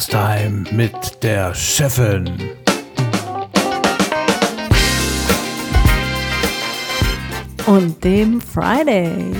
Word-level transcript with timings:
Podcast 0.00 0.10
Time 0.12 0.64
mit 0.72 1.22
der 1.22 1.54
Chefin. 1.54 2.24
Und 7.66 8.02
dem 8.02 8.40
Friday. 8.40 9.34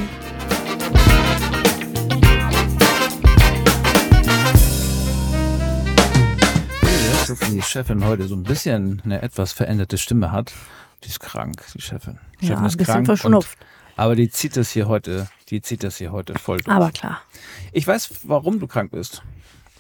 Die 7.51 7.63
Chefin 7.63 8.05
heute 8.05 8.29
so 8.29 8.35
ein 8.35 8.43
bisschen 8.43 9.01
eine 9.05 9.23
etwas 9.23 9.53
veränderte 9.53 9.97
Stimme 9.97 10.31
hat. 10.31 10.53
Die 11.05 11.09
ist 11.09 11.21
krank, 11.21 11.63
die 11.75 11.81
Chefin. 11.81 12.19
Die 12.41 12.47
Ja, 12.47 12.49
Chefin 12.51 12.59
ein 12.65 12.67
ist 12.67 12.77
bisschen 12.77 12.95
krank. 12.95 13.07
verschnupft. 13.07 13.59
Aber 13.97 14.15
die 14.15 14.29
zieht 14.29 14.57
das 14.59 14.71
hier 14.71 14.89
heute, 14.89 15.29
die 15.49 15.63
zieht 15.63 15.83
das 15.85 15.97
hier 15.97 16.13
heute 16.13 16.39
voll 16.39 16.59
durch. 16.59 16.75
Aber 16.75 16.91
klar. 16.91 17.23
Ich 17.73 17.87
weiß, 17.87 18.11
warum 18.25 18.61
du 18.61 18.67
krank 18.67 18.91
bist. 18.91 19.23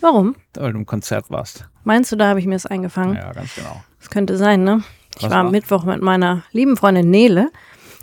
Warum? 0.00 0.36
Weil 0.54 0.72
du 0.72 0.78
im 0.78 0.86
Konzert 0.86 1.30
warst. 1.30 1.68
Meinst 1.84 2.10
du, 2.12 2.16
da 2.16 2.28
habe 2.28 2.40
ich 2.40 2.46
mir 2.46 2.54
das 2.54 2.66
eingefangen? 2.66 3.16
Ja, 3.16 3.32
ganz 3.32 3.54
genau. 3.54 3.82
Das 3.98 4.10
könnte 4.10 4.36
sein, 4.36 4.64
ne? 4.64 4.82
Ich 5.16 5.24
Was 5.24 5.30
war 5.30 5.38
am? 5.38 5.50
Mittwoch 5.50 5.84
mit 5.84 6.00
meiner 6.02 6.42
lieben 6.52 6.76
Freundin 6.76 7.10
Nele, 7.10 7.50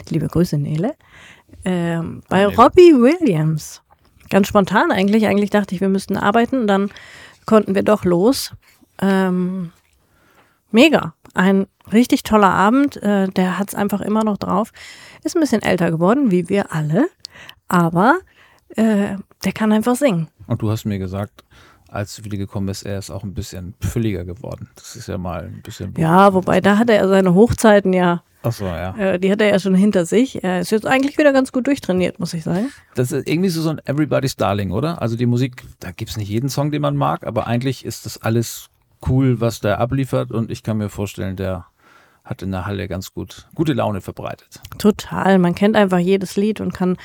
liebe 0.10 0.28
Grüße 0.28 0.58
Nele, 0.58 0.96
ähm, 1.66 2.22
bei 2.30 2.46
Nele. 2.46 2.56
Robbie 2.56 2.94
Williams. 2.94 3.82
Ganz 4.30 4.48
spontan 4.48 4.92
eigentlich. 4.92 5.26
Eigentlich 5.28 5.50
dachte 5.50 5.74
ich, 5.74 5.82
wir 5.82 5.90
müssten 5.90 6.18
arbeiten. 6.18 6.68
Dann 6.68 6.92
konnten 7.46 7.76
wir 7.76 7.84
doch 7.84 8.04
los. 8.04 8.52
Ähm, 9.00 9.72
mega. 10.72 11.14
Ein 11.34 11.68
richtig 11.92 12.24
toller 12.24 12.50
Abend. 12.52 12.98
Äh, 12.98 13.30
der 13.30 13.58
hat 13.58 13.70
es 13.70 13.76
einfach 13.76 14.02
immer 14.02 14.24
noch 14.24 14.38
drauf. 14.38 14.72
Ist 15.24 15.36
ein 15.36 15.40
bisschen 15.40 15.62
älter 15.62 15.92
geworden, 15.92 16.30
wie 16.30 16.50
wir 16.50 16.74
alle. 16.74 17.08
Aber 17.70 18.20
äh, 18.76 19.16
der 19.46 19.52
kann 19.54 19.72
einfach 19.72 19.96
singen. 19.96 20.28
Und 20.48 20.62
du 20.62 20.70
hast 20.70 20.86
mir 20.86 21.00
gesagt, 21.00 21.44
als 21.90 22.16
du 22.16 22.26
wieder 22.26 22.38
gekommen 22.38 22.68
bist, 22.68 22.86
er 22.86 22.98
ist 22.98 23.10
auch 23.10 23.24
ein 23.24 23.34
bisschen 23.34 23.74
fülliger 23.80 24.26
geworden. 24.26 24.70
Das 24.76 24.96
ist 24.96 25.08
ja 25.08 25.18
mal 25.18 25.46
ein 25.46 25.62
bisschen. 25.62 25.94
Ja, 25.98 26.34
wobei 26.34 26.62
da 26.62 26.78
hatte 26.78 26.94
er 26.94 27.08
seine 27.08 27.34
Hochzeiten 27.34 27.94
ja 27.94 28.24
Achso, 28.44 28.66
ja. 28.66 28.96
Äh, 28.98 29.20
die 29.20 29.32
hat 29.32 29.42
er 29.42 29.50
ja 29.50 29.60
schon 29.60 29.76
hinter 29.76 30.06
sich. 30.06 30.44
Er 30.44 30.62
ist 30.62 30.72
jetzt 30.72 30.86
eigentlich 30.86 31.18
wieder 31.18 31.34
ganz 31.34 31.52
gut 31.52 31.68
durchtrainiert, 31.68 32.20
muss 32.20 32.34
ich 32.34 32.44
sagen. 32.44 32.72
Das 32.96 33.12
ist 33.12 33.28
irgendwie 33.28 33.50
so 33.50 33.62
so 33.62 33.70
ein 33.72 33.82
Everybody's 33.86 34.36
Darling, 34.36 34.72
oder? 34.72 35.02
Also 35.02 35.16
die 35.18 35.26
Musik, 35.26 35.64
da 35.80 35.92
gibt 35.92 36.12
es 36.12 36.18
nicht 36.18 36.30
jeden 36.30 36.50
Song, 36.50 36.72
den 36.72 36.82
man 36.82 36.96
mag, 36.96 37.26
aber 37.26 37.48
eigentlich 37.48 37.84
ist 37.84 38.06
das 38.06 38.22
alles 38.22 38.70
cool, 39.08 39.42
was 39.42 39.60
der 39.60 39.80
abliefert 39.80 40.32
und 40.32 40.52
ich 40.52 40.64
kann 40.64 40.78
mir 40.78 40.90
vorstellen, 40.90 41.36
der 41.36 41.66
hat 42.28 42.42
in 42.42 42.52
der 42.52 42.66
Halle 42.66 42.88
ganz 42.88 43.14
gut 43.14 43.48
gute 43.56 43.74
Laune 43.74 44.02
verbreitet. 44.02 44.62
Total. 44.78 45.40
Man 45.40 45.56
kennt 45.56 45.76
einfach 45.76 46.00
jedes 46.00 46.36
Lied 46.36 46.62
und 46.62 46.74
kann 46.74 46.98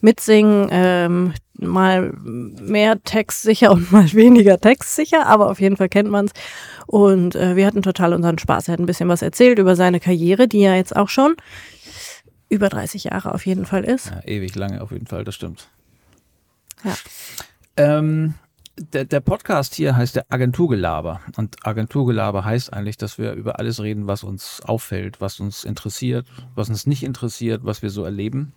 mitsingen. 0.00 0.68
Ähm, 0.70 1.34
mal 1.58 2.12
mehr 2.14 3.02
textsicher 3.04 3.70
und 3.70 3.92
mal 3.92 4.12
weniger 4.12 4.58
textsicher, 4.58 5.26
aber 5.26 5.50
auf 5.50 5.60
jeden 5.60 5.76
Fall 5.76 5.88
kennt 5.88 6.10
man 6.10 6.26
es. 6.26 6.32
Und 6.86 7.36
äh, 7.36 7.56
wir 7.56 7.66
hatten 7.66 7.82
total 7.82 8.14
unseren 8.14 8.38
Spaß. 8.38 8.68
Er 8.68 8.72
hat 8.72 8.80
ein 8.80 8.86
bisschen 8.86 9.08
was 9.08 9.22
erzählt 9.22 9.58
über 9.58 9.76
seine 9.76 10.00
Karriere, 10.00 10.48
die 10.48 10.60
ja 10.60 10.74
jetzt 10.74 10.96
auch 10.96 11.08
schon 11.08 11.36
über 12.48 12.68
30 12.68 13.04
Jahre 13.04 13.32
auf 13.34 13.46
jeden 13.46 13.64
Fall 13.64 13.84
ist. 13.84 14.10
Ja, 14.10 14.20
ewig 14.26 14.54
lange 14.54 14.82
auf 14.82 14.90
jeden 14.90 15.06
Fall, 15.06 15.24
das 15.24 15.34
stimmt. 15.34 15.68
Ja. 16.84 16.94
Ähm, 17.76 18.34
der, 18.78 19.04
der 19.04 19.20
Podcast 19.20 19.74
hier 19.74 19.96
heißt 19.96 20.16
der 20.16 20.26
Agenturgelaber. 20.30 21.20
Und 21.36 21.66
Agenturgelaber 21.66 22.44
heißt 22.44 22.72
eigentlich, 22.72 22.96
dass 22.96 23.18
wir 23.18 23.32
über 23.32 23.58
alles 23.58 23.82
reden, 23.82 24.06
was 24.06 24.24
uns 24.24 24.60
auffällt, 24.62 25.20
was 25.20 25.40
uns 25.40 25.64
interessiert, 25.64 26.26
was 26.54 26.68
uns 26.68 26.86
nicht 26.86 27.02
interessiert, 27.02 27.64
was 27.64 27.82
wir 27.82 27.90
so 27.90 28.04
erleben. 28.04 28.54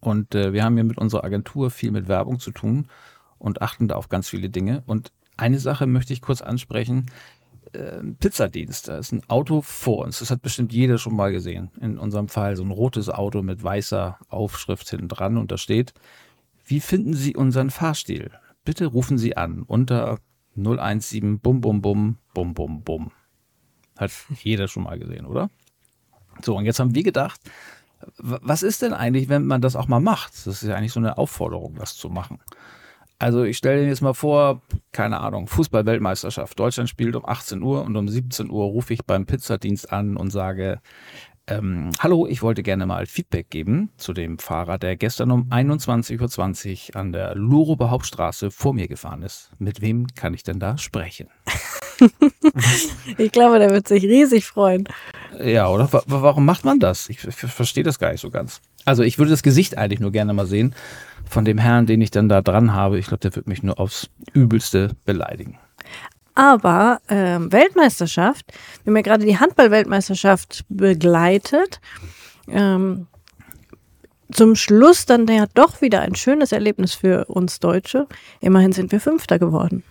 Und 0.00 0.34
äh, 0.34 0.52
wir 0.52 0.64
haben 0.64 0.74
hier 0.74 0.84
mit 0.84 0.98
unserer 0.98 1.24
Agentur 1.24 1.70
viel 1.70 1.90
mit 1.90 2.08
Werbung 2.08 2.38
zu 2.38 2.50
tun 2.50 2.86
und 3.38 3.62
achten 3.62 3.88
da 3.88 3.96
auf 3.96 4.08
ganz 4.08 4.28
viele 4.28 4.50
Dinge. 4.50 4.82
Und 4.86 5.12
eine 5.36 5.58
Sache 5.58 5.86
möchte 5.86 6.12
ich 6.12 6.20
kurz 6.20 6.42
ansprechen. 6.42 7.06
Äh, 7.72 8.02
Pizzadienst, 8.18 8.88
da 8.88 8.98
ist 8.98 9.12
ein 9.12 9.22
Auto 9.28 9.62
vor 9.62 10.04
uns. 10.04 10.18
Das 10.18 10.30
hat 10.30 10.42
bestimmt 10.42 10.72
jeder 10.72 10.98
schon 10.98 11.16
mal 11.16 11.32
gesehen. 11.32 11.70
In 11.80 11.98
unserem 11.98 12.28
Fall 12.28 12.56
so 12.56 12.62
ein 12.62 12.70
rotes 12.70 13.08
Auto 13.08 13.42
mit 13.42 13.62
weißer 13.62 14.18
Aufschrift 14.28 14.90
hinten 14.90 15.08
dran 15.08 15.38
und 15.38 15.50
da 15.50 15.56
steht, 15.56 15.94
wie 16.66 16.80
finden 16.80 17.14
Sie 17.14 17.34
unseren 17.34 17.70
Fahrstil? 17.70 18.30
Bitte 18.64 18.86
rufen 18.86 19.18
Sie 19.18 19.36
an 19.36 19.62
unter 19.62 20.18
017 20.56 21.40
bum 21.40 21.60
bum 21.60 21.80
bum 21.80 22.18
bum 22.34 22.54
bum 22.54 22.82
bum. 22.82 23.12
Hat 23.96 24.10
jeder 24.42 24.68
schon 24.68 24.84
mal 24.84 24.98
gesehen, 24.98 25.26
oder? 25.26 25.50
So, 26.42 26.56
und 26.56 26.64
jetzt 26.64 26.80
haben 26.80 26.94
wir 26.94 27.02
gedacht, 27.02 27.40
was 28.18 28.62
ist 28.62 28.82
denn 28.82 28.92
eigentlich, 28.92 29.28
wenn 29.28 29.46
man 29.46 29.60
das 29.60 29.76
auch 29.76 29.88
mal 29.88 30.00
macht? 30.00 30.32
Das 30.32 30.46
ist 30.46 30.62
ja 30.62 30.74
eigentlich 30.74 30.92
so 30.92 31.00
eine 31.00 31.18
Aufforderung, 31.18 31.74
das 31.76 31.96
zu 31.96 32.08
machen. 32.08 32.38
Also 33.18 33.44
ich 33.44 33.58
stelle 33.58 33.82
dir 33.82 33.88
jetzt 33.88 34.00
mal 34.00 34.14
vor, 34.14 34.62
keine 34.92 35.20
Ahnung, 35.20 35.46
Fußball-Weltmeisterschaft. 35.46 36.58
Deutschland 36.58 36.88
spielt 36.88 37.14
um 37.14 37.26
18 37.26 37.62
Uhr 37.62 37.82
und 37.82 37.94
um 37.94 38.08
17 38.08 38.50
Uhr 38.50 38.64
rufe 38.64 38.94
ich 38.94 39.04
beim 39.04 39.26
Pizzadienst 39.26 39.92
an 39.92 40.16
und 40.16 40.30
sage, 40.30 40.80
ähm, 41.50 41.90
hallo, 41.98 42.26
ich 42.26 42.42
wollte 42.42 42.62
gerne 42.62 42.86
mal 42.86 43.06
Feedback 43.06 43.50
geben 43.50 43.90
zu 43.96 44.12
dem 44.12 44.38
Fahrer, 44.38 44.78
der 44.78 44.96
gestern 44.96 45.30
um 45.30 45.48
21.20 45.50 46.90
Uhr 46.94 46.96
an 47.00 47.12
der 47.12 47.34
Luruber 47.34 47.90
Hauptstraße 47.90 48.50
vor 48.50 48.72
mir 48.74 48.88
gefahren 48.88 49.22
ist. 49.22 49.50
Mit 49.58 49.80
wem 49.80 50.06
kann 50.14 50.32
ich 50.34 50.42
denn 50.42 50.58
da 50.60 50.78
sprechen? 50.78 51.28
Ich 53.18 53.30
glaube, 53.32 53.58
der 53.58 53.68
wird 53.70 53.86
sich 53.86 54.04
riesig 54.04 54.46
freuen. 54.46 54.88
Ja, 55.38 55.68
oder? 55.68 55.92
Wa- 55.92 56.02
Warum 56.06 56.46
macht 56.46 56.64
man 56.64 56.78
das? 56.80 57.10
Ich, 57.10 57.22
ich 57.26 57.34
verstehe 57.34 57.84
das 57.84 57.98
gar 57.98 58.10
nicht 58.12 58.22
so 58.22 58.30
ganz. 58.30 58.62
Also 58.86 59.02
ich 59.02 59.18
würde 59.18 59.30
das 59.30 59.42
Gesicht 59.42 59.76
eigentlich 59.76 60.00
nur 60.00 60.10
gerne 60.10 60.32
mal 60.32 60.46
sehen 60.46 60.74
von 61.28 61.44
dem 61.44 61.58
Herrn, 61.58 61.84
den 61.84 62.00
ich 62.00 62.10
dann 62.10 62.30
da 62.30 62.40
dran 62.40 62.72
habe. 62.72 62.98
Ich 62.98 63.06
glaube, 63.08 63.20
der 63.20 63.36
wird 63.36 63.46
mich 63.48 63.62
nur 63.62 63.78
aufs 63.78 64.08
Übelste 64.32 64.96
beleidigen. 65.04 65.58
Aber 66.34 67.00
ähm, 67.08 67.52
Weltmeisterschaft, 67.52 68.52
wir 68.84 68.90
haben 68.90 68.96
ja 68.96 69.02
gerade 69.02 69.24
die 69.24 69.38
Handball-Weltmeisterschaft 69.38 70.64
begleitet. 70.68 71.80
Ähm, 72.48 73.06
zum 74.32 74.54
Schluss 74.54 75.06
dann 75.06 75.26
ja 75.26 75.46
doch 75.54 75.80
wieder 75.80 76.02
ein 76.02 76.14
schönes 76.14 76.52
Erlebnis 76.52 76.94
für 76.94 77.24
uns 77.26 77.60
Deutsche. 77.60 78.06
Immerhin 78.40 78.72
sind 78.72 78.92
wir 78.92 79.00
Fünfter 79.00 79.38
geworden. 79.38 79.82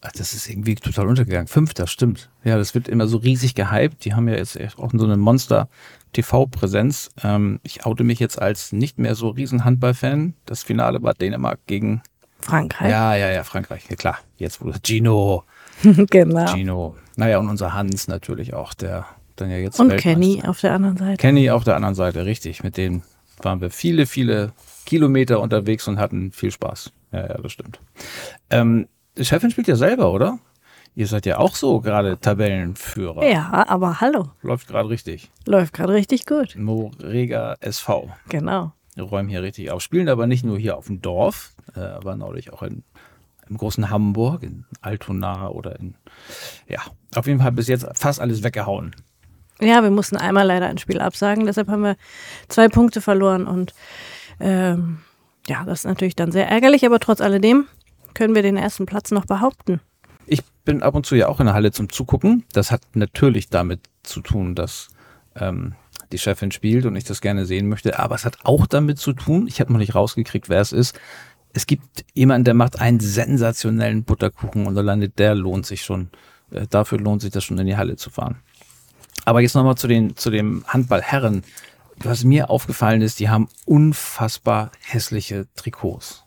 Ach, 0.00 0.12
das 0.12 0.32
ist 0.32 0.48
irgendwie 0.48 0.76
total 0.76 1.08
untergegangen. 1.08 1.48
Fünfter, 1.48 1.86
stimmt. 1.86 2.30
Ja, 2.44 2.56
das 2.56 2.74
wird 2.74 2.88
immer 2.88 3.08
so 3.08 3.18
riesig 3.18 3.54
gehypt. 3.54 4.04
Die 4.04 4.14
haben 4.14 4.28
ja 4.28 4.36
jetzt 4.36 4.56
echt 4.56 4.78
auch 4.78 4.90
so 4.92 5.04
eine 5.04 5.16
Monster-TV-Präsenz. 5.16 7.10
Ähm, 7.24 7.58
ich 7.64 7.84
oute 7.84 8.04
mich 8.04 8.20
jetzt 8.20 8.40
als 8.40 8.70
nicht 8.72 8.98
mehr 8.98 9.16
so 9.16 9.28
riesen 9.30 9.64
Handball-Fan. 9.64 10.34
Das 10.46 10.62
Finale 10.62 11.02
war 11.02 11.14
Dänemark 11.14 11.58
gegen, 11.66 12.02
Frankreich. 12.38 12.90
ja, 12.90 13.16
ja, 13.16 13.30
ja, 13.30 13.42
Frankreich. 13.42 13.86
Ja, 13.90 13.96
klar. 13.96 14.18
Jetzt 14.36 14.60
wurde 14.60 14.78
Gino, 14.80 15.42
genau. 16.10 16.46
Gino. 16.54 16.96
Naja, 17.16 17.38
und 17.38 17.48
unser 17.48 17.74
Hans 17.74 18.08
natürlich 18.08 18.54
auch, 18.54 18.74
der 18.74 19.06
dann 19.36 19.50
ja 19.50 19.56
jetzt 19.56 19.78
Und 19.80 19.96
Kenny 19.96 20.42
auf 20.44 20.60
der 20.60 20.72
anderen 20.72 20.96
Seite. 20.96 21.16
Kenny 21.16 21.50
auf 21.50 21.64
der 21.64 21.76
anderen 21.76 21.94
Seite, 21.94 22.26
richtig. 22.26 22.62
Mit 22.62 22.76
denen 22.76 23.02
waren 23.42 23.60
wir 23.60 23.70
viele, 23.70 24.06
viele 24.06 24.52
Kilometer 24.84 25.40
unterwegs 25.40 25.86
und 25.88 25.98
hatten 25.98 26.32
viel 26.32 26.50
Spaß. 26.50 26.92
Ja, 27.12 27.26
ja, 27.28 27.38
das 27.38 27.52
stimmt. 27.52 27.80
Ähm, 28.50 28.88
Chefin 29.20 29.50
spielt 29.50 29.68
ja 29.68 29.76
selber, 29.76 30.12
oder? 30.12 30.38
Ihr 30.94 31.06
seid 31.06 31.26
ja 31.26 31.38
auch 31.38 31.54
so 31.54 31.80
gerade 31.80 32.18
Tabellenführer. 32.18 33.24
Ja, 33.24 33.64
aber 33.68 34.00
hallo. 34.00 34.30
Läuft 34.42 34.68
gerade 34.68 34.88
richtig. 34.88 35.30
Läuft 35.46 35.72
gerade 35.72 35.92
richtig 35.92 36.26
gut. 36.26 36.56
Morega 36.56 37.56
SV. 37.60 38.10
Genau. 38.28 38.72
Wir 38.96 39.04
räumen 39.04 39.28
hier 39.28 39.42
richtig 39.42 39.70
auf. 39.70 39.80
Spielen 39.80 40.08
aber 40.08 40.26
nicht 40.26 40.44
nur 40.44 40.58
hier 40.58 40.76
auf 40.76 40.86
dem 40.86 41.00
Dorf, 41.00 41.52
äh, 41.76 41.80
aber 41.80 42.16
neulich 42.16 42.52
auch 42.52 42.62
in, 42.62 42.82
im 43.48 43.56
großen 43.56 43.90
Hamburg, 43.90 44.42
in 44.42 44.64
Altona 44.80 45.48
oder 45.48 45.78
in, 45.78 45.94
ja, 46.68 46.80
auf 47.14 47.26
jeden 47.26 47.40
Fall 47.40 47.52
bis 47.52 47.68
jetzt 47.68 47.86
fast 47.94 48.20
alles 48.20 48.42
weggehauen. 48.42 48.94
Ja, 49.60 49.82
wir 49.82 49.90
mussten 49.90 50.16
einmal 50.16 50.46
leider 50.46 50.66
ein 50.66 50.78
Spiel 50.78 51.00
absagen, 51.00 51.46
deshalb 51.46 51.68
haben 51.68 51.82
wir 51.82 51.96
zwei 52.48 52.68
Punkte 52.68 53.00
verloren 53.00 53.46
und 53.46 53.74
ähm, 54.40 54.98
ja, 55.48 55.64
das 55.64 55.80
ist 55.80 55.84
natürlich 55.86 56.14
dann 56.14 56.30
sehr 56.30 56.48
ärgerlich, 56.48 56.84
aber 56.86 57.00
trotz 57.00 57.20
alledem 57.20 57.66
können 58.14 58.34
wir 58.34 58.42
den 58.42 58.56
ersten 58.56 58.86
Platz 58.86 59.10
noch 59.10 59.26
behaupten. 59.26 59.80
Ich 60.26 60.42
bin 60.64 60.82
ab 60.82 60.94
und 60.94 61.06
zu 61.06 61.16
ja 61.16 61.28
auch 61.28 61.40
in 61.40 61.46
der 61.46 61.54
Halle 61.54 61.72
zum 61.72 61.90
Zugucken. 61.90 62.44
Das 62.52 62.70
hat 62.70 62.82
natürlich 62.94 63.48
damit 63.48 63.80
zu 64.02 64.20
tun, 64.20 64.54
dass 64.54 64.88
ähm, 65.34 65.74
die 66.12 66.18
Chefin 66.18 66.50
spielt 66.50 66.86
und 66.86 66.96
ich 66.96 67.04
das 67.04 67.20
gerne 67.20 67.46
sehen 67.46 67.68
möchte. 67.68 67.98
Aber 67.98 68.14
es 68.14 68.24
hat 68.24 68.38
auch 68.44 68.66
damit 68.66 68.98
zu 68.98 69.12
tun, 69.12 69.46
ich 69.46 69.60
habe 69.60 69.72
noch 69.72 69.78
nicht 69.78 69.94
rausgekriegt, 69.94 70.48
wer 70.48 70.60
es 70.60 70.72
ist. 70.72 70.98
Es 71.52 71.66
gibt 71.66 72.04
jemanden, 72.14 72.44
der 72.44 72.54
macht 72.54 72.80
einen 72.80 73.00
sensationellen 73.00 74.04
Butterkuchen 74.04 74.66
und 74.66 74.76
alleine 74.76 75.08
der 75.08 75.34
lohnt 75.34 75.66
sich 75.66 75.82
schon. 75.82 76.10
Äh, 76.50 76.66
dafür 76.68 76.98
lohnt 76.98 77.22
sich 77.22 77.30
das 77.30 77.44
schon 77.44 77.58
in 77.58 77.66
die 77.66 77.76
Halle 77.76 77.96
zu 77.96 78.10
fahren. 78.10 78.36
Aber 79.24 79.40
jetzt 79.40 79.54
nochmal 79.54 79.76
zu, 79.76 79.88
den, 79.88 80.16
zu 80.16 80.30
dem 80.30 80.64
Handballherren. 80.66 81.42
Was 81.96 82.22
mir 82.22 82.48
aufgefallen 82.48 83.02
ist, 83.02 83.18
die 83.18 83.28
haben 83.28 83.48
unfassbar 83.66 84.70
hässliche 84.84 85.46
Trikots. 85.56 86.24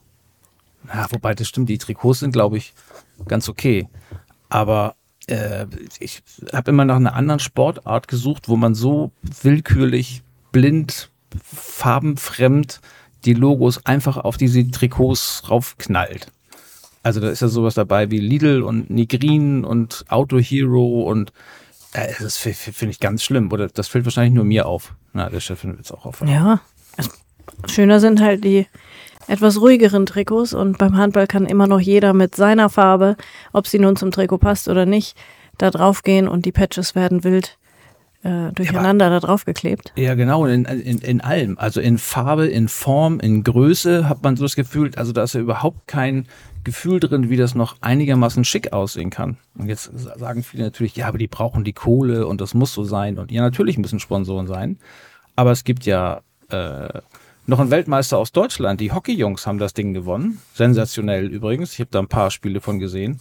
Ja, 0.87 1.07
wobei 1.11 1.33
das 1.33 1.47
stimmt, 1.47 1.69
die 1.69 1.77
Trikots 1.77 2.19
sind, 2.19 2.31
glaube 2.31 2.57
ich, 2.57 2.73
ganz 3.27 3.47
okay. 3.47 3.87
Aber 4.49 4.95
äh, 5.27 5.65
ich 5.99 6.23
habe 6.51 6.71
immer 6.71 6.85
nach 6.85 6.97
einer 6.97 7.15
anderen 7.15 7.39
Sportart 7.39 8.07
gesucht, 8.07 8.49
wo 8.49 8.57
man 8.57 8.75
so 8.75 9.11
willkürlich, 9.41 10.23
blind, 10.51 11.09
farbenfremd 11.43 12.81
die 13.25 13.33
Logos 13.33 13.85
einfach 13.85 14.17
auf 14.17 14.37
diese 14.37 14.69
Trikots 14.69 15.43
raufknallt. 15.49 16.27
Also 17.03 17.19
da 17.19 17.29
ist 17.29 17.41
ja 17.41 17.47
sowas 17.47 17.73
dabei 17.73 18.11
wie 18.11 18.19
Lidl 18.19 18.61
und 18.61 18.89
Nigrin 18.89 19.65
und 19.65 20.05
Auto 20.07 20.37
Hero 20.37 21.03
und 21.03 21.33
äh, 21.93 22.13
das 22.19 22.37
finde 22.37 22.91
ich 22.91 22.99
ganz 22.99 23.23
schlimm. 23.23 23.51
Oder 23.51 23.67
das 23.67 23.87
fällt 23.87 24.05
wahrscheinlich 24.05 24.33
nur 24.33 24.45
mir 24.45 24.67
auf. 24.67 24.93
Na, 25.13 25.29
der 25.29 25.39
Chefin 25.39 25.71
wird 25.71 25.85
es 25.85 25.91
auch 25.91 26.05
auffallen. 26.05 26.31
Ja. 26.31 26.61
Schöner 27.67 27.99
sind 27.99 28.21
halt 28.21 28.43
die 28.43 28.67
etwas 29.27 29.59
ruhigeren 29.59 30.05
Trikots 30.05 30.53
und 30.53 30.77
beim 30.77 30.97
Handball 30.97 31.27
kann 31.27 31.45
immer 31.45 31.67
noch 31.67 31.79
jeder 31.79 32.13
mit 32.13 32.35
seiner 32.35 32.69
Farbe, 32.69 33.17
ob 33.53 33.67
sie 33.67 33.79
nun 33.79 33.95
zum 33.95 34.11
Trikot 34.11 34.39
passt 34.39 34.67
oder 34.67 34.85
nicht, 34.85 35.15
da 35.57 35.69
drauf 35.71 36.03
gehen 36.03 36.27
und 36.27 36.45
die 36.45 36.51
Patches 36.51 36.95
werden 36.95 37.23
wild 37.23 37.57
äh, 38.23 38.51
durcheinander 38.53 39.05
ja, 39.05 39.11
da 39.11 39.19
drauf 39.19 39.45
geklebt. 39.45 39.93
Ja, 39.95 40.15
genau, 40.15 40.45
in, 40.45 40.65
in, 40.65 40.99
in 40.99 41.21
allem. 41.21 41.57
Also 41.57 41.81
in 41.81 41.97
Farbe, 41.97 42.47
in 42.47 42.67
Form, 42.67 43.19
in 43.19 43.43
Größe 43.43 44.07
hat 44.07 44.23
man 44.23 44.37
so 44.37 44.43
das 44.43 44.55
Gefühl, 44.55 44.91
also 44.95 45.11
da 45.11 45.23
ist 45.23 45.33
ja 45.33 45.41
überhaupt 45.41 45.87
kein 45.87 46.27
Gefühl 46.63 46.99
drin, 46.99 47.29
wie 47.29 47.37
das 47.37 47.55
noch 47.55 47.77
einigermaßen 47.81 48.43
schick 48.45 48.73
aussehen 48.73 49.09
kann. 49.09 49.37
Und 49.57 49.67
jetzt 49.67 49.91
sagen 49.95 50.43
viele 50.43 50.63
natürlich, 50.63 50.95
ja, 50.95 51.07
aber 51.07 51.17
die 51.17 51.27
brauchen 51.27 51.63
die 51.63 51.73
Kohle 51.73 52.27
und 52.27 52.41
das 52.41 52.53
muss 52.53 52.73
so 52.73 52.83
sein. 52.83 53.17
Und 53.17 53.31
ja, 53.31 53.41
natürlich 53.41 53.77
müssen 53.77 53.99
Sponsoren 53.99 54.47
sein. 54.47 54.77
Aber 55.35 55.51
es 55.51 55.63
gibt 55.63 55.85
ja 55.85 56.21
äh, 56.49 56.89
noch 57.47 57.59
einen 57.59 57.71
Weltmeister 57.71 58.17
aus 58.17 58.31
Deutschland. 58.31 58.79
Die 58.79 58.91
Hockeyjungs 58.91 59.47
haben 59.47 59.57
das 59.57 59.73
Ding 59.73 59.93
gewonnen. 59.93 60.39
Sensationell 60.53 61.27
übrigens. 61.27 61.73
Ich 61.73 61.79
habe 61.79 61.89
da 61.91 61.99
ein 61.99 62.07
paar 62.07 62.29
Spiele 62.29 62.61
von 62.61 62.77
gesehen. 62.77 63.19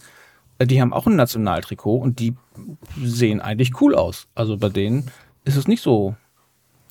Äh, 0.59 0.67
die 0.67 0.81
haben 0.81 0.93
auch 0.93 1.07
ein 1.07 1.15
Nationaltrikot 1.15 1.97
und 1.97 2.19
die 2.19 2.35
sehen 3.01 3.41
eigentlich 3.41 3.81
cool 3.81 3.95
aus. 3.95 4.27
Also 4.35 4.57
bei 4.57 4.69
denen 4.69 5.09
ist 5.43 5.55
es 5.55 5.67
nicht 5.67 5.81
so 5.81 6.15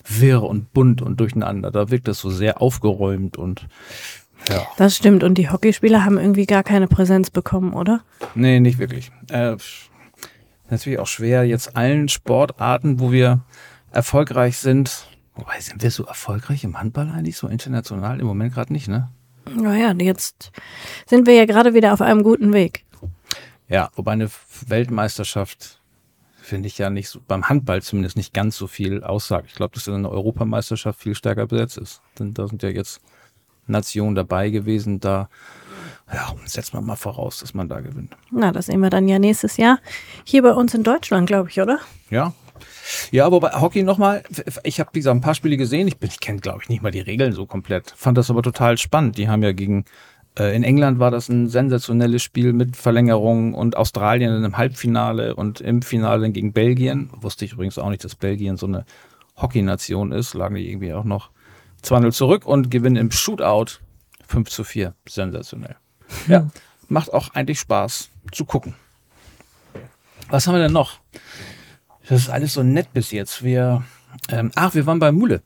wirr 0.05 0.43
und 0.43 0.73
bunt 0.73 1.01
und 1.01 1.19
durcheinander. 1.19 1.71
Da 1.71 1.89
wirkt 1.89 2.07
das 2.07 2.19
so 2.19 2.29
sehr 2.29 2.61
aufgeräumt 2.61 3.37
und 3.37 3.67
ja. 4.49 4.65
Das 4.77 4.95
stimmt. 4.95 5.23
Und 5.23 5.37
die 5.37 5.49
Hockeyspieler 5.49 6.03
haben 6.03 6.17
irgendwie 6.17 6.45
gar 6.45 6.63
keine 6.63 6.87
Präsenz 6.87 7.29
bekommen, 7.29 7.73
oder? 7.73 8.01
Nee, 8.33 8.59
nicht 8.59 8.79
wirklich. 8.79 9.11
Äh, 9.29 9.57
natürlich 10.69 10.99
auch 10.99 11.07
schwer, 11.07 11.43
jetzt 11.43 11.75
allen 11.75 12.09
Sportarten, 12.09 12.99
wo 12.99 13.11
wir 13.11 13.41
erfolgreich 13.91 14.57
sind. 14.57 15.07
Wobei, 15.35 15.59
sind 15.59 15.83
wir 15.83 15.91
so 15.91 16.05
erfolgreich 16.05 16.63
im 16.63 16.79
Handball 16.79 17.09
eigentlich, 17.09 17.37
so 17.37 17.47
international? 17.47 18.19
Im 18.19 18.27
Moment 18.27 18.53
gerade 18.53 18.73
nicht, 18.73 18.87
ne? 18.87 19.09
Naja, 19.55 19.93
jetzt 19.99 20.51
sind 21.07 21.27
wir 21.27 21.33
ja 21.33 21.45
gerade 21.45 21.73
wieder 21.73 21.93
auf 21.93 22.01
einem 22.01 22.23
guten 22.23 22.53
Weg. 22.53 22.85
Ja, 23.71 23.89
wobei 23.95 24.11
eine 24.11 24.29
Weltmeisterschaft 24.67 25.79
finde 26.41 26.67
ich 26.67 26.77
ja 26.77 26.89
nicht 26.89 27.07
so, 27.07 27.21
beim 27.25 27.47
Handball 27.47 27.81
zumindest 27.81 28.17
nicht 28.17 28.33
ganz 28.33 28.57
so 28.57 28.67
viel 28.67 29.01
aussagt. 29.01 29.45
Ich 29.47 29.55
glaube, 29.55 29.73
dass 29.75 29.87
eine 29.87 30.09
Europameisterschaft 30.09 30.99
viel 30.99 31.15
stärker 31.15 31.47
besetzt 31.47 31.77
ist. 31.77 32.01
Denn 32.19 32.33
da 32.33 32.47
sind 32.47 32.63
ja 32.63 32.69
jetzt 32.69 32.99
Nationen 33.67 34.15
dabei 34.15 34.49
gewesen. 34.49 34.99
Da 34.99 35.29
ja, 36.13 36.35
setzt 36.43 36.73
man 36.73 36.85
mal 36.85 36.97
voraus, 36.97 37.39
dass 37.39 37.53
man 37.53 37.69
da 37.69 37.79
gewinnt. 37.79 38.17
Na, 38.29 38.51
das 38.51 38.65
sehen 38.65 38.81
wir 38.81 38.89
dann 38.89 39.07
ja 39.07 39.19
nächstes 39.19 39.55
Jahr. 39.55 39.79
Hier 40.25 40.41
bei 40.41 40.51
uns 40.51 40.73
in 40.73 40.83
Deutschland, 40.83 41.27
glaube 41.27 41.49
ich, 41.49 41.61
oder? 41.61 41.79
Ja. 42.09 42.33
Ja, 43.09 43.25
aber 43.25 43.39
bei 43.39 43.51
Hockey 43.51 43.83
nochmal, 43.83 44.23
ich 44.63 44.81
habe 44.81 44.89
wie 44.93 45.07
ein 45.07 45.21
paar 45.21 45.33
Spiele 45.33 45.55
gesehen. 45.55 45.87
Ich, 45.87 45.95
ich 46.01 46.19
kenne, 46.19 46.39
glaube 46.39 46.59
ich, 46.61 46.67
nicht 46.67 46.81
mal 46.81 46.91
die 46.91 46.99
Regeln 46.99 47.31
so 47.31 47.45
komplett. 47.45 47.93
Fand 47.95 48.17
das 48.17 48.29
aber 48.29 48.43
total 48.43 48.77
spannend. 48.77 49.17
Die 49.17 49.29
haben 49.29 49.43
ja 49.43 49.53
gegen, 49.53 49.85
in 50.39 50.63
England 50.63 50.99
war 50.99 51.11
das 51.11 51.27
ein 51.27 51.49
sensationelles 51.49 52.23
Spiel 52.23 52.53
mit 52.53 52.77
Verlängerung 52.77 53.53
und 53.53 53.75
Australien 53.75 54.31
in 54.31 54.37
einem 54.37 54.57
Halbfinale 54.57 55.35
und 55.35 55.59
im 55.59 55.81
Finale 55.81 56.31
gegen 56.31 56.53
Belgien. 56.53 57.09
Wusste 57.13 57.43
ich 57.43 57.53
übrigens 57.53 57.77
auch 57.77 57.89
nicht, 57.89 58.03
dass 58.03 58.15
Belgien 58.15 58.55
so 58.55 58.65
eine 58.65 58.85
Hockey-Nation 59.35 60.13
ist. 60.13 60.33
Lagen 60.33 60.55
die 60.55 60.69
irgendwie 60.69 60.93
auch 60.93 61.03
noch 61.03 61.31
2-0 61.83 62.11
zurück 62.11 62.45
und 62.45 62.71
gewinnen 62.71 62.95
im 62.95 63.11
Shootout 63.11 63.79
5 64.27 64.49
zu 64.49 64.63
4. 64.63 64.93
Sensationell. 65.07 65.75
Ja, 66.27 66.49
macht 66.87 67.13
auch 67.13 67.33
eigentlich 67.33 67.59
Spaß 67.59 68.09
zu 68.31 68.45
gucken. 68.45 68.75
Was 70.29 70.47
haben 70.47 70.55
wir 70.55 70.61
denn 70.61 70.73
noch? 70.73 70.99
Das 72.07 72.21
ist 72.21 72.29
alles 72.29 72.53
so 72.53 72.63
nett 72.63 72.93
bis 72.93 73.11
jetzt. 73.11 73.43
Wir, 73.43 73.83
ähm, 74.29 74.51
ach, 74.55 74.75
wir 74.75 74.85
waren 74.85 74.99
bei 74.99 75.11
Mule. 75.11 75.41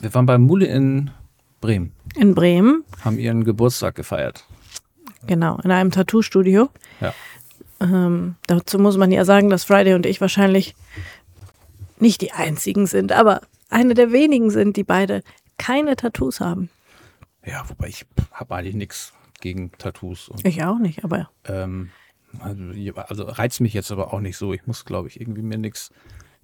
Wir 0.00 0.12
waren 0.12 0.26
bei 0.26 0.38
Mule 0.38 0.66
in 0.66 1.10
Bremen. 1.66 1.92
In 2.14 2.34
Bremen. 2.34 2.84
Haben 3.04 3.18
ihren 3.18 3.42
Geburtstag 3.42 3.96
gefeiert. 3.96 4.44
Genau, 5.26 5.58
in 5.64 5.72
einem 5.72 5.90
Tattoo-Studio. 5.90 6.68
Ja. 7.00 7.12
Ähm, 7.80 8.36
dazu 8.46 8.78
muss 8.78 8.96
man 8.96 9.10
ja 9.10 9.24
sagen, 9.24 9.50
dass 9.50 9.64
Friday 9.64 9.94
und 9.94 10.06
ich 10.06 10.20
wahrscheinlich 10.20 10.76
nicht 11.98 12.20
die 12.20 12.30
einzigen 12.30 12.86
sind, 12.86 13.10
aber 13.10 13.40
eine 13.68 13.94
der 13.94 14.12
wenigen 14.12 14.50
sind, 14.50 14.76
die 14.76 14.84
beide 14.84 15.22
keine 15.58 15.96
Tattoos 15.96 16.38
haben. 16.38 16.70
Ja, 17.44 17.64
wobei 17.68 17.88
ich 17.88 18.06
habe 18.30 18.54
eigentlich 18.54 18.76
nichts 18.76 19.12
gegen 19.40 19.72
Tattoos. 19.72 20.28
Und, 20.28 20.46
ich 20.46 20.62
auch 20.62 20.78
nicht, 20.78 21.02
aber. 21.02 21.30
Ähm, 21.46 21.90
also, 22.38 22.62
also 22.94 23.24
reizt 23.24 23.60
mich 23.60 23.74
jetzt 23.74 23.90
aber 23.90 24.14
auch 24.14 24.20
nicht 24.20 24.36
so. 24.36 24.52
Ich 24.52 24.66
muss, 24.66 24.84
glaube 24.84 25.08
ich, 25.08 25.20
irgendwie 25.20 25.42
mir 25.42 25.58
nichts 25.58 25.90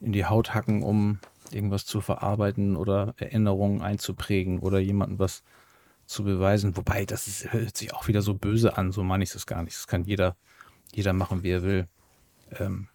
in 0.00 0.10
die 0.10 0.24
Haut 0.24 0.52
hacken, 0.52 0.82
um 0.82 1.20
irgendwas 1.54 1.86
zu 1.86 2.00
verarbeiten 2.00 2.76
oder 2.76 3.14
Erinnerungen 3.16 3.82
einzuprägen 3.82 4.58
oder 4.58 4.78
jemandem 4.78 5.18
was 5.18 5.42
zu 6.06 6.24
beweisen. 6.24 6.76
Wobei, 6.76 7.04
das 7.04 7.26
ist, 7.26 7.52
hört 7.52 7.76
sich 7.76 7.94
auch 7.94 8.08
wieder 8.08 8.22
so 8.22 8.34
böse 8.34 8.76
an, 8.76 8.92
so 8.92 9.02
meine 9.02 9.24
ich 9.24 9.34
es 9.34 9.46
gar 9.46 9.62
nicht. 9.62 9.76
Das 9.76 9.86
kann 9.86 10.04
jeder, 10.04 10.36
jeder 10.92 11.12
machen, 11.12 11.42
wie 11.42 11.50
er 11.50 11.62
will. 11.62 11.88
Ähm, 12.58 12.88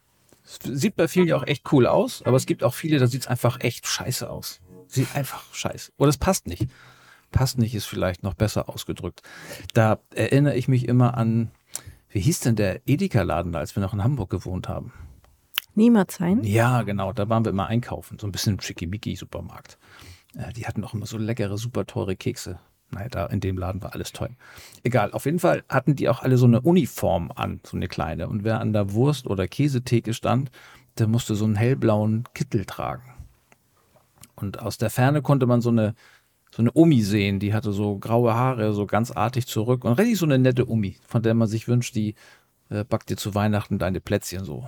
sieht 0.44 0.96
bei 0.96 1.08
vielen 1.08 1.26
ja 1.26 1.36
auch 1.36 1.46
echt 1.46 1.70
cool 1.72 1.86
aus, 1.86 2.22
aber 2.22 2.36
es 2.36 2.46
gibt 2.46 2.64
auch 2.64 2.74
viele, 2.74 2.98
da 2.98 3.06
sieht 3.06 3.22
es 3.22 3.26
einfach 3.26 3.60
echt 3.60 3.86
scheiße 3.86 4.28
aus. 4.28 4.60
Sieht 4.86 5.14
einfach 5.14 5.42
scheiße. 5.52 5.92
Oder 5.98 6.08
es 6.08 6.16
passt 6.16 6.46
nicht. 6.46 6.68
Passt 7.30 7.58
nicht 7.58 7.74
ist 7.74 7.84
vielleicht 7.84 8.22
noch 8.22 8.34
besser 8.34 8.68
ausgedrückt. 8.70 9.22
Da 9.74 9.98
erinnere 10.14 10.56
ich 10.56 10.66
mich 10.66 10.88
immer 10.88 11.16
an, 11.18 11.50
wie 12.08 12.20
hieß 12.20 12.40
denn 12.40 12.56
der 12.56 12.80
Edeka-Laden 12.86 13.54
als 13.54 13.76
wir 13.76 13.82
noch 13.82 13.92
in 13.92 14.02
Hamburg 14.02 14.30
gewohnt 14.30 14.68
haben? 14.68 14.92
Niemals 15.78 16.16
sein? 16.16 16.42
Ja, 16.42 16.82
genau. 16.82 17.12
Da 17.12 17.28
waren 17.28 17.44
wir 17.44 17.50
immer 17.50 17.68
einkaufen. 17.68 18.18
So 18.18 18.26
ein 18.26 18.32
bisschen 18.32 18.60
Schickimicki-Supermarkt. 18.60 19.78
Äh, 20.36 20.52
die 20.52 20.66
hatten 20.66 20.84
auch 20.84 20.92
immer 20.92 21.06
so 21.06 21.18
leckere, 21.18 21.56
super 21.56 21.86
teure 21.86 22.16
Kekse. 22.16 22.58
Naja, 22.90 23.08
da 23.08 23.26
in 23.26 23.38
dem 23.38 23.56
Laden 23.56 23.80
war 23.80 23.94
alles 23.94 24.12
toll. 24.12 24.30
Egal, 24.82 25.12
auf 25.12 25.24
jeden 25.24 25.38
Fall 25.38 25.62
hatten 25.68 25.94
die 25.94 26.08
auch 26.08 26.22
alle 26.22 26.36
so 26.36 26.46
eine 26.46 26.62
Uniform 26.62 27.30
an, 27.32 27.60
so 27.64 27.76
eine 27.76 27.86
kleine. 27.86 28.28
Und 28.28 28.42
wer 28.42 28.60
an 28.60 28.72
der 28.72 28.92
Wurst- 28.92 29.28
oder 29.28 29.46
Käsetheke 29.46 30.14
stand, 30.14 30.50
der 30.98 31.06
musste 31.06 31.36
so 31.36 31.44
einen 31.44 31.54
hellblauen 31.54 32.24
Kittel 32.34 32.64
tragen. 32.64 33.14
Und 34.34 34.58
aus 34.58 34.78
der 34.78 34.90
Ferne 34.90 35.22
konnte 35.22 35.46
man 35.46 35.60
so 35.60 35.70
eine, 35.70 35.94
so 36.50 36.60
eine 36.60 36.72
Omi 36.74 37.02
sehen, 37.02 37.38
die 37.38 37.54
hatte 37.54 37.72
so 37.72 37.98
graue 37.98 38.34
Haare, 38.34 38.72
so 38.72 38.84
ganz 38.86 39.12
artig 39.12 39.46
zurück. 39.46 39.84
Und 39.84 39.92
richtig 39.92 40.18
so 40.18 40.26
eine 40.26 40.38
nette 40.38 40.68
Omi, 40.68 40.96
von 41.06 41.22
der 41.22 41.34
man 41.34 41.46
sich 41.46 41.68
wünscht, 41.68 41.94
die 41.94 42.16
äh, 42.68 42.84
backt 42.84 43.10
dir 43.10 43.16
zu 43.16 43.36
Weihnachten 43.36 43.78
deine 43.78 44.00
Plätzchen 44.00 44.44
so. 44.44 44.66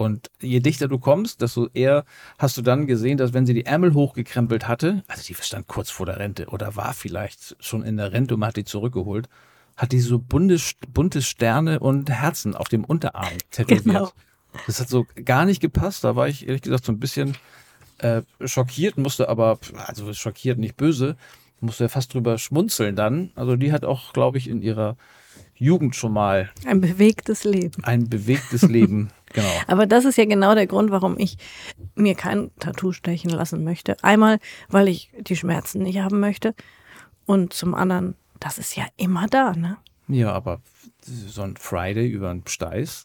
Und 0.00 0.30
je 0.40 0.60
dichter 0.60 0.88
du 0.88 0.98
kommst, 0.98 1.42
desto 1.42 1.68
eher 1.74 2.06
hast 2.38 2.56
du 2.56 2.62
dann 2.62 2.86
gesehen, 2.86 3.18
dass 3.18 3.34
wenn 3.34 3.44
sie 3.44 3.52
die 3.52 3.66
Ärmel 3.66 3.92
hochgekrempelt 3.92 4.66
hatte, 4.66 5.04
also 5.08 5.22
die 5.22 5.34
stand 5.34 5.68
kurz 5.68 5.90
vor 5.90 6.06
der 6.06 6.18
Rente 6.18 6.46
oder 6.46 6.74
war 6.74 6.94
vielleicht 6.94 7.54
schon 7.60 7.82
in 7.82 7.98
der 7.98 8.10
Rente 8.10 8.32
und 8.32 8.40
man 8.40 8.48
hat 8.48 8.56
die 8.56 8.64
zurückgeholt, 8.64 9.28
hat 9.76 9.92
die 9.92 10.00
so 10.00 10.18
bunte, 10.18 10.58
bunte 10.88 11.20
Sterne 11.20 11.80
und 11.80 12.08
Herzen 12.08 12.54
auf 12.54 12.68
dem 12.68 12.82
Unterarm 12.82 13.34
tätowiert. 13.50 13.84
Genau. 13.84 14.10
Das 14.66 14.80
hat 14.80 14.88
so 14.88 15.06
gar 15.26 15.44
nicht 15.44 15.60
gepasst. 15.60 16.02
Da 16.02 16.16
war 16.16 16.28
ich 16.28 16.48
ehrlich 16.48 16.62
gesagt 16.62 16.86
so 16.86 16.92
ein 16.92 16.98
bisschen 16.98 17.36
äh, 17.98 18.22
schockiert, 18.42 18.96
musste 18.96 19.28
aber, 19.28 19.58
also 19.86 20.14
schockiert, 20.14 20.58
nicht 20.58 20.78
böse, 20.78 21.18
musste 21.60 21.84
ja 21.84 21.88
fast 21.88 22.14
drüber 22.14 22.38
schmunzeln 22.38 22.96
dann. 22.96 23.32
Also 23.34 23.54
die 23.56 23.70
hat 23.70 23.84
auch, 23.84 24.14
glaube 24.14 24.38
ich, 24.38 24.48
in 24.48 24.62
ihrer 24.62 24.96
Jugend 25.56 25.94
schon 25.94 26.14
mal. 26.14 26.48
Ein 26.64 26.80
bewegtes 26.80 27.44
Leben. 27.44 27.84
Ein 27.84 28.08
bewegtes 28.08 28.62
Leben, 28.62 29.10
genau. 29.32 29.48
Aber 29.66 29.86
das 29.86 30.04
ist 30.04 30.16
ja 30.16 30.24
genau 30.24 30.54
der 30.54 30.66
Grund, 30.66 30.90
warum 30.90 31.18
ich 31.18 31.36
mir 31.94 32.14
kein 32.14 32.50
Tattoo 32.58 32.92
stechen 32.92 33.30
lassen 33.30 33.64
möchte. 33.64 33.96
Einmal, 34.02 34.38
weil 34.68 34.88
ich 34.88 35.10
die 35.18 35.36
Schmerzen 35.36 35.82
nicht 35.82 35.98
haben 36.00 36.20
möchte. 36.20 36.54
Und 37.26 37.52
zum 37.52 37.74
anderen, 37.74 38.14
das 38.38 38.58
ist 38.58 38.76
ja 38.76 38.86
immer 38.96 39.26
da, 39.28 39.52
ne? 39.52 39.76
Ja, 40.08 40.32
aber 40.32 40.60
so 41.02 41.42
ein 41.42 41.56
Friday 41.56 42.08
über 42.08 42.30
einen 42.30 42.46
Steiß. 42.46 43.04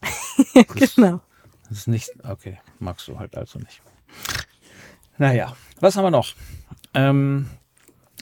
genau. 0.96 1.20
Das 1.68 1.78
ist 1.78 1.88
nicht, 1.88 2.10
okay, 2.28 2.58
magst 2.78 3.08
du 3.08 3.18
halt 3.18 3.36
also 3.36 3.58
nicht. 3.58 3.80
Naja, 5.18 5.56
was 5.80 5.96
haben 5.96 6.04
wir 6.04 6.10
noch? 6.10 6.34
Ähm, 6.94 7.48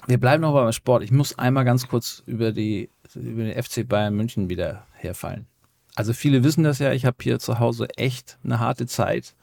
wir 0.07 0.19
bleiben 0.19 0.43
noch 0.43 0.53
beim 0.53 0.73
Sport. 0.73 1.03
Ich 1.03 1.11
muss 1.11 1.39
einmal 1.39 1.65
ganz 1.65 1.89
kurz 1.89 2.23
über 2.27 2.53
die 2.53 2.91
über 3.15 3.45
den 3.45 3.63
FC 3.63 3.87
Bayern 3.87 4.15
München 4.15 4.49
wieder 4.49 4.87
herfallen. 4.95 5.47
Also 5.95 6.13
viele 6.13 6.43
wissen 6.43 6.65
das 6.65 6.79
ja, 6.79 6.93
ich 6.93 7.05
habe 7.05 7.17
hier 7.21 7.39
zu 7.39 7.59
Hause 7.59 7.89
echt 7.97 8.39
eine 8.45 8.59
harte 8.59 8.87
Zeit, 8.87 9.35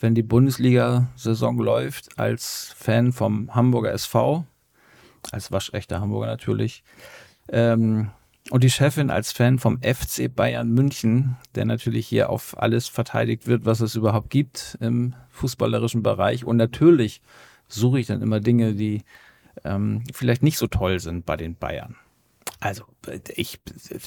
wenn 0.00 0.14
die 0.14 0.22
Bundesliga-Saison 0.22 1.58
läuft, 1.58 2.18
als 2.18 2.74
Fan 2.76 3.12
vom 3.12 3.54
Hamburger 3.54 3.92
SV, 3.92 4.44
als 5.30 5.52
waschechter 5.52 6.00
Hamburger 6.00 6.26
natürlich, 6.26 6.82
ähm, 7.48 8.10
und 8.50 8.64
die 8.64 8.70
Chefin 8.70 9.10
als 9.10 9.32
Fan 9.32 9.58
vom 9.58 9.80
FC 9.82 10.34
Bayern 10.34 10.70
München, 10.70 11.36
der 11.54 11.66
natürlich 11.66 12.06
hier 12.06 12.30
auf 12.30 12.58
alles 12.58 12.88
verteidigt 12.88 13.46
wird, 13.46 13.66
was 13.66 13.80
es 13.80 13.94
überhaupt 13.94 14.30
gibt 14.30 14.78
im 14.80 15.14
fußballerischen 15.28 16.02
Bereich. 16.02 16.44
Und 16.44 16.56
natürlich 16.56 17.20
suche 17.68 18.00
ich 18.00 18.06
dann 18.06 18.22
immer 18.22 18.40
Dinge, 18.40 18.72
die 18.72 19.02
ähm, 19.64 20.02
vielleicht 20.14 20.42
nicht 20.42 20.56
so 20.56 20.66
toll 20.66 20.98
sind 20.98 21.26
bei 21.26 21.36
den 21.36 21.56
Bayern. 21.56 21.96
Also, 22.60 22.84
ich, 23.36 23.60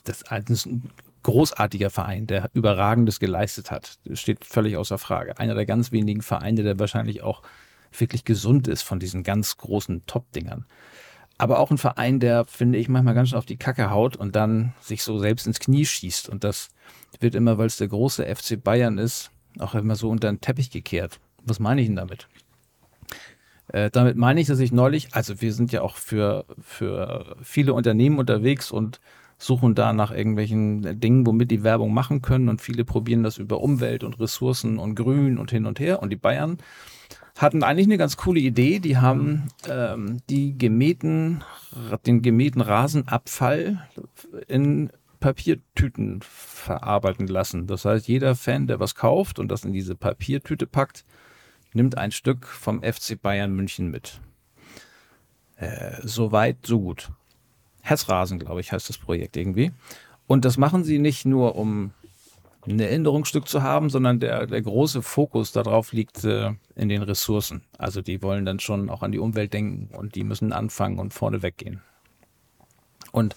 das 0.03 0.23
ist 0.23 0.65
ein 0.65 0.89
großartiger 1.23 1.89
Verein, 1.89 2.27
der 2.27 2.49
überragendes 2.53 3.19
geleistet 3.19 3.71
hat. 3.71 3.99
Das 4.05 4.19
steht 4.19 4.45
völlig 4.45 4.77
außer 4.77 4.97
Frage. 4.97 5.37
Einer 5.37 5.55
der 5.55 5.65
ganz 5.65 5.91
wenigen 5.91 6.21
Vereine, 6.21 6.63
der 6.63 6.79
wahrscheinlich 6.79 7.21
auch 7.21 7.41
wirklich 7.97 8.23
gesund 8.23 8.67
ist 8.67 8.81
von 8.81 8.99
diesen 8.99 9.23
ganz 9.23 9.57
großen 9.57 10.05
Top-Dingern. 10.05 10.65
Aber 11.37 11.59
auch 11.59 11.71
ein 11.71 11.77
Verein, 11.77 12.19
der, 12.19 12.45
finde 12.45 12.77
ich, 12.77 12.87
manchmal 12.87 13.15
ganz 13.15 13.29
schön 13.29 13.37
auf 13.37 13.45
die 13.45 13.57
Kacke 13.57 13.89
haut 13.89 14.15
und 14.15 14.35
dann 14.35 14.73
sich 14.79 15.03
so 15.03 15.17
selbst 15.17 15.47
ins 15.47 15.59
Knie 15.59 15.85
schießt. 15.85 16.29
Und 16.29 16.43
das 16.43 16.69
wird 17.19 17.35
immer, 17.35 17.57
weil 17.57 17.65
es 17.65 17.77
der 17.77 17.87
große 17.87 18.23
FC 18.23 18.63
Bayern 18.63 18.97
ist, 18.97 19.31
auch 19.59 19.73
immer 19.73 19.95
so 19.95 20.09
unter 20.09 20.31
den 20.31 20.39
Teppich 20.39 20.69
gekehrt. 20.69 21.19
Was 21.43 21.59
meine 21.59 21.81
ich 21.81 21.87
denn 21.87 21.95
damit? 21.95 22.27
Äh, 23.69 23.89
damit 23.89 24.17
meine 24.17 24.39
ich, 24.39 24.47
dass 24.47 24.59
ich 24.59 24.71
neulich, 24.71 25.15
also 25.15 25.41
wir 25.41 25.53
sind 25.53 25.71
ja 25.71 25.81
auch 25.81 25.95
für, 25.95 26.45
für 26.61 27.35
viele 27.41 27.73
Unternehmen 27.73 28.19
unterwegs 28.19 28.69
und 28.69 28.99
suchen 29.41 29.73
da 29.75 29.91
nach 29.91 30.11
irgendwelchen 30.11 30.99
Dingen, 30.99 31.25
womit 31.25 31.51
die 31.51 31.63
Werbung 31.63 31.93
machen 31.93 32.21
können 32.21 32.47
und 32.47 32.61
viele 32.61 32.85
probieren 32.85 33.23
das 33.23 33.37
über 33.37 33.61
Umwelt 33.61 34.03
und 34.03 34.19
Ressourcen 34.19 34.77
und 34.77 34.95
Grün 34.95 35.37
und 35.37 35.51
hin 35.51 35.65
und 35.65 35.79
her 35.79 36.01
und 36.01 36.11
die 36.11 36.15
Bayern 36.15 36.57
hatten 37.37 37.63
eigentlich 37.63 37.87
eine 37.87 37.97
ganz 37.97 38.17
coole 38.17 38.39
Idee. 38.39 38.79
Die 38.79 38.97
haben 38.97 39.47
ähm, 39.67 40.19
die 40.29 40.57
gemähten, 40.57 41.43
den 42.05 42.21
gemähten 42.21 42.61
Rasenabfall 42.61 43.87
in 44.47 44.91
Papiertüten 45.19 46.19
verarbeiten 46.21 47.27
lassen. 47.27 47.67
Das 47.67 47.85
heißt, 47.85 48.07
jeder 48.07 48.35
Fan, 48.35 48.67
der 48.67 48.79
was 48.79 48.95
kauft 48.95 49.39
und 49.39 49.49
das 49.49 49.65
in 49.65 49.73
diese 49.73 49.95
Papiertüte 49.95 50.67
packt, 50.67 51.03
nimmt 51.73 51.97
ein 51.97 52.11
Stück 52.11 52.45
vom 52.45 52.83
FC 52.83 53.19
Bayern 53.19 53.55
München 53.55 53.89
mit. 53.89 54.19
Äh, 55.55 55.95
so 56.03 56.31
weit, 56.31 56.57
so 56.65 56.79
gut. 56.79 57.11
Herzrasen, 57.81 58.39
glaube 58.39 58.61
ich, 58.61 58.71
heißt 58.71 58.89
das 58.89 58.97
Projekt 58.97 59.37
irgendwie. 59.37 59.71
Und 60.27 60.45
das 60.45 60.57
machen 60.57 60.83
sie 60.83 60.99
nicht 60.99 61.25
nur, 61.25 61.55
um 61.55 61.91
ein 62.67 62.79
Erinnerungsstück 62.79 63.47
zu 63.47 63.63
haben, 63.63 63.89
sondern 63.89 64.19
der, 64.19 64.45
der 64.45 64.61
große 64.61 65.01
Fokus 65.01 65.51
darauf 65.51 65.93
liegt 65.93 66.23
äh, 66.23 66.51
in 66.75 66.89
den 66.89 67.01
Ressourcen. 67.01 67.63
Also 67.77 68.01
die 68.01 68.21
wollen 68.21 68.45
dann 68.45 68.59
schon 68.59 68.89
auch 68.89 69.01
an 69.01 69.11
die 69.11 69.19
Umwelt 69.19 69.53
denken 69.53 69.93
und 69.95 70.15
die 70.15 70.23
müssen 70.23 70.53
anfangen 70.53 70.99
und 70.99 71.13
vorne 71.13 71.41
weggehen. 71.41 71.81
Und 73.11 73.35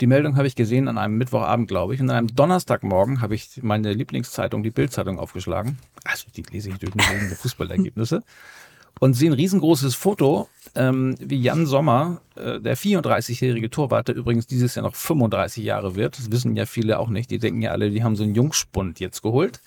die 0.00 0.06
Meldung 0.06 0.36
habe 0.36 0.46
ich 0.46 0.56
gesehen 0.56 0.88
an 0.88 0.98
einem 0.98 1.16
Mittwochabend, 1.16 1.68
glaube 1.68 1.94
ich. 1.94 2.00
Und 2.00 2.10
an 2.10 2.16
einem 2.16 2.34
Donnerstagmorgen 2.34 3.20
habe 3.20 3.34
ich 3.34 3.62
meine 3.62 3.92
Lieblingszeitung, 3.92 4.62
die 4.62 4.70
Bildzeitung, 4.70 5.18
aufgeschlagen. 5.18 5.78
Also 6.04 6.26
die 6.34 6.42
lese 6.42 6.70
ich 6.70 6.78
durch 6.78 6.94
wegen 6.94 7.28
der 7.28 7.36
Fußballergebnisse. 7.36 8.22
Und 9.00 9.14
sehe 9.14 9.30
ein 9.30 9.34
riesengroßes 9.34 9.94
Foto, 9.94 10.48
ähm, 10.74 11.16
wie 11.18 11.40
Jan 11.40 11.66
Sommer, 11.66 12.20
äh, 12.34 12.60
der 12.60 12.76
34-jährige 12.76 13.70
Torwart, 13.70 14.08
der 14.08 14.14
übrigens 14.14 14.46
dieses 14.46 14.74
Jahr 14.74 14.84
noch 14.84 14.94
35 14.94 15.64
Jahre 15.64 15.96
wird. 15.96 16.18
Das 16.18 16.30
wissen 16.30 16.56
ja 16.56 16.66
viele 16.66 16.98
auch 16.98 17.08
nicht. 17.08 17.30
Die 17.30 17.38
denken 17.38 17.62
ja 17.62 17.72
alle, 17.72 17.90
die 17.90 18.02
haben 18.02 18.16
so 18.16 18.22
einen 18.22 18.34
Jungspund 18.34 19.00
jetzt 19.00 19.22
geholt. 19.22 19.60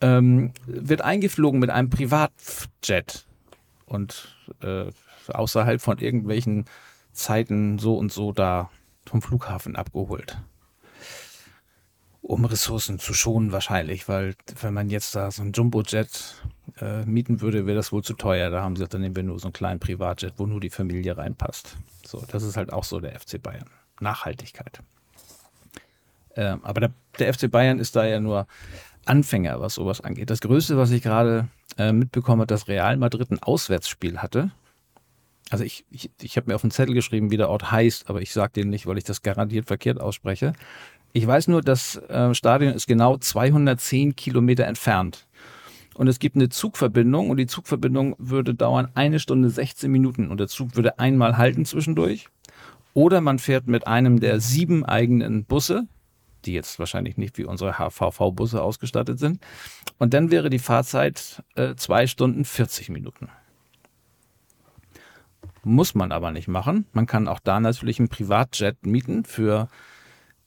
Ähm, 0.00 0.52
wird 0.66 1.02
eingeflogen 1.02 1.60
mit 1.60 1.70
einem 1.70 1.90
Privatjet. 1.90 3.26
Und 3.86 4.36
äh, 4.62 4.86
außerhalb 5.28 5.80
von 5.80 5.98
irgendwelchen 5.98 6.64
Zeiten 7.12 7.78
so 7.78 7.96
und 7.96 8.12
so 8.12 8.32
da 8.32 8.70
vom 9.06 9.22
Flughafen 9.22 9.74
abgeholt. 9.74 10.38
Um 12.22 12.44
Ressourcen 12.44 12.98
zu 12.98 13.14
schonen 13.14 13.50
wahrscheinlich, 13.50 14.08
weil 14.08 14.34
wenn 14.60 14.74
man 14.74 14.90
jetzt 14.90 15.14
da 15.14 15.30
so 15.30 15.42
einen 15.42 15.52
Jumbojet 15.52 16.34
äh, 16.80 17.04
mieten 17.04 17.40
würde, 17.40 17.66
wäre 17.66 17.76
das 17.76 17.92
wohl 17.92 18.04
zu 18.04 18.14
teuer. 18.14 18.50
Da 18.50 18.62
haben 18.62 18.76
sie 18.76 18.86
dann 18.86 19.00
nehmen 19.00 19.16
wir 19.16 19.22
nur 19.22 19.38
so 19.38 19.48
einen 19.48 19.52
kleinen 19.54 19.80
Privatjet, 19.80 20.34
wo 20.36 20.46
nur 20.46 20.60
die 20.60 20.70
Familie 20.70 21.16
reinpasst. 21.16 21.76
So, 22.06 22.22
das 22.30 22.42
ist 22.42 22.56
halt 22.56 22.72
auch 22.72 22.84
so 22.84 23.00
der 23.00 23.18
FC 23.18 23.42
Bayern. 23.42 23.70
Nachhaltigkeit. 24.00 24.80
Äh, 26.34 26.56
aber 26.62 26.80
der, 26.80 26.92
der, 27.18 27.32
FC 27.32 27.50
Bayern 27.50 27.78
ist 27.78 27.96
da 27.96 28.04
ja 28.04 28.20
nur 28.20 28.46
Anfänger, 29.06 29.60
was 29.60 29.74
sowas 29.74 30.00
angeht. 30.00 30.30
Das 30.30 30.40
Größte, 30.40 30.76
was 30.76 30.90
ich 30.90 31.02
gerade 31.02 31.48
äh, 31.78 31.92
mitbekomme, 31.92 32.46
dass 32.46 32.68
Real 32.68 32.96
Madrid 32.98 33.30
ein 33.30 33.42
Auswärtsspiel 33.42 34.18
hatte 34.18 34.52
also 35.50 35.64
ich, 35.64 35.84
ich, 35.90 36.10
ich 36.22 36.36
habe 36.36 36.48
mir 36.48 36.54
auf 36.54 36.60
den 36.60 36.70
Zettel 36.70 36.94
geschrieben, 36.94 37.30
wie 37.30 37.36
der 37.36 37.50
Ort 37.50 37.70
heißt, 37.70 38.08
aber 38.08 38.22
ich 38.22 38.32
sage 38.32 38.52
den 38.52 38.70
nicht, 38.70 38.86
weil 38.86 38.98
ich 38.98 39.04
das 39.04 39.22
garantiert 39.22 39.66
verkehrt 39.66 40.00
ausspreche. 40.00 40.52
Ich 41.12 41.26
weiß 41.26 41.48
nur, 41.48 41.60
das 41.60 41.96
äh, 41.96 42.34
Stadion 42.34 42.72
ist 42.72 42.86
genau 42.86 43.16
210 43.16 44.14
Kilometer 44.14 44.64
entfernt. 44.66 45.26
Und 45.94 46.06
es 46.06 46.18
gibt 46.18 46.36
eine 46.36 46.48
Zugverbindung 46.48 47.30
und 47.30 47.36
die 47.36 47.46
Zugverbindung 47.46 48.14
würde 48.18 48.54
dauern 48.54 48.88
eine 48.94 49.18
Stunde 49.18 49.50
16 49.50 49.90
Minuten 49.90 50.30
und 50.30 50.38
der 50.38 50.48
Zug 50.48 50.76
würde 50.76 50.98
einmal 50.98 51.36
halten 51.36 51.64
zwischendurch. 51.64 52.28
Oder 52.94 53.20
man 53.20 53.38
fährt 53.38 53.66
mit 53.66 53.86
einem 53.86 54.20
der 54.20 54.40
sieben 54.40 54.84
eigenen 54.84 55.44
Busse, 55.44 55.86
die 56.44 56.52
jetzt 56.52 56.78
wahrscheinlich 56.78 57.16
nicht 57.16 57.38
wie 57.38 57.44
unsere 57.44 57.78
HVV-Busse 57.78 58.62
ausgestattet 58.62 59.18
sind. 59.18 59.40
Und 59.98 60.14
dann 60.14 60.30
wäre 60.30 60.48
die 60.48 60.58
Fahrzeit 60.58 61.42
äh, 61.54 61.74
zwei 61.74 62.06
Stunden 62.06 62.44
40 62.44 62.88
Minuten. 62.88 63.28
Muss 65.62 65.94
man 65.94 66.12
aber 66.12 66.30
nicht 66.30 66.48
machen. 66.48 66.86
Man 66.92 67.06
kann 67.06 67.28
auch 67.28 67.40
da 67.40 67.60
natürlich 67.60 67.98
einen 67.98 68.08
Privatjet 68.08 68.86
mieten 68.86 69.24
für 69.24 69.68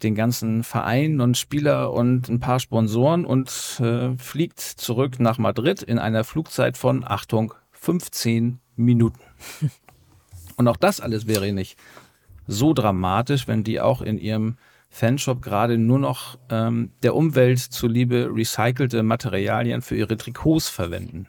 den 0.03 0.15
ganzen 0.15 0.63
Verein 0.63 1.21
und 1.21 1.37
Spieler 1.37 1.91
und 1.93 2.29
ein 2.29 2.39
paar 2.39 2.59
Sponsoren 2.59 3.25
und 3.25 3.49
äh, 3.79 4.15
fliegt 4.17 4.59
zurück 4.59 5.19
nach 5.19 5.37
Madrid 5.37 5.81
in 5.81 5.99
einer 5.99 6.23
Flugzeit 6.23 6.77
von, 6.77 7.03
Achtung, 7.05 7.53
15 7.71 8.59
Minuten. 8.75 9.19
Und 10.55 10.67
auch 10.67 10.77
das 10.77 11.01
alles 11.01 11.25
wäre 11.25 11.51
nicht 11.51 11.79
so 12.45 12.73
dramatisch, 12.73 13.47
wenn 13.47 13.63
die 13.63 13.81
auch 13.81 14.01
in 14.01 14.19
ihrem 14.19 14.57
Fanshop 14.89 15.41
gerade 15.41 15.77
nur 15.77 15.97
noch 15.97 16.37
ähm, 16.49 16.91
der 17.01 17.15
Umwelt 17.15 17.59
zuliebe 17.59 18.29
recycelte 18.31 19.01
Materialien 19.01 19.81
für 19.81 19.95
ihre 19.95 20.17
Trikots 20.17 20.69
verwenden. 20.69 21.27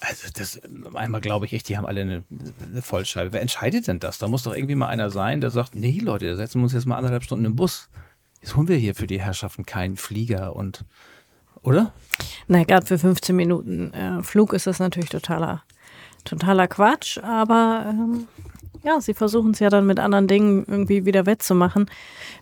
Also 0.00 0.28
das 0.32 0.60
einmal 0.94 1.20
glaube 1.20 1.46
ich 1.46 1.52
echt, 1.52 1.68
die 1.68 1.76
haben 1.76 1.86
alle 1.86 2.02
eine, 2.02 2.24
eine, 2.70 2.82
Vollscheibe. 2.82 3.32
Wer 3.32 3.40
entscheidet 3.40 3.88
denn 3.88 3.98
das? 3.98 4.18
Da 4.18 4.28
muss 4.28 4.42
doch 4.42 4.54
irgendwie 4.54 4.74
mal 4.74 4.88
einer 4.88 5.10
sein, 5.10 5.40
der 5.40 5.50
sagt, 5.50 5.74
nee 5.74 5.98
Leute, 6.00 6.26
da 6.26 6.36
setzen 6.36 6.60
wir 6.60 6.64
uns 6.64 6.72
jetzt 6.72 6.86
mal 6.86 6.96
anderthalb 6.96 7.24
Stunden 7.24 7.44
im 7.44 7.56
Bus. 7.56 7.88
Jetzt 8.40 8.56
holen 8.56 8.68
wir 8.68 8.76
hier 8.76 8.94
für 8.94 9.06
die 9.06 9.20
Herrschaften 9.20 9.64
keinen 9.64 9.96
Flieger 9.96 10.54
und 10.54 10.84
oder? 11.62 11.92
Na, 12.46 12.62
gerade 12.64 12.86
für 12.86 12.98
15 12.98 13.34
Minuten 13.34 13.92
äh, 13.92 14.22
Flug 14.22 14.52
ist 14.52 14.66
das 14.66 14.78
natürlich 14.78 15.10
totaler, 15.10 15.64
totaler 16.24 16.68
Quatsch, 16.68 17.18
aber 17.18 17.86
ähm, 17.88 18.28
ja, 18.84 19.00
sie 19.00 19.14
versuchen 19.14 19.50
es 19.50 19.58
ja 19.58 19.68
dann 19.68 19.86
mit 19.86 19.98
anderen 19.98 20.28
Dingen 20.28 20.64
irgendwie 20.66 21.04
wieder 21.06 21.26
wettzumachen. 21.26 21.90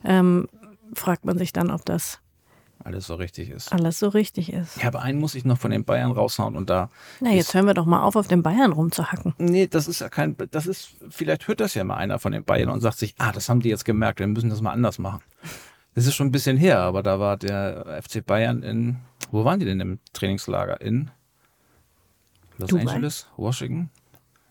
Ähm, 0.04 0.48
fragt 0.94 1.24
man 1.24 1.38
sich 1.38 1.52
dann, 1.52 1.70
ob 1.70 1.84
das 1.86 2.20
alles 2.84 3.06
so 3.06 3.14
richtig 3.14 3.50
ist. 3.50 3.72
Alles 3.72 3.98
so 3.98 4.08
richtig 4.08 4.52
ist. 4.52 4.80
Ja, 4.80 4.88
aber 4.88 5.02
einen 5.02 5.18
muss 5.18 5.34
ich 5.34 5.44
noch 5.44 5.58
von 5.58 5.70
den 5.70 5.84
Bayern 5.84 6.12
raushauen 6.12 6.54
und 6.54 6.68
da. 6.68 6.90
Na, 7.20 7.30
jetzt 7.30 7.54
hören 7.54 7.66
wir 7.66 7.74
doch 7.74 7.86
mal 7.86 8.02
auf, 8.02 8.14
auf 8.14 8.28
den 8.28 8.42
Bayern 8.42 8.72
rumzuhacken. 8.72 9.34
Nee, 9.38 9.66
das 9.66 9.88
ist 9.88 10.00
ja 10.00 10.08
kein, 10.08 10.36
das 10.50 10.66
ist, 10.66 10.90
vielleicht 11.08 11.48
hört 11.48 11.60
das 11.60 11.74
ja 11.74 11.82
mal 11.84 11.96
einer 11.96 12.18
von 12.18 12.32
den 12.32 12.44
Bayern 12.44 12.68
und 12.68 12.80
sagt 12.80 12.98
sich, 12.98 13.14
ah, 13.18 13.32
das 13.32 13.48
haben 13.48 13.60
die 13.60 13.70
jetzt 13.70 13.84
gemerkt, 13.84 14.20
wir 14.20 14.26
müssen 14.26 14.50
das 14.50 14.60
mal 14.60 14.72
anders 14.72 14.98
machen. 14.98 15.22
Das 15.94 16.06
ist 16.06 16.14
schon 16.14 16.28
ein 16.28 16.32
bisschen 16.32 16.56
her, 16.56 16.80
aber 16.80 17.02
da 17.02 17.18
war 17.20 17.36
der 17.36 18.02
FC 18.02 18.24
Bayern 18.24 18.62
in, 18.62 18.96
wo 19.30 19.44
waren 19.44 19.60
die 19.60 19.66
denn 19.66 19.80
im 19.80 19.98
Trainingslager? 20.12 20.80
In 20.80 21.10
Los 22.58 22.68
Dubai? 22.68 22.82
Angeles, 22.82 23.26
Washington? 23.36 23.90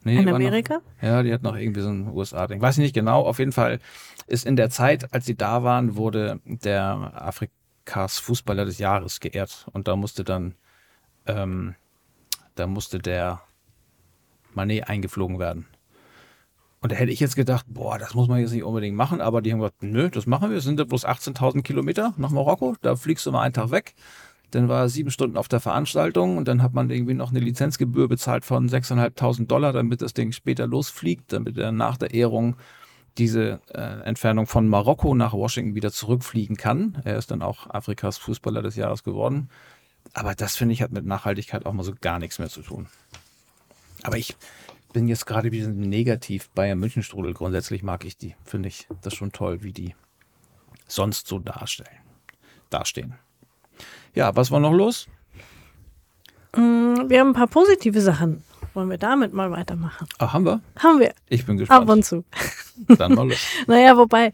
Nee, 0.04 0.18
in 0.18 0.30
Amerika? 0.30 0.76
Noch, 0.76 1.08
ja, 1.08 1.24
die 1.24 1.32
hat 1.34 1.44
noch 1.44 1.56
irgendwie 1.56 1.82
so 1.82 1.90
ein 1.90 2.10
USA-Ding. 2.10 2.62
Weiß 2.62 2.78
ich 2.78 2.84
nicht 2.84 2.94
genau. 2.94 3.22
Auf 3.22 3.40
jeden 3.40 3.54
Fall 3.54 3.80
ist 4.28 4.46
in 4.46 4.56
der 4.56 4.70
Zeit, 4.70 5.14
als 5.14 5.26
sie 5.26 5.36
da 5.36 5.64
waren, 5.64 5.96
wurde 5.96 6.40
der 6.46 7.14
Afrik 7.16 7.52
Cars 7.86 8.20
Fußballer 8.20 8.66
des 8.66 8.80
Jahres 8.80 9.20
geehrt. 9.20 9.68
Und 9.74 9.88
da 9.88 9.96
musste 9.96 10.24
dann, 10.24 10.56
ähm, 11.26 11.76
da 12.56 12.68
musste 12.68 13.00
der 13.00 13.42
Manet 14.54 14.88
eingeflogen 14.90 15.40
werden. 15.40 15.68
Und 16.82 16.92
da 16.92 16.98
hätte 16.98 17.12
ich 17.14 17.22
jetzt 17.22 17.38
gedacht, 17.38 17.66
boah, 17.70 17.98
das 17.98 18.14
muss 18.14 18.28
man 18.28 18.42
jetzt 18.42 18.52
nicht 18.52 18.64
unbedingt 18.64 18.98
machen, 18.98 19.22
aber 19.22 19.42
die 19.42 19.54
haben 19.54 19.60
gesagt, 19.60 19.84
nö, 19.84 20.10
das 20.10 20.28
machen 20.28 20.50
wir. 20.50 20.58
Es 20.58 20.66
sind 20.66 20.80
ja 20.80 20.86
bloß 20.86 21.06
18.000 21.06 21.62
Kilometer 21.62 22.14
nach 22.18 22.30
Marokko. 22.30 22.76
Da 22.82 22.98
fliegst 22.98 23.26
du 23.26 23.32
mal 23.32 23.42
einen 23.42 23.54
Tag 23.54 23.72
weg. 23.72 23.96
Dann 24.52 24.68
war 24.68 24.82
er 24.82 24.90
sieben 24.90 25.10
Stunden 25.10 25.38
auf 25.38 25.48
der 25.48 25.62
Veranstaltung 25.62 26.38
und 26.38 26.48
dann 26.48 26.62
hat 26.62 26.74
man 26.74 26.90
irgendwie 26.90 27.14
noch 27.14 27.32
eine 27.32 27.40
Lizenzgebühr 27.40 28.10
bezahlt 28.10 28.44
von 28.44 28.70
6.500 28.70 29.48
Dollar, 29.48 29.72
damit 29.72 30.02
das 30.02 30.14
Ding 30.14 30.34
später 30.34 30.68
losfliegt, 30.68 31.32
damit 31.32 31.58
er 31.58 31.72
nach 31.72 31.96
der 31.96 32.14
Ehrung 32.14 32.58
diese 33.18 33.62
äh, 33.70 34.02
Entfernung 34.04 34.48
von 34.48 34.68
Marokko 34.68 35.14
nach 35.16 35.34
Washington 35.34 35.76
wieder 35.76 35.92
zurückfliegen 35.92 36.58
kann. 36.58 37.02
Er 37.04 37.18
ist 37.18 37.32
dann 37.32 37.42
auch 37.42 37.70
Afrikas 37.70 38.18
Fußballer 38.18 38.62
des 38.62 38.76
Jahres 38.76 39.04
geworden. 39.04 39.50
Aber 40.14 40.36
das 40.36 40.56
finde 40.56 40.74
ich 40.74 40.82
hat 40.82 40.92
mit 40.92 41.06
Nachhaltigkeit 41.06 41.66
auch 41.66 41.74
mal 41.74 41.84
so 41.84 41.94
gar 42.00 42.20
nichts 42.20 42.40
mehr 42.40 42.50
zu 42.50 42.62
tun. 42.62 42.88
Aber 44.04 44.18
ich 44.18 44.36
bin 44.94 45.08
jetzt 45.08 45.26
gerade 45.26 45.52
wieder 45.52 45.68
negativ 45.68 46.50
Bayern 46.52 46.80
München 46.80 47.04
Strudel. 47.04 47.34
Grundsätzlich 47.34 47.84
mag 47.84 48.06
ich 48.06 48.18
die. 48.18 48.36
Finde 48.44 48.70
ich 48.70 48.88
das 49.02 49.14
schon 49.14 49.32
toll, 49.32 49.64
wie 49.64 49.74
die 49.74 49.96
sonst 50.88 51.28
so 51.28 51.40
darstellen, 51.40 51.98
dastehen. 52.70 53.16
Ja, 54.14 54.36
was 54.36 54.52
war 54.52 54.60
noch 54.60 54.74
los? 54.74 55.08
Mm, 56.56 57.10
wir 57.10 57.20
haben 57.20 57.30
ein 57.30 57.34
paar 57.34 57.48
positive 57.48 58.02
Sachen 58.02 58.44
Wollen 58.74 58.90
wir 58.90 58.98
damit 58.98 59.34
mal 59.34 59.52
weitermachen? 59.52 60.08
Ach, 60.18 60.34
haben 60.34 60.46
wir? 60.46 60.62
Haben 60.78 61.00
wir. 61.00 61.14
Ich 61.30 61.46
bin 61.46 61.58
gespannt. 61.58 61.84
Ab 61.84 61.90
und 61.90 62.04
zu. 62.04 62.24
Dann 62.98 63.14
mal 63.14 63.28
los. 63.28 63.38
Naja, 63.68 63.98
wobei, 63.98 64.32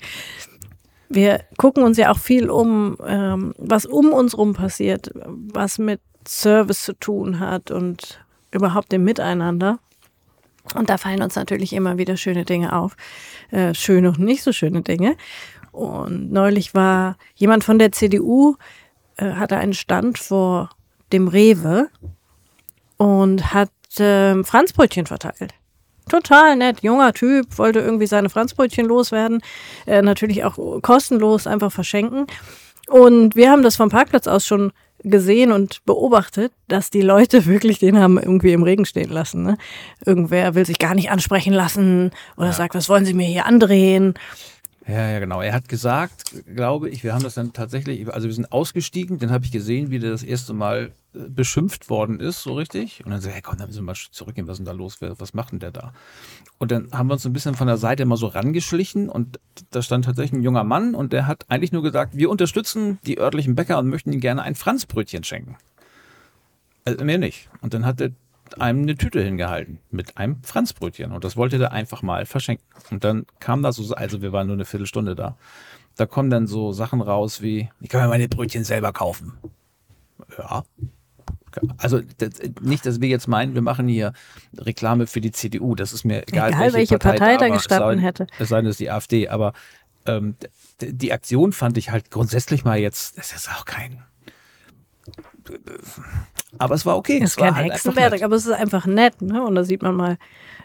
wir 1.09 1.43
gucken 1.57 1.83
uns 1.83 1.97
ja 1.97 2.11
auch 2.11 2.19
viel 2.19 2.49
um, 2.49 2.97
ähm, 3.05 3.53
was 3.57 3.85
um 3.85 4.13
uns 4.13 4.37
rum 4.37 4.53
passiert, 4.53 5.11
was 5.15 5.77
mit 5.77 5.99
Service 6.27 6.83
zu 6.83 6.93
tun 6.93 7.39
hat 7.39 7.71
und 7.71 8.23
überhaupt 8.51 8.91
dem 8.91 9.03
Miteinander. 9.03 9.79
Und 10.75 10.89
da 10.89 10.97
fallen 10.97 11.21
uns 11.21 11.35
natürlich 11.35 11.73
immer 11.73 11.97
wieder 11.97 12.15
schöne 12.15 12.45
Dinge 12.45 12.73
auf. 12.73 12.95
Äh, 13.51 13.73
schöne 13.73 14.09
und 14.09 14.19
nicht 14.19 14.43
so 14.43 14.53
schöne 14.53 14.81
Dinge. 14.81 15.17
Und 15.71 16.31
neulich 16.31 16.73
war 16.73 17.17
jemand 17.35 17.63
von 17.63 17.79
der 17.79 17.91
CDU, 17.91 18.55
äh, 19.17 19.33
hatte 19.33 19.57
einen 19.57 19.73
Stand 19.73 20.17
vor 20.17 20.69
dem 21.11 21.27
Rewe 21.27 21.89
und 22.97 23.53
hat 23.53 23.71
äh, 23.97 24.43
Franzbrötchen 24.43 25.05
verteilt. 25.05 25.53
Total 26.09 26.55
nett, 26.55 26.81
junger 26.81 27.13
Typ, 27.13 27.57
wollte 27.57 27.79
irgendwie 27.79 28.07
seine 28.07 28.29
Franzbrötchen 28.29 28.85
loswerden. 28.85 29.41
Äh, 29.85 30.01
natürlich 30.01 30.43
auch 30.43 30.81
kostenlos 30.81 31.47
einfach 31.47 31.71
verschenken. 31.71 32.25
Und 32.89 33.35
wir 33.35 33.51
haben 33.51 33.63
das 33.63 33.75
vom 33.75 33.89
Parkplatz 33.89 34.27
aus 34.27 34.45
schon 34.45 34.71
gesehen 35.03 35.51
und 35.51 35.85
beobachtet, 35.85 36.51
dass 36.67 36.89
die 36.89 37.01
Leute 37.01 37.45
wirklich 37.45 37.79
den 37.79 37.99
haben 37.99 38.17
irgendwie 38.17 38.53
im 38.53 38.63
Regen 38.63 38.85
stehen 38.85 39.11
lassen. 39.11 39.43
Ne? 39.43 39.57
Irgendwer 40.05 40.55
will 40.55 40.65
sich 40.65 40.79
gar 40.79 40.95
nicht 40.95 41.11
ansprechen 41.11 41.53
lassen 41.53 42.11
oder 42.35 42.47
ja. 42.47 42.53
sagt, 42.53 42.75
was 42.75 42.89
wollen 42.89 43.05
Sie 43.05 43.13
mir 43.13 43.27
hier 43.27 43.45
andrehen? 43.45 44.15
Ja, 44.89 45.11
ja, 45.11 45.19
genau. 45.19 45.39
Er 45.39 45.53
hat 45.53 45.69
gesagt, 45.69 46.33
glaube 46.55 46.89
ich, 46.89 47.03
wir 47.03 47.13
haben 47.13 47.21
das 47.21 47.35
dann 47.35 47.53
tatsächlich, 47.53 48.11
also 48.11 48.27
wir 48.27 48.33
sind 48.33 48.51
ausgestiegen, 48.51 49.19
dann 49.19 49.29
habe 49.29 49.45
ich 49.45 49.51
gesehen, 49.51 49.91
wie 49.91 49.99
der 49.99 50.09
das 50.09 50.23
erste 50.23 50.53
Mal 50.53 50.93
äh, 51.13 51.29
beschimpft 51.29 51.91
worden 51.91 52.19
ist, 52.19 52.41
so 52.41 52.55
richtig. 52.55 53.05
Und 53.05 53.11
dann 53.11 53.21
so, 53.21 53.29
hey, 53.29 53.41
komm, 53.43 53.59
dann 53.59 53.67
müssen 53.67 53.81
wir 53.81 53.85
mal 53.85 53.95
zurückgehen, 53.95 54.47
was 54.47 54.53
ist 54.53 54.57
denn 54.59 54.65
da 54.65 54.71
los? 54.71 54.97
Was 54.99 55.35
macht 55.35 55.51
denn 55.51 55.59
der 55.59 55.71
da? 55.71 55.93
Und 56.57 56.71
dann 56.71 56.91
haben 56.91 57.07
wir 57.07 57.13
uns 57.13 57.25
ein 57.25 57.33
bisschen 57.33 57.53
von 57.53 57.67
der 57.67 57.77
Seite 57.77 58.05
mal 58.05 58.17
so 58.17 58.25
rangeschlichen 58.25 59.09
und 59.09 59.39
da 59.69 59.83
stand 59.83 60.05
tatsächlich 60.05 60.39
ein 60.39 60.43
junger 60.43 60.63
Mann 60.63 60.95
und 60.95 61.13
der 61.13 61.27
hat 61.27 61.45
eigentlich 61.49 61.71
nur 61.71 61.83
gesagt, 61.83 62.17
wir 62.17 62.31
unterstützen 62.31 62.97
die 63.05 63.19
örtlichen 63.19 63.53
Bäcker 63.53 63.77
und 63.77 63.89
möchten 63.89 64.11
ihnen 64.11 64.21
gerne 64.21 64.41
ein 64.41 64.55
Franzbrötchen 64.55 65.23
schenken. 65.23 65.55
Also 66.85 67.05
mehr 67.05 67.19
nicht. 67.19 67.47
Und 67.61 67.75
dann 67.75 67.85
hat 67.85 67.99
der 67.99 68.09
einem 68.55 68.83
eine 68.83 68.95
Tüte 68.95 69.21
hingehalten 69.21 69.79
mit 69.91 70.17
einem 70.17 70.41
Franzbrötchen 70.43 71.11
und 71.11 71.23
das 71.23 71.37
wollte 71.37 71.57
der 71.57 71.71
einfach 71.71 72.01
mal 72.01 72.25
verschenken. 72.25 72.65
Und 72.91 73.03
dann 73.03 73.25
kam 73.39 73.63
da 73.63 73.71
so, 73.71 73.93
also 73.93 74.21
wir 74.21 74.31
waren 74.31 74.47
nur 74.47 74.55
eine 74.55 74.65
Viertelstunde 74.65 75.15
da, 75.15 75.37
da 75.95 76.05
kommen 76.05 76.29
dann 76.29 76.47
so 76.47 76.71
Sachen 76.71 77.01
raus 77.01 77.41
wie, 77.41 77.69
ich 77.81 77.89
kann 77.89 78.01
mir 78.01 78.07
meine 78.07 78.29
Brötchen 78.29 78.63
selber 78.63 78.93
kaufen. 78.93 79.33
Ja. 80.37 80.63
Also 81.77 82.01
das, 82.17 82.31
nicht, 82.61 82.85
dass 82.85 83.01
wir 83.01 83.09
jetzt 83.09 83.27
meinen, 83.27 83.55
wir 83.55 83.61
machen 83.61 83.87
hier 83.87 84.13
Reklame 84.57 85.07
für 85.07 85.19
die 85.19 85.31
CDU. 85.31 85.75
Das 85.75 85.93
ist 85.93 86.05
mir 86.05 86.27
egal, 86.27 86.49
egal 86.49 86.61
welche, 86.61 86.77
welche 86.77 86.99
Partei, 86.99 87.17
Partei 87.17 87.37
da 87.37 87.53
gestanden 87.53 87.99
hätte. 87.99 88.27
Es 88.37 88.49
sei 88.49 88.57
denn, 88.57 88.67
es 88.67 88.75
ist 88.75 88.79
die 88.79 88.91
AfD. 88.91 89.29
Aber 89.29 89.53
ähm, 90.05 90.35
die 90.79 91.11
Aktion 91.11 91.51
fand 91.51 91.77
ich 91.77 91.91
halt 91.91 92.11
grundsätzlich 92.11 92.63
mal 92.63 92.77
jetzt, 92.77 93.17
das 93.17 93.33
ist 93.33 93.49
auch 93.49 93.65
kein 93.65 94.03
aber 96.57 96.75
es 96.75 96.85
war 96.85 96.97
okay. 96.97 97.19
Es 97.21 97.31
ist 97.31 97.37
kein 97.37 97.55
halt 97.55 97.71
Hexenwerk, 97.71 98.21
aber 98.23 98.35
es 98.35 98.45
ist 98.45 98.53
einfach 98.53 98.85
nett. 98.85 99.21
Ne? 99.21 99.43
Und 99.43 99.55
da 99.55 99.63
sieht 99.63 99.81
man 99.81 99.95
mal, 99.95 100.17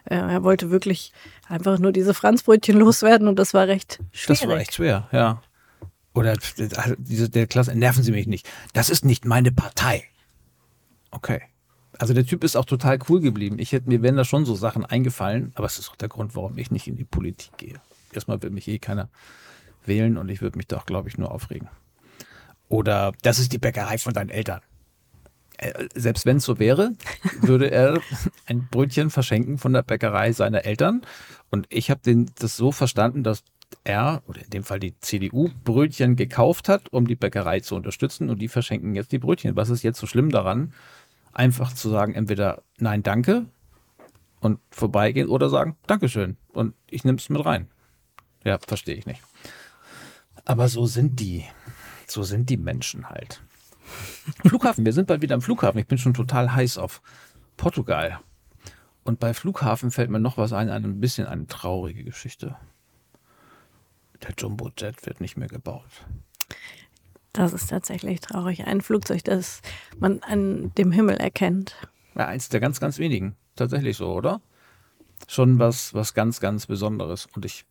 äh, 0.05 0.17
er 0.17 0.43
wollte 0.43 0.71
wirklich 0.71 1.13
einfach 1.49 1.79
nur 1.79 1.93
diese 1.93 2.15
Franzbrötchen 2.15 2.77
loswerden 2.79 3.29
und 3.29 3.39
das 3.39 3.55
war 3.55 3.67
recht 3.69 4.01
schwierig. 4.13 4.41
Das 4.41 4.49
war 4.49 4.59
echt 4.59 4.75
schwer, 4.75 5.09
ja. 5.13 5.43
Oder 6.15 6.37
diese, 6.99 7.29
der 7.29 7.47
Klasse, 7.49 7.75
nerven 7.75 8.05
Sie 8.05 8.13
mich 8.13 8.29
nicht. 8.29 8.49
Das 8.73 8.89
ist 8.89 9.05
nicht 9.05 9.25
meine 9.25 9.51
Partei. 9.51 10.05
Okay. 11.11 11.43
Also 11.99 12.15
der 12.15 12.25
Typ 12.25 12.45
ist 12.45 12.57
auch 12.57 12.65
total 12.65 12.99
cool 13.09 13.21
geblieben. 13.21 13.59
Ich 13.59 13.73
hätte 13.73 13.89
mir, 13.89 14.03
wenn 14.03 14.17
da 14.17 14.25
schon 14.25 14.45
so 14.45 14.55
Sachen 14.55 14.85
eingefallen, 14.85 15.53
aber 15.55 15.67
es 15.67 15.79
ist 15.79 15.91
auch 15.91 15.97
der 15.97 16.09
Grund, 16.09 16.37
warum 16.37 16.57
ich 16.59 16.71
nicht 16.71 16.87
in 16.87 16.97
die 16.97 17.05
Politik 17.05 17.57
gehe. 17.57 17.81
Erstmal 18.13 18.41
will 18.43 18.51
mich 18.51 18.69
eh 18.69 18.79
keiner 18.79 19.09
wählen 19.85 20.17
und 20.17 20.29
ich 20.29 20.41
würde 20.41 20.57
mich 20.57 20.69
doch, 20.69 20.87
glaube 20.87 21.09
ich, 21.09 21.19
nur 21.19 21.31
aufregen. 21.31 21.69
Oder 22.69 23.13
das 23.23 23.39
ist 23.39 23.53
die 23.53 23.59
Bäckerei 23.59 23.99
von 23.99 24.15
deinen 24.15 24.31
Eltern. 24.31 24.61
Äh, 25.59 25.89
selbst 25.95 26.27
wenn 26.27 26.39
es 26.39 26.45
so 26.45 26.59
wäre, 26.59 26.93
würde 27.41 27.71
er 27.71 28.01
ein 28.47 28.69
Brötchen 28.71 29.11
verschenken 29.11 29.59
von 29.59 29.73
der 29.73 29.83
Bäckerei 29.83 30.33
seiner 30.33 30.65
Eltern. 30.65 31.03
Und 31.51 31.67
ich 31.69 31.91
habe 31.91 32.27
das 32.39 32.57
so 32.57 32.73
verstanden, 32.73 33.23
dass 33.23 33.45
er, 33.85 34.23
oder 34.27 34.43
in 34.43 34.51
dem 34.51 34.65
Fall 34.65 34.79
die 34.79 34.99
CDU, 35.01 35.51
Brötchen 35.65 36.17
gekauft 36.17 36.69
hat, 36.69 36.93
um 36.93 37.07
die 37.07 37.17
Bäckerei 37.17 37.61
zu 37.61 37.75
unterstützen 37.75 38.31
und 38.31 38.39
die 38.41 38.49
verschenken 38.49 38.95
jetzt 38.95 39.13
die 39.13 39.19
Brötchen. 39.19 39.57
Was 39.57 39.71
ist 39.71 39.83
jetzt 39.83 39.99
so 39.99 40.07
schlimm 40.07 40.31
daran, 40.31 40.73
einfach 41.33 41.73
zu 41.73 41.91
sagen, 41.91 42.15
entweder 42.15 42.63
nein, 42.79 43.03
danke 43.03 43.47
und 44.41 44.61
vorbeigehen 44.71 45.29
oder 45.29 45.49
sagen, 45.49 45.77
Dankeschön 45.87 46.37
und 46.53 46.75
ich 46.89 47.05
nehme 47.05 47.19
es 47.19 47.29
mit 47.29 47.45
rein. 47.45 47.69
Ja, 48.45 48.59
verstehe 48.59 48.95
ich 48.95 49.07
nicht. 49.07 49.23
Aber 50.45 50.69
so 50.69 50.87
sind 50.87 51.19
die. 51.21 51.45
So 52.07 52.23
sind 52.23 52.51
die 52.51 52.59
Menschen 52.59 53.09
halt. 53.09 53.41
Flughafen, 54.47 54.85
wir 54.85 54.93
sind 54.93 55.07
bald 55.07 55.23
wieder 55.23 55.35
am 55.35 55.43
Flughafen. 55.43 55.79
Ich 55.79 55.87
bin 55.87 55.99
schon 55.99 56.15
total 56.15 56.55
heiß 56.55 56.79
auf 56.79 57.03
Portugal. 57.57 58.21
Und 59.05 59.21
bei 59.21 59.35
Flughafen 59.35 59.91
fällt 59.91 60.11
mir 60.11 60.19
noch 60.19 60.39
was 60.39 60.53
ein, 60.53 60.71
ein 60.71 61.01
bisschen 61.01 61.27
eine 61.27 61.47
traurige 61.47 62.05
Geschichte. 62.05 62.57
Der 64.23 64.35
Jumbo-Jet 64.37 65.05
wird 65.05 65.21
nicht 65.21 65.37
mehr 65.37 65.49
gebaut. 65.49 66.07
Das 67.35 67.53
ist 67.53 67.69
tatsächlich 67.69 68.21
traurig. 68.21 68.67
Ein 68.67 68.81
Flugzeug, 68.81 69.25
das 69.25 69.61
man 69.99 70.23
an 70.23 70.73
dem 70.79 70.93
Himmel 70.93 71.17
erkennt. 71.17 71.77
Ja, 72.15 72.27
eins 72.27 72.49
der 72.49 72.61
ganz, 72.61 72.81
ganz 72.81 72.99
wenigen. 72.99 73.37
Tatsächlich 73.57 73.97
so, 73.97 74.13
oder? 74.13 74.41
Schon 75.29 75.59
was, 75.59 75.95
was 75.95 76.15
ganz, 76.15 76.41
ganz 76.41 76.67
Besonderes. 76.67 77.27
Und 77.35 77.45
ich, 77.45 77.67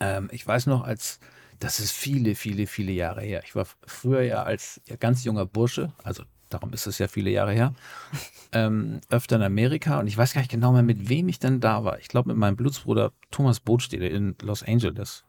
ähm, 0.00 0.28
ich 0.32 0.46
weiß 0.46 0.66
noch, 0.66 0.82
als 0.82 1.20
das 1.60 1.80
ist 1.80 1.92
viele, 1.92 2.34
viele, 2.34 2.66
viele 2.66 2.92
Jahre 2.92 3.22
her. 3.22 3.42
Ich 3.44 3.54
war 3.54 3.66
früher 3.86 4.22
ja 4.22 4.42
als 4.42 4.80
ganz 5.00 5.24
junger 5.24 5.46
Bursche, 5.46 5.92
also 6.02 6.24
darum 6.48 6.72
ist 6.72 6.86
es 6.86 6.98
ja 6.98 7.08
viele 7.08 7.30
Jahre 7.30 7.52
her, 7.52 7.74
ähm, 8.52 9.00
öfter 9.10 9.36
in 9.36 9.42
Amerika 9.42 9.98
und 10.00 10.06
ich 10.06 10.16
weiß 10.16 10.32
gar 10.32 10.40
nicht 10.40 10.50
genau 10.50 10.72
mehr, 10.72 10.82
mit 10.82 11.08
wem 11.08 11.28
ich 11.28 11.38
dann 11.38 11.60
da 11.60 11.84
war. 11.84 11.98
Ich 11.98 12.08
glaube, 12.08 12.28
mit 12.28 12.36
meinem 12.36 12.56
Blutsbruder 12.56 13.12
Thomas 13.30 13.60
Bootstede 13.60 14.08
in 14.08 14.36
Los 14.42 14.62
Angeles. 14.62 15.24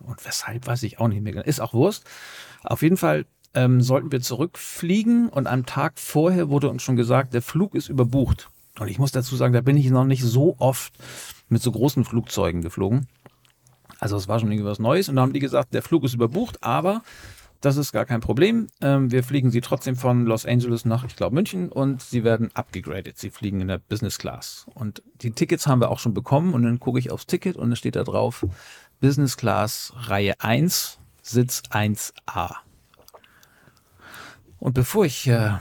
Und 0.00 0.24
weshalb, 0.24 0.66
weiß 0.66 0.84
ich 0.84 1.00
auch 1.00 1.08
nicht 1.08 1.22
mehr 1.22 1.32
genau. 1.32 1.44
Ist 1.44 1.60
auch 1.60 1.74
Wurst. 1.74 2.04
Auf 2.62 2.82
jeden 2.82 2.96
Fall 2.96 3.26
ähm, 3.54 3.80
sollten 3.80 4.12
wir 4.12 4.20
zurückfliegen 4.20 5.28
und 5.28 5.46
am 5.46 5.66
Tag 5.66 5.98
vorher 5.98 6.48
wurde 6.48 6.70
uns 6.70 6.82
schon 6.82 6.96
gesagt, 6.96 7.34
der 7.34 7.42
Flug 7.42 7.74
ist 7.74 7.88
überbucht. 7.88 8.50
Und 8.78 8.88
ich 8.88 8.98
muss 8.98 9.10
dazu 9.10 9.34
sagen, 9.34 9.52
da 9.52 9.60
bin 9.60 9.76
ich 9.76 9.90
noch 9.90 10.04
nicht 10.04 10.22
so 10.22 10.54
oft 10.58 10.92
mit 11.48 11.62
so 11.62 11.72
großen 11.72 12.04
Flugzeugen 12.04 12.62
geflogen. 12.62 13.08
Also 13.98 14.16
es 14.16 14.28
war 14.28 14.38
schon 14.38 14.50
irgendwie 14.50 14.68
was 14.68 14.78
Neues 14.78 15.08
und 15.08 15.16
dann 15.16 15.24
haben 15.24 15.32
die 15.32 15.40
gesagt, 15.40 15.74
der 15.74 15.82
Flug 15.82 16.04
ist 16.04 16.14
überbucht, 16.14 16.62
aber 16.62 17.02
das 17.60 17.76
ist 17.76 17.92
gar 17.92 18.04
kein 18.04 18.20
Problem. 18.20 18.68
Ähm, 18.80 19.10
wir 19.10 19.24
fliegen 19.24 19.50
sie 19.50 19.60
trotzdem 19.60 19.96
von 19.96 20.24
Los 20.26 20.46
Angeles 20.46 20.84
nach, 20.84 21.04
ich 21.04 21.16
glaube, 21.16 21.34
München 21.34 21.70
und 21.70 22.00
sie 22.02 22.22
werden 22.22 22.50
abgegradet. 22.54 23.18
Sie 23.18 23.30
fliegen 23.30 23.60
in 23.60 23.68
der 23.68 23.78
Business 23.78 24.18
Class. 24.18 24.66
Und 24.74 25.02
die 25.22 25.32
Tickets 25.32 25.66
haben 25.66 25.80
wir 25.80 25.90
auch 25.90 25.98
schon 25.98 26.14
bekommen 26.14 26.54
und 26.54 26.62
dann 26.62 26.78
gucke 26.78 27.00
ich 27.00 27.10
aufs 27.10 27.26
Ticket 27.26 27.56
und 27.56 27.70
dann 27.70 27.76
steht 27.76 27.96
da 27.96 28.04
drauf 28.04 28.46
Business 29.00 29.36
Class 29.36 29.92
Reihe 29.96 30.34
1, 30.38 30.98
Sitz 31.22 31.62
1a. 31.70 32.54
Und 34.60 34.74
bevor 34.74 35.04
ich 35.04 35.26
äh, 35.26 35.52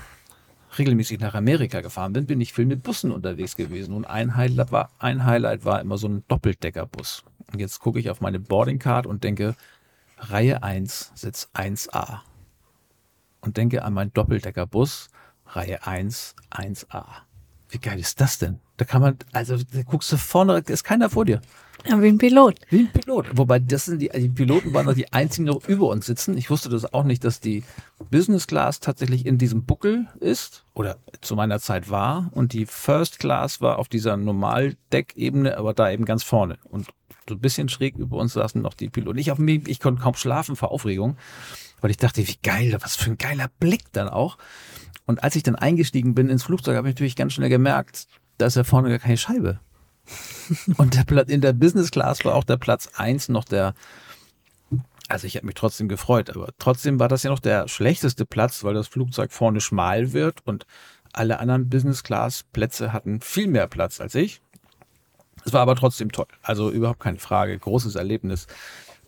regelmäßig 0.80 1.20
nach 1.20 1.36
Amerika 1.36 1.82
gefahren 1.82 2.13
bin, 2.13 2.26
bin 2.26 2.42
ich 2.42 2.54
viel 2.54 2.66
mit 2.66 2.84
Bussen 2.84 3.12
unterwegs 3.12 3.56
gewesen. 3.56 3.94
Und 3.94 4.06
ein 4.06 4.36
Highlight 4.36 4.72
war, 4.72 4.92
ein 5.00 5.26
Highlight 5.26 5.66
war 5.66 5.82
immer 5.82 5.98
so 5.98 6.08
ein 6.08 6.24
Doppeldeckerbus. 6.28 7.24
Und 7.52 7.60
jetzt 7.60 7.80
gucke 7.80 8.00
ich 8.00 8.10
auf 8.10 8.22
meine 8.22 8.40
Boarding 8.40 8.80
Card 8.80 9.08
und 9.08 9.24
denke, 9.24 9.56
Reihe 10.20 10.63
1, 10.63 11.12
Sitz 11.16 11.50
1a. 11.54 12.20
Und 13.42 13.58
denke 13.58 13.84
an 13.84 13.94
meinen 13.94 14.13
Doppeldeckerbus, 14.13 15.10
Reihe 15.48 15.86
1, 15.86 16.36
1a. 16.52 17.06
Wie 17.70 17.80
geil 17.80 18.00
ist 18.00 18.20
das 18.20 18.38
denn? 18.38 18.60
Da 18.78 18.86
kann 18.86 19.02
man, 19.02 19.18
also 19.34 19.58
da 19.58 19.82
guckst 19.84 20.12
du 20.12 20.18
vorne, 20.18 20.63
ist 20.68 20.84
keiner 20.84 21.10
vor 21.10 21.26
dir. 21.26 21.42
Ja, 21.86 22.02
wie 22.02 22.08
ein 22.08 22.18
Pilot. 22.18 22.60
Wie 22.70 22.80
ein 22.82 22.92
Pilot. 22.92 23.38
Wobei 23.38 23.60
das 23.60 23.86
sind 23.86 24.02
die, 24.02 24.10
die 24.10 24.30
Piloten 24.30 24.74
waren 24.74 24.86
noch 24.86 24.94
die 24.94 25.12
einzigen, 25.13 25.46
die 25.46 25.54
noch 25.54 25.68
über 25.68 25.88
uns 25.88 26.06
sitzen. 26.06 26.38
Ich 26.38 26.50
wusste 26.50 26.70
das 26.70 26.92
auch 26.94 27.04
nicht, 27.04 27.24
dass 27.24 27.40
die 27.40 27.63
Business 28.12 28.48
Class 28.48 28.80
tatsächlich 28.80 29.26
in 29.26 29.38
diesem 29.38 29.63
Buckel 29.63 30.08
ist 30.20 30.66
oder 30.74 30.98
zu 31.22 31.36
meiner 31.36 31.60
Zeit 31.60 31.90
war 31.90 32.30
und 32.32 32.54
die 32.54 32.66
First 32.66 33.20
Class 33.20 33.62
war 33.62 33.80
auf 33.80 33.88
dieser 33.88 34.18
Normaldeckebene, 34.18 35.58
aber 35.58 35.74
da 35.74 35.90
eben 35.90 36.06
ganz 36.06 36.24
vorne. 36.24 36.58
Und 36.63 36.88
so 37.30 37.36
ein 37.36 37.42
bisschen 37.42 37.70
schräg 37.70 37.96
über 37.98 38.18
uns 38.18 38.34
saßen 38.34 38.62
noch 38.62 38.74
die 38.74 38.90
Piloten. 38.90 39.20
Ich 39.20 39.32
auf 39.32 39.38
mir, 39.38 39.62
ich 39.68 39.80
konnte 39.80 40.02
kaum 40.02 40.16
schlafen 40.16 40.56
vor 40.56 40.72
Aufregung, 40.72 41.18
weil 41.82 41.92
ich 41.92 41.98
dachte, 41.98 42.28
wie 42.28 42.38
geil, 42.44 42.76
was 42.82 42.96
für 42.96 43.12
ein 43.12 43.18
geiler 43.18 43.50
Blick 43.60 43.92
dann 43.92 44.10
auch. 44.10 44.38
Und 45.06 45.24
als 45.24 45.36
ich 45.36 45.44
dann 45.44 45.56
eingestiegen 45.56 46.16
bin 46.16 46.30
ins 46.30 46.44
Flugzeug, 46.44 46.76
habe 46.76 46.90
ich 46.90 46.96
natürlich 46.96 47.16
ganz 47.16 47.34
schnell 47.34 47.50
gemerkt, 47.50 48.08
da 48.38 48.45
ist 48.45 48.56
ja 48.56 48.63
vorne 48.63 48.89
gar 48.89 49.00
keine 49.00 49.17
Scheibe. 49.17 49.60
Und 50.78 50.95
der 50.95 51.04
Platz, 51.04 51.30
in 51.30 51.41
der 51.41 51.54
Business 51.54 51.91
Class 51.91 52.23
war 52.23 52.36
auch 52.36 52.43
der 52.43 52.58
Platz 52.58 52.89
eins 52.95 53.30
noch 53.30 53.43
der, 53.43 53.73
also 55.10 55.28
ich 55.28 55.36
habe 55.36 55.45
mich 55.45 55.56
trotzdem 55.56 55.89
gefreut, 55.89 56.30
aber 56.30 56.50
trotzdem 56.60 57.00
war 57.00 57.08
das 57.08 57.23
ja 57.23 57.30
noch 57.30 57.39
der 57.39 57.67
schlechteste 57.67 58.26
Platz, 58.26 58.63
weil 58.63 58.73
das 58.73 58.88
Flugzeug 58.88 59.32
vorne 59.32 59.62
schmal 59.62 60.13
wird 60.13 60.45
und 60.45 60.65
Alle 61.13 61.39
anderen 61.39 61.69
Business-Class-Plätze 61.69 62.93
hatten 62.93 63.21
viel 63.21 63.47
mehr 63.47 63.67
Platz 63.67 64.00
als 64.00 64.13
ich. 64.13 64.41
Es 65.45 65.54
war 65.54 65.62
aber 65.62 65.76
trotzdem 65.76 66.12
toll. 66.12 66.28
Also 66.43 66.69
überhaupt 66.69 67.00
keine 67.00 67.17
Frage. 67.17 67.58
Großes 67.58 67.95
Erlebnis. 67.95 68.47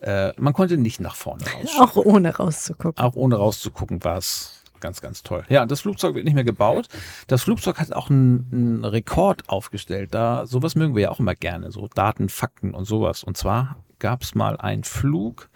Äh, 0.00 0.32
man 0.40 0.54
konnte 0.54 0.78
nicht 0.78 1.00
nach 1.00 1.14
vorne 1.14 1.44
rausschauen. 1.44 1.88
Auch 1.88 1.96
ohne 1.96 2.34
rauszugucken. 2.34 3.04
Auch 3.04 3.14
ohne 3.14 3.36
rauszugucken 3.36 4.02
war 4.02 4.16
es 4.16 4.59
ganz, 4.80 5.00
ganz 5.00 5.22
toll. 5.22 5.44
Ja, 5.48 5.66
das 5.66 5.80
Flugzeug 5.80 6.14
wird 6.14 6.24
nicht 6.24 6.34
mehr 6.34 6.44
gebaut. 6.44 6.88
Das 7.26 7.42
Flugzeug 7.42 7.78
hat 7.78 7.92
auch 7.92 8.10
einen, 8.10 8.48
einen 8.52 8.84
Rekord 8.84 9.48
aufgestellt. 9.48 10.14
Da 10.14 10.46
sowas 10.46 10.74
mögen 10.74 10.94
wir 10.94 11.02
ja 11.02 11.10
auch 11.10 11.20
immer 11.20 11.34
gerne, 11.34 11.70
so 11.70 11.88
Daten, 11.88 12.28
Fakten 12.28 12.74
und 12.74 12.84
sowas. 12.84 13.24
Und 13.24 13.36
zwar 13.36 13.76
gab 13.98 14.22
es 14.22 14.34
mal 14.34 14.56
einen 14.56 14.84
Flug, 14.84 15.48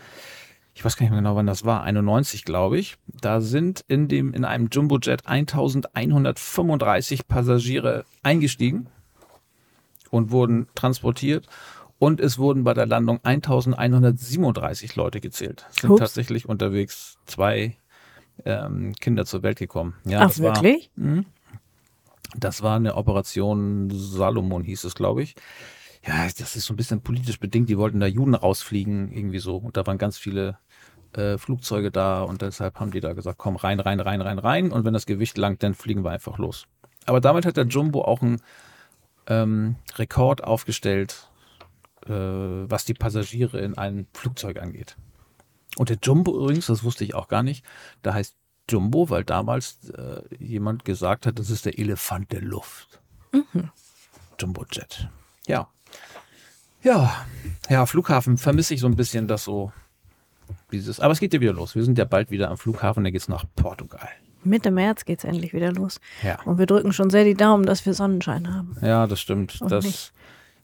ich 0.75 0.85
weiß 0.85 0.97
gar 0.97 1.05
nicht 1.05 1.13
mehr 1.13 1.21
genau, 1.21 1.37
wann 1.37 1.47
das 1.47 1.65
war, 1.65 1.83
91 1.83 2.45
glaube 2.45 2.79
ich. 2.79 2.97
Da 3.07 3.41
sind 3.41 3.85
in 3.89 4.09
dem 4.09 4.35
in 4.35 4.45
einem 4.45 4.69
Jumbojet 4.71 5.27
1135 5.27 7.27
Passagiere 7.27 8.05
eingestiegen 8.23 8.89
und 10.11 10.31
wurden 10.31 10.69
transportiert 10.75 11.49
und 11.99 12.21
es 12.21 12.39
wurden 12.39 12.65
bei 12.65 12.75
der 12.75 12.87
Landung 12.87 13.21
1137 13.23 14.97
Leute 14.97 15.21
gezählt. 15.21 15.67
Es 15.71 15.83
sind 15.83 15.91
Ups. 15.91 16.01
tatsächlich 16.01 16.49
unterwegs 16.49 17.19
zwei 17.27 17.77
ähm, 18.45 18.95
Kinder 19.01 19.25
zur 19.27 19.43
Welt 19.43 19.59
gekommen. 19.59 19.95
Ja, 20.05 20.21
Ach, 20.21 20.29
das 20.29 20.43
war, 20.43 20.57
wirklich? 20.57 20.91
Mhm. 20.97 21.27
Das 22.37 22.63
war 22.63 22.77
eine 22.77 22.97
Operation 22.97 23.91
Salomon, 23.91 24.65
hieß 24.65 24.85
es, 24.85 24.95
glaube 24.95 25.23
ich. 25.23 25.35
Ja, 26.07 26.27
das 26.27 26.57
ist 26.57 26.67
so 26.67 26.75
ein 26.75 26.77
bisschen 26.77 27.01
politisch 27.01 27.41
bedingt. 27.41 27.69
Die 27.69 27.79
wollten 27.79 28.01
da 28.01 28.07
Juden 28.07 28.35
rausfliegen, 28.35 29.11
irgendwie 29.11 29.39
so. 29.39 29.57
Und 29.57 29.77
da 29.77 29.87
waren 29.87 29.99
ganz 29.99 30.19
viele 30.19 30.59
äh, 31.17 31.39
Flugzeuge 31.39 31.91
da 31.91 32.23
und 32.23 32.43
deshalb 32.43 32.79
haben 32.79 32.91
die 32.91 33.01
da 33.01 33.13
gesagt, 33.13 33.39
komm 33.39 33.57
rein, 33.57 33.81
rein, 33.81 34.01
rein, 34.01 34.21
rein, 34.21 34.39
rein. 34.39 34.73
Und 34.73 34.85
wenn 34.85 34.93
das 34.93 35.07
Gewicht 35.07 35.39
langt, 35.39 35.63
dann 35.63 35.75
fliegen 35.75 36.05
wir 36.05 36.11
einfach 36.11 36.39
los. 36.39 36.67
Aber 37.07 37.21
damit 37.21 37.47
hat 37.47 37.57
der 37.57 37.67
Jumbo 37.67 38.03
auch 38.03 38.21
einen 38.21 38.41
ähm, 39.29 39.77
Rekord 39.97 40.45
aufgestellt, 40.45 41.31
äh, 42.07 42.11
was 42.11 42.85
die 42.85 42.95
Passagiere 42.95 43.61
in 43.61 43.79
einem 43.79 44.07
Flugzeug 44.13 44.61
angeht. 44.61 44.97
Und 45.77 45.89
der 45.89 45.99
Jumbo 46.03 46.37
übrigens, 46.37 46.67
das 46.67 46.85
wusste 46.85 47.05
ich 47.05 47.15
auch 47.15 47.29
gar 47.29 47.43
nicht, 47.43 47.65
da 48.03 48.15
heißt 48.15 48.37
Jumbo, 48.71 49.11
weil 49.11 49.25
damals 49.25 49.91
äh, 49.91 50.23
jemand 50.39 50.85
gesagt 50.85 51.27
hat, 51.27 51.39
das 51.39 51.51
ist 51.51 51.67
der 51.67 51.79
Elefant 51.79 52.33
der 52.33 52.41
Luft. 52.41 53.01
Jumbo 54.39 54.65
Jet. 54.71 55.09
Ja. 55.47 55.69
Ja. 56.83 57.27
Ja, 57.69 57.87
Flughafen 57.87 58.39
vermisse 58.39 58.75
ich 58.75 58.81
so 58.81 58.87
ein 58.87 58.97
bisschen 58.97 59.27
das 59.29 59.45
so. 59.45 59.73
Dieses, 60.73 61.01
aber 61.01 61.13
es 61.13 61.21
geht 61.21 61.33
ja 61.35 61.41
wieder 61.41 61.53
los. 61.53 61.75
Wir 61.75 61.85
sind 61.85 61.99
ja 61.99 62.05
bald 62.05 62.31
wieder 62.31 62.51
am 62.51 62.59
Flughafen, 62.59 63.05
da 63.05 63.11
geht's 63.11 63.29
nach 63.29 63.45
Portugal. 63.57 64.09
Mitte 64.45 64.71
März 64.71 65.05
geht's 65.07 65.25
endlich 65.25 65.55
wieder 65.55 65.73
los. 65.73 66.01
Ja. 66.23 66.41
Und 66.43 66.59
wir 66.59 66.67
drücken 66.67 66.93
schon 66.93 67.09
sehr 67.11 67.25
die 67.25 67.35
Daumen, 67.35 67.65
dass 67.65 67.87
wir 67.87 67.95
Sonnenschein 67.95 68.53
haben. 68.55 68.77
Ja, 68.83 69.07
das 69.07 69.21
stimmt. 69.21 69.61
Und 69.63 69.73
Das, 69.73 69.85
nicht. 69.85 70.13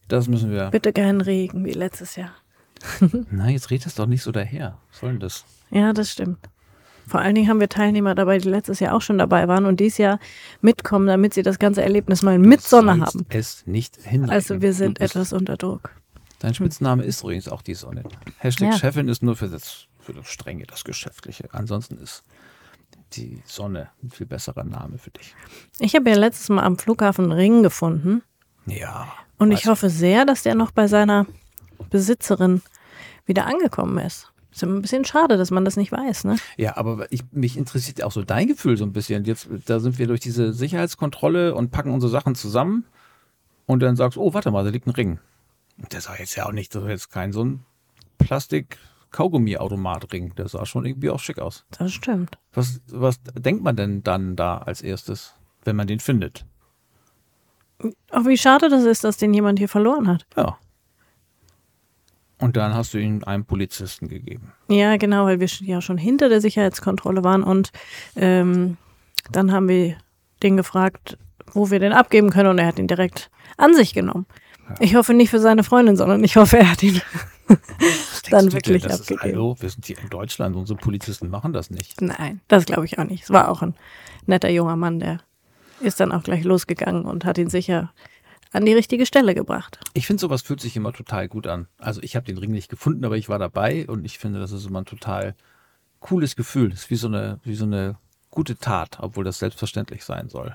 das 0.08 0.28
müssen 0.28 0.50
wir. 0.50 0.68
Bitte 0.70 0.92
keinen 0.92 1.22
Regen 1.22 1.64
wie 1.64 1.72
letztes 1.72 2.16
Jahr. 2.16 2.32
Na, 3.30 3.48
jetzt 3.50 3.70
redet 3.70 3.86
es 3.86 3.94
doch 3.94 4.06
nicht 4.06 4.22
so 4.22 4.32
daher. 4.32 4.78
Was 4.90 5.00
soll 5.00 5.10
denn 5.10 5.20
das? 5.20 5.44
Ja, 5.70 5.92
das 5.92 6.10
stimmt. 6.10 6.38
Vor 7.06 7.20
allen 7.20 7.34
Dingen 7.34 7.48
haben 7.48 7.58
wir 7.60 7.68
Teilnehmer 7.68 8.14
dabei, 8.14 8.38
die 8.38 8.48
letztes 8.48 8.78
Jahr 8.80 8.94
auch 8.94 9.02
schon 9.02 9.18
dabei 9.18 9.48
waren 9.48 9.66
und 9.66 9.80
dieses 9.80 9.98
Jahr 9.98 10.20
mitkommen, 10.60 11.06
damit 11.08 11.34
sie 11.34 11.42
das 11.42 11.58
ganze 11.58 11.82
Erlebnis 11.82 12.22
mal 12.22 12.38
mit 12.38 12.60
Sonne 12.62 13.00
haben. 13.00 13.26
es 13.30 13.66
nicht 13.66 13.96
hinlegen. 13.96 14.30
Also 14.32 14.62
wir 14.62 14.72
sind 14.72 15.00
etwas 15.00 15.32
unter 15.32 15.56
Druck. 15.56 15.90
Dein 16.38 16.54
Spitzname 16.54 17.02
ist 17.02 17.22
übrigens 17.22 17.48
auch 17.48 17.62
die 17.62 17.74
Sonne. 17.74 18.04
Hashtag 18.38 18.70
Ja. 18.72 18.78
Chefin 18.78 19.08
ist 19.08 19.22
nur 19.22 19.34
für 19.36 19.48
das, 19.48 19.86
für 19.98 20.12
das 20.14 20.28
Strenge, 20.28 20.64
das 20.66 20.84
Geschäftliche. 20.84 21.48
Ansonsten 21.52 21.98
ist 21.98 22.22
die 23.14 23.42
Sonne 23.44 23.88
ein 24.02 24.10
viel 24.10 24.26
besserer 24.26 24.62
Name 24.64 24.96
für 24.98 25.10
dich. 25.10 25.34
Ich 25.80 25.94
habe 25.96 26.08
ja 26.10 26.16
letztes 26.16 26.48
Mal 26.48 26.62
am 26.62 26.78
Flughafen 26.78 27.24
einen 27.24 27.32
Ring 27.32 27.62
gefunden 27.64 28.22
Ja. 28.66 29.12
und 29.38 29.50
ich 29.50 29.66
hoffe 29.66 29.90
sehr, 29.90 30.24
dass 30.24 30.44
der 30.44 30.54
noch 30.54 30.70
bei 30.70 30.86
seiner 30.86 31.26
Besitzerin 31.90 32.62
wieder 33.26 33.46
angekommen 33.46 33.98
ist. 33.98 34.32
Ist 34.52 34.64
immer 34.64 34.74
ein 34.74 34.82
bisschen 34.82 35.04
schade, 35.04 35.36
dass 35.36 35.52
man 35.52 35.64
das 35.64 35.76
nicht 35.76 35.92
weiß, 35.92 36.24
ne? 36.24 36.34
Ja, 36.56 36.76
aber 36.76 37.06
ich, 37.12 37.22
mich 37.30 37.56
interessiert 37.56 38.02
auch 38.02 38.10
so 38.10 38.22
dein 38.22 38.48
Gefühl 38.48 38.76
so 38.76 38.84
ein 38.84 38.92
bisschen. 38.92 39.24
Jetzt, 39.24 39.48
da 39.66 39.78
sind 39.78 39.96
wir 39.98 40.08
durch 40.08 40.18
diese 40.20 40.52
Sicherheitskontrolle 40.52 41.54
und 41.54 41.70
packen 41.70 41.92
unsere 41.92 42.10
Sachen 42.10 42.34
zusammen 42.34 42.84
und 43.66 43.78
dann 43.80 43.94
sagst 43.94 44.16
du, 44.16 44.22
oh, 44.22 44.34
warte 44.34 44.50
mal, 44.50 44.64
da 44.64 44.70
liegt 44.70 44.88
ein 44.88 44.90
Ring. 44.90 45.20
Und 45.78 45.92
der 45.92 46.00
sah 46.00 46.16
jetzt 46.16 46.34
ja 46.34 46.46
auch 46.46 46.52
nicht, 46.52 46.74
das 46.74 46.82
ist 46.82 46.88
jetzt 46.88 47.10
kein 47.10 47.32
so 47.32 47.44
ein 47.44 47.64
Plastik-Kaugummi-Automat-Ring. 48.18 50.34
Der 50.34 50.48
sah 50.48 50.66
schon 50.66 50.84
irgendwie 50.84 51.10
auch 51.10 51.20
schick 51.20 51.38
aus. 51.38 51.64
Das 51.70 51.92
stimmt. 51.92 52.36
Was, 52.52 52.80
was 52.88 53.20
denkt 53.22 53.62
man 53.62 53.76
denn 53.76 54.02
dann 54.02 54.34
da 54.34 54.58
als 54.58 54.82
erstes, 54.82 55.34
wenn 55.64 55.76
man 55.76 55.86
den 55.86 56.00
findet? 56.00 56.44
Auch 58.10 58.26
wie 58.26 58.36
schade 58.36 58.68
das 58.68 58.82
ist, 58.84 59.04
dass 59.04 59.16
den 59.16 59.32
jemand 59.32 59.60
hier 59.60 59.68
verloren 59.68 60.08
hat. 60.08 60.26
Ja. 60.36 60.58
Und 62.40 62.56
dann 62.56 62.74
hast 62.74 62.94
du 62.94 62.98
ihn 62.98 63.22
einem 63.24 63.44
Polizisten 63.44 64.08
gegeben. 64.08 64.52
Ja, 64.68 64.96
genau, 64.96 65.26
weil 65.26 65.40
wir 65.40 65.48
ja 65.60 65.80
schon 65.82 65.98
hinter 65.98 66.28
der 66.28 66.40
Sicherheitskontrolle 66.40 67.22
waren 67.22 67.42
und 67.42 67.70
ähm, 68.16 68.78
dann 69.30 69.52
haben 69.52 69.68
wir 69.68 69.96
den 70.42 70.56
gefragt, 70.56 71.18
wo 71.52 71.70
wir 71.70 71.78
den 71.78 71.92
abgeben 71.92 72.30
können 72.30 72.48
und 72.48 72.58
er 72.58 72.66
hat 72.66 72.78
ihn 72.78 72.88
direkt 72.88 73.30
an 73.56 73.74
sich 73.74 73.92
genommen. 73.92 74.26
Ich 74.78 74.94
hoffe 74.94 75.14
nicht 75.14 75.30
für 75.30 75.40
seine 75.40 75.64
Freundin, 75.64 75.96
sondern 75.96 76.22
ich 76.24 76.36
hoffe, 76.36 76.58
er 76.58 76.70
hat 76.70 76.82
ihn 76.82 77.00
dann 78.30 78.52
wirklich? 78.52 78.82
Das 78.84 79.00
ist, 79.00 79.12
abgegeben. 79.12 79.36
hallo, 79.36 79.56
wir 79.58 79.68
sind 79.68 79.84
hier 79.84 79.98
in 79.98 80.08
Deutschland, 80.08 80.56
unsere 80.56 80.78
Polizisten 80.78 81.28
machen 81.28 81.52
das 81.52 81.70
nicht. 81.70 82.00
Nein, 82.00 82.40
das 82.48 82.64
glaube 82.64 82.84
ich 82.84 82.98
auch 82.98 83.04
nicht. 83.04 83.24
Es 83.24 83.30
war 83.30 83.48
auch 83.48 83.62
ein 83.62 83.74
netter 84.26 84.48
junger 84.48 84.76
Mann, 84.76 85.00
der 85.00 85.18
ist 85.80 86.00
dann 86.00 86.12
auch 86.12 86.22
gleich 86.22 86.44
losgegangen 86.44 87.04
und 87.04 87.24
hat 87.24 87.38
ihn 87.38 87.50
sicher 87.50 87.92
an 88.52 88.64
die 88.64 88.74
richtige 88.74 89.06
Stelle 89.06 89.34
gebracht. 89.34 89.78
Ich 89.94 90.06
finde, 90.06 90.20
sowas 90.20 90.42
fühlt 90.42 90.60
sich 90.60 90.76
immer 90.76 90.92
total 90.92 91.28
gut 91.28 91.46
an. 91.46 91.68
Also 91.78 92.02
ich 92.02 92.16
habe 92.16 92.26
den 92.26 92.38
Ring 92.38 92.50
nicht 92.50 92.68
gefunden, 92.68 93.04
aber 93.04 93.16
ich 93.16 93.28
war 93.28 93.38
dabei 93.38 93.86
und 93.86 94.04
ich 94.04 94.18
finde, 94.18 94.40
das 94.40 94.52
ist 94.52 94.66
immer 94.66 94.82
ein 94.82 94.86
total 94.86 95.34
cooles 96.00 96.36
Gefühl. 96.36 96.70
Das 96.70 96.80
ist 96.80 96.90
wie 96.90 96.96
so 96.96 97.06
eine, 97.08 97.38
wie 97.44 97.54
so 97.54 97.64
eine 97.64 97.96
gute 98.30 98.56
Tat, 98.56 98.98
obwohl 99.00 99.24
das 99.24 99.38
selbstverständlich 99.38 100.04
sein 100.04 100.28
soll. 100.28 100.54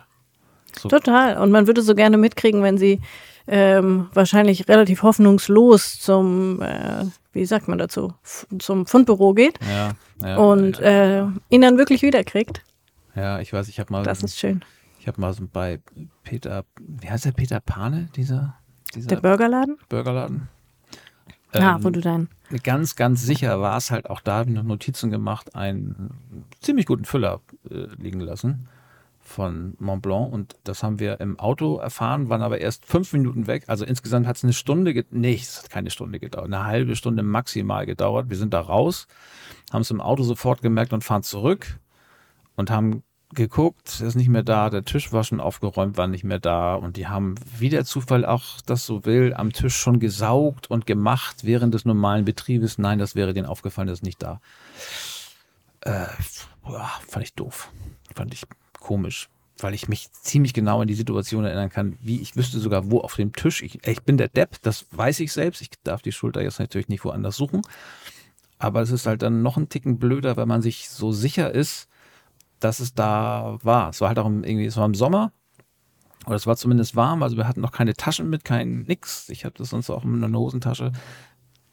So, 0.77 0.89
Total. 0.89 1.37
Und 1.37 1.51
man 1.51 1.67
würde 1.67 1.81
so 1.81 1.95
gerne 1.95 2.17
mitkriegen, 2.17 2.61
wenn 2.63 2.77
sie 2.77 2.99
ähm, 3.47 4.09
wahrscheinlich 4.13 4.67
relativ 4.67 5.03
hoffnungslos 5.03 5.99
zum, 5.99 6.61
äh, 6.61 7.05
wie 7.31 7.45
sagt 7.45 7.67
man 7.67 7.77
dazu, 7.77 8.13
zum 8.59 8.85
Fundbüro 8.85 9.33
geht 9.33 9.59
ja, 9.69 9.91
ja, 10.21 10.37
und 10.37 10.79
ja, 10.79 11.23
äh, 11.23 11.27
ihn 11.49 11.61
dann 11.61 11.77
wirklich 11.77 12.01
wiederkriegt. 12.01 12.61
ja, 13.15 13.39
ich 13.39 13.53
weiß, 13.53 13.67
ich 13.69 13.79
habe 13.79 13.93
mal, 13.93 14.03
Das 14.03 14.23
ist 14.23 14.37
schön. 14.37 14.63
Ich 15.05 15.07
habe 15.07 15.21
mal 15.21 15.33
so 15.33 15.47
bei 15.53 15.81
Peter, 16.23 16.65
wie 16.79 17.07
heißt 17.07 17.25
der 17.25 17.31
Peter 17.31 17.59
Pane, 17.59 18.09
dieser, 18.15 18.55
dieser 18.95 19.09
Der 19.09 19.17
Burgerladen? 19.17 19.77
Burgerladen? 19.87 20.49
Ja, 21.53 21.75
Ähm, 21.75 21.83
wo 21.83 21.91
du 21.91 22.01
dein. 22.01 22.27
ganz, 22.63 22.95
ganz 22.95 23.21
sicher 23.21 23.61
war 23.61 23.77
es 23.77 23.91
halt 23.91 24.09
auch 24.09 24.19
da, 24.19 24.37
habe 24.37 24.49
ich 24.49 24.55
noch 24.55 24.63
Notizen 24.63 25.11
gemacht, 25.11 25.55
einen 25.55 26.09
ziemlich 26.59 26.87
guten 26.87 27.05
Füller 27.05 27.41
äh, 27.69 27.85
liegen 27.99 28.19
lassen 28.19 28.67
von 29.19 29.75
Mont 29.77 30.01
Blanc 30.01 30.33
und 30.33 30.55
das 30.63 30.81
haben 30.81 30.97
wir 30.99 31.19
im 31.19 31.37
Auto 31.37 31.77
erfahren, 31.77 32.29
waren 32.29 32.41
aber 32.41 32.59
erst 32.59 32.87
fünf 32.87 33.13
Minuten 33.13 33.45
weg. 33.45 33.65
Also 33.67 33.85
insgesamt 33.85 34.25
hat 34.25 34.37
es 34.37 34.43
eine 34.43 34.53
Stunde, 34.53 35.05
nee, 35.11 35.35
es 35.35 35.61
hat 35.61 35.69
keine 35.69 35.91
Stunde 35.91 36.19
gedauert, 36.19 36.45
eine 36.47 36.63
halbe 36.63 36.95
Stunde 36.95 37.21
maximal 37.21 37.85
gedauert. 37.85 38.31
Wir 38.31 38.37
sind 38.37 38.55
da 38.55 38.61
raus, 38.61 39.05
haben 39.71 39.81
es 39.83 39.91
im 39.91 40.01
Auto 40.01 40.23
sofort 40.23 40.63
gemerkt 40.63 40.93
und 40.93 41.03
fahren 41.03 41.21
zurück 41.21 41.79
und 42.55 42.71
haben 42.71 43.03
geguckt, 43.35 43.99
er 44.01 44.07
ist 44.07 44.15
nicht 44.15 44.29
mehr 44.29 44.43
da, 44.43 44.69
der 44.69 44.83
Tisch 44.83 45.11
war 45.13 45.23
schon 45.23 45.39
aufgeräumt, 45.39 45.97
war 45.97 46.07
nicht 46.07 46.23
mehr 46.23 46.39
da 46.39 46.75
und 46.75 46.97
die 46.97 47.07
haben, 47.07 47.35
wie 47.57 47.69
der 47.69 47.85
Zufall 47.85 48.25
auch 48.25 48.61
das 48.65 48.85
so 48.85 49.05
will, 49.05 49.33
am 49.35 49.51
Tisch 49.51 49.75
schon 49.75 49.99
gesaugt 49.99 50.69
und 50.71 50.85
gemacht 50.85 51.43
während 51.43 51.73
des 51.73 51.85
normalen 51.85 52.25
Betriebes. 52.25 52.77
Nein, 52.77 52.99
das 52.99 53.15
wäre 53.15 53.33
denen 53.33 53.45
aufgefallen, 53.45 53.87
das 53.87 53.99
ist 53.99 54.03
nicht 54.03 54.23
da. 54.23 54.41
Äh, 55.81 56.07
fand 57.07 57.23
ich 57.23 57.33
doof. 57.33 57.71
Fand 58.15 58.33
ich 58.33 58.43
komisch, 58.79 59.29
weil 59.59 59.73
ich 59.73 59.87
mich 59.87 60.11
ziemlich 60.11 60.53
genau 60.53 60.81
an 60.81 60.87
die 60.87 60.93
Situation 60.93 61.45
erinnern 61.45 61.69
kann, 61.69 61.97
wie 62.01 62.21
ich 62.21 62.35
wüsste 62.35 62.59
sogar, 62.59 62.89
wo 62.89 63.01
auf 63.01 63.15
dem 63.15 63.33
Tisch. 63.33 63.61
Ich, 63.61 63.85
ich 63.87 64.01
bin 64.01 64.17
der 64.17 64.29
Depp, 64.29 64.61
das 64.61 64.85
weiß 64.91 65.19
ich 65.19 65.31
selbst. 65.31 65.61
Ich 65.61 65.69
darf 65.83 66.01
die 66.01 66.11
Schulter 66.11 66.41
jetzt 66.41 66.59
natürlich 66.59 66.87
nicht 66.87 67.03
woanders 67.03 67.35
suchen. 67.35 67.61
Aber 68.57 68.81
es 68.81 68.89
ist 68.89 69.05
halt 69.05 69.21
dann 69.21 69.41
noch 69.41 69.57
ein 69.57 69.69
Ticken 69.69 69.99
blöder, 69.99 70.37
wenn 70.37 70.47
man 70.47 70.61
sich 70.61 70.89
so 70.89 71.11
sicher 71.11 71.53
ist, 71.53 71.89
dass 72.59 72.79
es 72.79 72.93
da 72.93 73.57
war. 73.63 73.89
Es 73.89 74.01
war 74.01 74.09
halt 74.09 74.19
auch 74.19 74.25
im, 74.25 74.43
irgendwie, 74.43 74.65
es 74.65 74.77
war 74.77 74.85
im 74.85 74.95
Sommer. 74.95 75.31
Oder 76.25 76.35
es 76.35 76.47
war 76.47 76.57
zumindest 76.57 76.95
warm, 76.95 77.21
also 77.21 77.37
wir 77.37 77.47
hatten 77.47 77.61
noch 77.61 77.71
keine 77.71 77.93
Taschen 77.93 78.29
mit, 78.29 78.43
kein 78.43 78.81
nix. 78.83 79.29
Ich 79.29 79.45
habe 79.45 79.55
das 79.57 79.69
sonst 79.69 79.89
auch 79.91 80.03
in 80.03 80.23
einer 80.23 80.39
Hosentasche. 80.39 80.91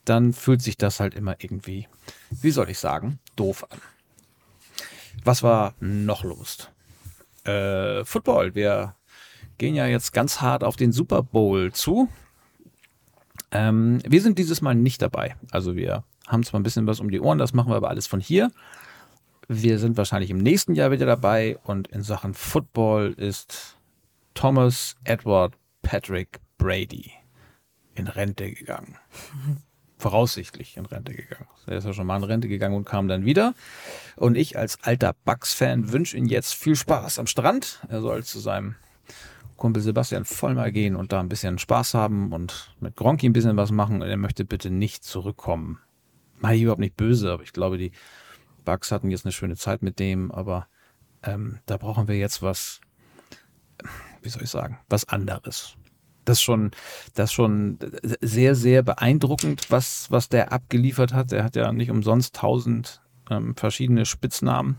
Dann 0.04 0.32
fühlt 0.32 0.60
sich 0.60 0.76
das 0.76 1.00
halt 1.00 1.14
immer 1.14 1.36
irgendwie, 1.38 1.88
wie 2.30 2.50
soll 2.50 2.68
ich 2.68 2.78
sagen, 2.78 3.18
doof 3.36 3.66
an. 3.70 3.78
Was 5.24 5.42
war 5.42 5.74
noch 5.80 6.24
los? 6.24 6.68
Äh, 7.44 8.04
Football. 8.04 8.54
Wir 8.54 8.94
gehen 9.58 9.74
ja 9.74 9.86
jetzt 9.86 10.12
ganz 10.12 10.40
hart 10.40 10.64
auf 10.64 10.76
den 10.76 10.92
Super 10.92 11.22
Bowl 11.22 11.72
zu. 11.72 12.08
Ähm, 13.52 14.00
wir 14.06 14.20
sind 14.20 14.38
dieses 14.38 14.60
Mal 14.60 14.74
nicht 14.74 15.00
dabei. 15.00 15.36
Also 15.50 15.76
wir 15.76 16.04
haben 16.26 16.42
zwar 16.42 16.60
ein 16.60 16.62
bisschen 16.62 16.86
was 16.86 17.00
um 17.00 17.10
die 17.10 17.20
Ohren, 17.20 17.38
das 17.38 17.52
machen 17.52 17.70
wir 17.70 17.76
aber 17.76 17.90
alles 17.90 18.06
von 18.06 18.20
hier. 18.20 18.50
Wir 19.48 19.78
sind 19.78 19.96
wahrscheinlich 19.96 20.30
im 20.30 20.38
nächsten 20.38 20.74
Jahr 20.74 20.90
wieder 20.90 21.06
dabei 21.06 21.58
und 21.64 21.88
in 21.88 22.02
Sachen 22.02 22.34
Football 22.34 23.14
ist 23.16 23.76
Thomas 24.34 24.96
Edward 25.04 25.54
Patrick 25.82 26.40
Brady 26.58 27.12
in 27.94 28.06
Rente 28.06 28.52
gegangen. 28.52 28.96
Voraussichtlich 29.98 30.76
in 30.76 30.86
Rente 30.86 31.14
gegangen. 31.14 31.46
Er 31.66 31.78
ist 31.78 31.84
ja 31.84 31.92
schon 31.92 32.06
mal 32.06 32.16
in 32.16 32.24
Rente 32.24 32.48
gegangen 32.48 32.74
und 32.74 32.84
kam 32.84 33.06
dann 33.06 33.24
wieder. 33.24 33.54
Und 34.16 34.36
ich 34.36 34.58
als 34.58 34.82
alter 34.82 35.14
Bucks-Fan 35.24 35.92
wünsche 35.92 36.16
ihm 36.16 36.26
jetzt 36.26 36.54
viel 36.54 36.74
Spaß 36.74 37.20
am 37.20 37.28
Strand. 37.28 37.80
Er 37.88 38.00
soll 38.00 38.24
zu 38.24 38.40
seinem 38.40 38.74
Kumpel 39.56 39.80
Sebastian 39.80 40.24
voll 40.24 40.54
mal 40.54 40.72
gehen 40.72 40.96
und 40.96 41.12
da 41.12 41.20
ein 41.20 41.28
bisschen 41.28 41.58
Spaß 41.58 41.94
haben 41.94 42.32
und 42.32 42.74
mit 42.80 42.96
Gronki 42.96 43.28
ein 43.28 43.32
bisschen 43.32 43.56
was 43.56 43.70
machen. 43.70 44.02
Und 44.02 44.08
er 44.08 44.16
möchte 44.16 44.44
bitte 44.44 44.70
nicht 44.70 45.04
zurückkommen. 45.04 45.78
Mal 46.40 46.56
überhaupt 46.56 46.80
nicht 46.80 46.96
böse, 46.96 47.30
aber 47.30 47.44
ich 47.44 47.52
glaube, 47.52 47.78
die 47.78 47.92
Bugs 48.64 48.92
hatten 48.92 49.10
jetzt 49.10 49.24
eine 49.24 49.32
schöne 49.32 49.56
Zeit 49.56 49.82
mit 49.82 49.98
dem, 49.98 50.30
aber 50.30 50.66
ähm, 51.22 51.58
da 51.66 51.76
brauchen 51.76 52.08
wir 52.08 52.16
jetzt 52.16 52.42
was, 52.42 52.80
wie 54.22 54.28
soll 54.28 54.42
ich 54.42 54.50
sagen, 54.50 54.78
was 54.88 55.08
anderes. 55.08 55.76
Das 56.24 56.40
schon, 56.40 56.70
das 57.14 57.32
schon 57.32 57.78
sehr, 58.20 58.54
sehr 58.54 58.82
beeindruckend, 58.82 59.70
was, 59.70 60.10
was 60.10 60.28
der 60.28 60.52
abgeliefert 60.52 61.12
hat. 61.12 61.32
Er 61.32 61.42
hat 61.42 61.56
ja 61.56 61.72
nicht 61.72 61.90
umsonst 61.90 62.36
tausend 62.36 63.02
ähm, 63.28 63.56
verschiedene 63.56 64.06
Spitznamen. 64.06 64.76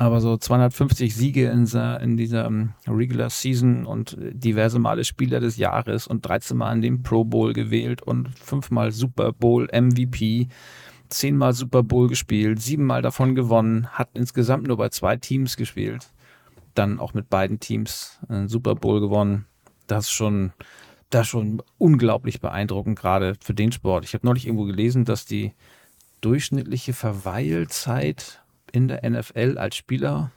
Aber 0.00 0.22
so 0.22 0.38
250 0.38 1.14
Siege 1.14 1.50
in, 1.50 1.66
in 1.66 2.16
dieser 2.16 2.46
um, 2.46 2.72
Regular 2.88 3.28
Season 3.28 3.84
und 3.84 4.16
diverse 4.18 4.78
Male 4.78 5.04
Spieler 5.04 5.40
des 5.40 5.58
Jahres 5.58 6.06
und 6.06 6.26
13 6.26 6.56
Mal 6.56 6.72
in 6.72 6.80
den 6.80 7.02
Pro 7.02 7.24
Bowl 7.24 7.52
gewählt 7.52 8.00
und 8.00 8.30
fünfmal 8.38 8.92
Super 8.92 9.34
Bowl 9.34 9.68
MVP, 9.70 10.48
zehnmal 11.10 11.52
Super 11.52 11.82
Bowl 11.82 12.08
gespielt, 12.08 12.60
siebenmal 12.60 13.02
davon 13.02 13.34
gewonnen, 13.34 13.88
hat 13.88 14.10
insgesamt 14.14 14.66
nur 14.66 14.76
bei 14.76 14.88
zwei 14.88 15.16
Teams 15.16 15.56
gespielt. 15.56 16.08
Dann 16.74 16.98
auch 16.98 17.14
mit 17.14 17.28
beiden 17.28 17.60
Teams 17.60 18.20
einen 18.28 18.48
Super 18.48 18.74
Bowl 18.74 19.00
gewonnen. 19.00 19.46
Das 19.86 20.06
ist 20.06 20.12
schon, 20.12 20.52
das 21.10 21.22
ist 21.22 21.28
schon 21.28 21.62
unglaublich 21.78 22.40
beeindruckend, 22.40 22.98
gerade 22.98 23.34
für 23.40 23.54
den 23.54 23.72
Sport. 23.72 24.04
Ich 24.04 24.14
habe 24.14 24.26
neulich 24.26 24.46
irgendwo 24.46 24.64
gelesen, 24.64 25.04
dass 25.04 25.26
die 25.26 25.52
durchschnittliche 26.20 26.92
Verweilzeit 26.92 28.42
in 28.72 28.88
der 28.88 29.08
NFL 29.08 29.58
als 29.58 29.76
Spieler. 29.76 30.30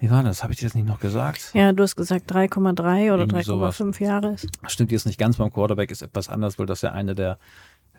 Wie 0.00 0.10
war 0.10 0.22
das? 0.22 0.42
Habe 0.42 0.52
ich 0.52 0.60
dir 0.60 0.66
das 0.66 0.74
nicht 0.74 0.86
noch 0.86 1.00
gesagt? 1.00 1.50
Ja, 1.54 1.72
du 1.72 1.82
hast 1.82 1.96
gesagt 1.96 2.32
3,3 2.32 3.12
oder 3.12 3.24
3,5 3.24 4.02
Jahre 4.02 4.34
ist. 4.34 4.48
Stimmt 4.68 4.92
jetzt 4.92 5.06
nicht 5.06 5.18
ganz. 5.18 5.36
Beim 5.36 5.52
Quarterback 5.52 5.90
ist 5.90 6.02
etwas 6.02 6.28
anders, 6.28 6.58
weil 6.58 6.66
das 6.66 6.82
ja 6.82 6.92
einer 6.92 7.14
der 7.14 7.38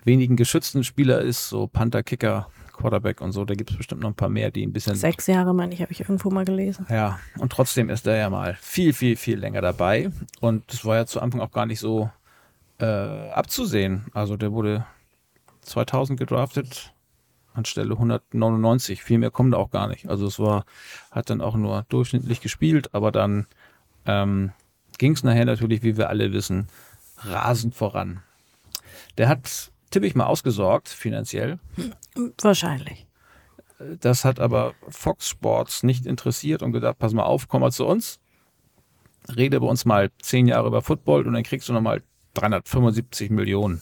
wenigen 0.04 0.36
geschützten 0.36 0.84
Spieler 0.84 1.22
ist, 1.22 1.50
so 1.50 1.68
Panther, 1.68 2.04
Kicker, 2.04 2.48
Quarterback 2.74 3.22
und 3.22 3.32
so. 3.32 3.46
Da 3.46 3.56
gibt 3.56 3.72
es 3.72 3.78
bestimmt 3.78 4.02
noch 4.02 4.10
ein 4.10 4.16
paar 4.16 4.30
mehr, 4.30 4.52
die 4.52 4.66
ein 4.66 4.74
bisschen. 4.74 4.96
Sechs 4.96 5.28
Jahre, 5.28 5.54
meine 5.54 5.74
ich, 5.74 5.82
habe 5.82 5.92
ich 5.92 6.00
irgendwo 6.00 6.30
mal 6.30 6.46
gelesen. 6.46 6.86
Ja, 6.90 7.20
und 7.38 7.52
trotzdem 7.52 7.90
ist 7.90 8.08
er 8.08 8.18
ja 8.18 8.30
mal 8.30 8.58
viel, 8.62 8.94
viel, 8.94 9.16
viel 9.16 9.38
länger 9.38 9.62
dabei. 9.62 10.12
Und 10.40 10.64
das 10.72 10.86
war 10.86 10.96
ja 10.96 11.06
zu 11.06 11.22
Anfang 11.22 11.42
auch 11.42 11.52
gar 11.52 11.66
nicht 11.66 11.80
so 11.80 12.10
äh, 12.80 12.86
abzusehen. 12.86 14.06
Also 14.14 14.38
der 14.38 14.52
wurde 14.52 14.86
2000 15.62 16.20
gedraftet, 16.20 16.94
anstelle 17.54 17.94
199. 17.94 19.04
Viel 19.04 19.20
mehr 19.20 19.32
kommt 19.32 19.54
auch 19.56 19.72
gar 19.72 19.88
nicht. 19.88 20.10
Also 20.10 20.26
es 20.26 20.40
war, 20.40 20.66
hat 21.12 21.30
dann 21.30 21.42
auch 21.42 21.56
nur 21.56 21.86
durchschnittlich 21.90 22.42
gespielt, 22.42 22.94
aber 22.94 23.12
dann 23.12 23.48
ähm, 24.06 24.52
ging 24.98 25.14
es 25.14 25.24
nachher 25.24 25.46
natürlich, 25.46 25.84
wie 25.84 25.98
wir 25.98 26.10
alle 26.10 26.32
wissen, 26.34 26.68
rasend 27.18 27.76
voran. 27.76 28.22
Der 29.18 29.28
hat, 29.28 29.72
tippe 29.90 30.08
ich 30.08 30.16
mal, 30.16 30.26
ausgesorgt 30.26 30.90
finanziell. 30.90 31.60
Wahrscheinlich. 32.42 33.08
Das 34.02 34.26
hat 34.26 34.40
aber 34.40 34.74
Fox 34.90 35.30
Sports 35.30 35.84
nicht 35.84 36.06
interessiert 36.06 36.62
und 36.62 36.74
gedacht, 36.74 37.00
pass 37.00 37.14
mal 37.14 37.24
auf, 37.24 37.48
komm 37.48 37.62
mal 37.62 37.72
zu 37.72 37.86
uns, 37.86 38.20
rede 39.36 39.60
bei 39.60 39.68
uns 39.68 39.86
mal 39.86 40.12
zehn 40.22 40.48
Jahre 40.48 40.68
über 40.68 40.82
Football 40.82 41.26
und 41.26 41.34
dann 41.34 41.44
kriegst 41.44 41.70
du 41.70 41.74
nochmal 41.74 42.04
375 42.34 43.30
Millionen. 43.30 43.82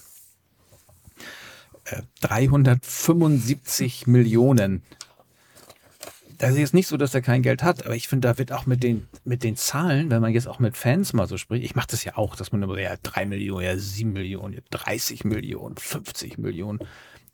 375 2.22 4.08
Millionen. 4.08 4.84
Das 6.38 6.52
ist 6.52 6.58
jetzt 6.58 6.73
nicht 6.73 6.88
so, 6.88 6.97
dass 6.97 7.15
er 7.15 7.21
kein 7.21 7.41
Geld 7.41 7.63
hat, 7.63 7.86
aber 7.86 7.95
ich 7.95 8.08
finde, 8.08 8.28
da 8.28 8.38
wird 8.38 8.52
auch 8.52 8.67
mit 8.67 8.84
den, 8.84 9.08
mit 9.23 9.43
den 9.43 9.56
Zahlen, 9.56 10.12
wenn 10.12 10.21
man 10.21 10.34
jetzt 10.34 10.47
auch 10.47 10.60
mit 10.60 10.78
Fans 10.78 11.13
mal 11.13 11.28
so 11.28 11.38
spricht, 11.38 11.65
ich 11.65 11.76
mache 11.76 11.88
das 11.89 12.04
ja 12.04 12.15
auch, 12.15 12.36
dass 12.36 12.52
man 12.52 12.62
immer, 12.62 12.78
ja, 12.80 12.95
3 13.02 13.26
Millionen, 13.26 13.65
ja, 13.65 13.78
7 13.78 14.13
Millionen, 14.13 14.54
ja, 14.54 14.62
30 14.69 15.26
Millionen, 15.26 15.78
50 15.78 16.38
Millionen, 16.38 16.80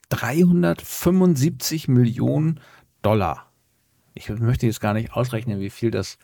375 0.08 1.88
Millionen 1.88 2.60
Dollar. 3.02 3.50
Ich 4.14 4.28
möchte 4.30 4.66
jetzt 4.66 4.80
gar 4.80 4.94
nicht 4.94 5.12
ausrechnen, 5.12 5.60
wie 5.60 5.70
viel 5.70 5.90
das 5.90 6.18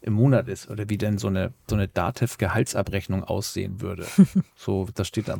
im 0.00 0.14
Monat 0.14 0.48
ist 0.48 0.70
oder 0.70 0.88
wie 0.88 0.98
denn 0.98 1.18
so 1.18 1.28
eine, 1.28 1.52
so 1.68 1.76
eine 1.76 1.88
Datev-Gehaltsabrechnung 1.88 3.24
aussehen 3.24 3.80
würde. 3.80 4.06
so, 4.56 4.88
das 4.94 5.08
steht 5.08 5.28
da, 5.28 5.36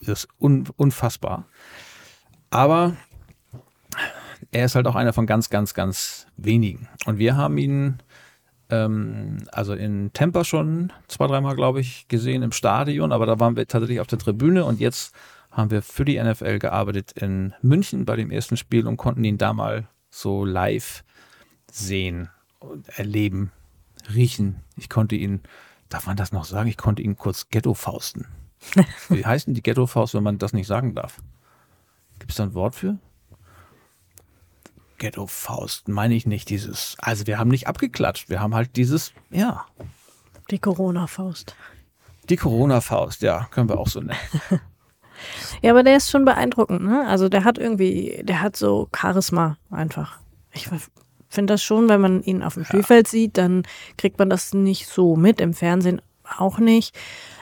das 0.00 0.20
ist 0.22 0.28
un, 0.40 0.68
unfassbar. 0.76 1.46
Aber 2.50 2.96
er 4.52 4.66
ist 4.66 4.74
halt 4.74 4.86
auch 4.86 4.94
einer 4.94 5.12
von 5.12 5.26
ganz, 5.26 5.50
ganz, 5.50 5.74
ganz 5.74 6.26
wenigen. 6.36 6.88
Und 7.06 7.18
wir 7.18 7.36
haben 7.36 7.58
ihn 7.58 7.98
ähm, 8.70 9.38
also 9.50 9.74
in 9.74 10.12
Tampa 10.12 10.44
schon 10.44 10.92
zwei, 11.08 11.26
dreimal, 11.26 11.56
glaube 11.56 11.80
ich, 11.80 12.06
gesehen 12.08 12.42
im 12.42 12.52
Stadion, 12.52 13.12
aber 13.12 13.26
da 13.26 13.40
waren 13.40 13.56
wir 13.56 13.66
tatsächlich 13.66 14.00
auf 14.00 14.06
der 14.06 14.18
Tribüne 14.18 14.64
und 14.64 14.78
jetzt 14.78 15.14
haben 15.50 15.70
wir 15.70 15.82
für 15.82 16.04
die 16.04 16.22
NFL 16.22 16.58
gearbeitet 16.58 17.12
in 17.12 17.52
München 17.60 18.04
bei 18.04 18.16
dem 18.16 18.30
ersten 18.30 18.56
Spiel 18.56 18.86
und 18.86 18.96
konnten 18.96 19.24
ihn 19.24 19.38
da 19.38 19.52
mal 19.52 19.88
so 20.10 20.44
live 20.44 21.04
sehen 21.70 22.30
und 22.58 22.88
erleben, 22.98 23.52
riechen. 24.14 24.62
Ich 24.76 24.88
konnte 24.88 25.16
ihn, 25.16 25.40
darf 25.88 26.06
man 26.06 26.16
das 26.16 26.32
noch 26.32 26.44
sagen, 26.44 26.68
ich 26.68 26.78
konnte 26.78 27.02
ihn 27.02 27.16
kurz 27.16 27.48
Ghetto-Fausten. 27.50 28.26
Wie 29.08 29.26
heißt 29.26 29.46
denn 29.46 29.54
die 29.54 29.62
Ghetto-Faust, 29.62 30.14
wenn 30.14 30.22
man 30.22 30.38
das 30.38 30.52
nicht 30.52 30.66
sagen 30.66 30.94
darf? 30.94 31.18
Gibt 32.18 32.30
es 32.30 32.36
da 32.36 32.44
ein 32.44 32.54
Wort 32.54 32.74
für? 32.74 32.98
Ghetto-Faust, 35.02 35.88
meine 35.88 36.14
ich 36.14 36.26
nicht 36.26 36.48
dieses. 36.48 36.96
Also 37.00 37.26
wir 37.26 37.36
haben 37.36 37.50
nicht 37.50 37.66
abgeklatscht, 37.66 38.30
wir 38.30 38.38
haben 38.38 38.54
halt 38.54 38.76
dieses, 38.76 39.12
ja. 39.30 39.66
Die 40.48 40.60
Corona-Faust. 40.60 41.56
Die 42.28 42.36
Corona-Faust, 42.36 43.22
ja, 43.22 43.48
können 43.50 43.68
wir 43.68 43.80
auch 43.80 43.88
so 43.88 43.98
nennen. 43.98 44.16
ja, 45.62 45.72
aber 45.72 45.82
der 45.82 45.96
ist 45.96 46.08
schon 46.08 46.24
beeindruckend, 46.24 46.84
ne? 46.84 47.04
Also 47.08 47.28
der 47.28 47.42
hat 47.42 47.58
irgendwie, 47.58 48.22
der 48.22 48.40
hat 48.42 48.54
so 48.54 48.88
Charisma 48.96 49.58
einfach. 49.72 50.20
Ich 50.52 50.68
finde 51.28 51.52
das 51.52 51.64
schon, 51.64 51.88
wenn 51.88 52.00
man 52.00 52.22
ihn 52.22 52.44
auf 52.44 52.54
dem 52.54 52.64
Spielfeld 52.64 53.08
sieht, 53.08 53.38
dann 53.38 53.64
kriegt 53.98 54.20
man 54.20 54.30
das 54.30 54.54
nicht 54.54 54.86
so 54.86 55.16
mit, 55.16 55.40
im 55.40 55.52
Fernsehen 55.52 56.00
auch 56.38 56.58
nicht. 56.58 56.96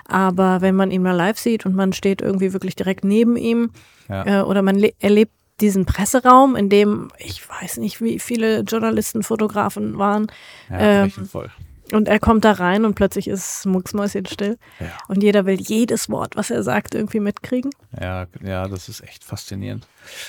Aber 0.06 0.62
wenn 0.62 0.76
man 0.76 0.90
ihn 0.90 1.02
mal 1.02 1.12
live 1.14 1.38
sieht 1.38 1.66
und 1.66 1.74
man 1.74 1.92
steht 1.92 2.22
irgendwie 2.22 2.54
wirklich 2.54 2.74
direkt 2.74 3.04
neben 3.04 3.36
ihm 3.36 3.70
ja. 4.08 4.40
äh, 4.40 4.42
oder 4.44 4.62
man 4.62 4.82
erlebt 4.98 5.34
diesen 5.60 5.86
Presseraum, 5.86 6.56
in 6.56 6.68
dem 6.68 7.08
ich 7.18 7.48
weiß 7.48 7.78
nicht, 7.78 8.00
wie 8.00 8.18
viele 8.18 8.60
Journalisten, 8.60 9.22
Fotografen 9.22 9.98
waren. 9.98 10.26
Ja, 10.68 11.04
ähm, 11.04 11.10
voll. 11.10 11.50
Und 11.92 12.08
er 12.08 12.20
kommt 12.20 12.44
da 12.44 12.52
rein 12.52 12.84
und 12.84 12.94
plötzlich 12.94 13.26
ist 13.26 13.66
Mucksmäuschen 13.66 14.26
still. 14.26 14.58
Ja. 14.78 14.86
Und 15.08 15.22
jeder 15.22 15.44
will 15.44 15.60
jedes 15.60 16.08
Wort, 16.08 16.36
was 16.36 16.50
er 16.50 16.62
sagt, 16.62 16.94
irgendwie 16.94 17.20
mitkriegen. 17.20 17.72
Ja, 18.00 18.26
ja, 18.44 18.68
das 18.68 18.88
ist 18.88 19.00
echt 19.00 19.24
faszinierend. 19.24 19.86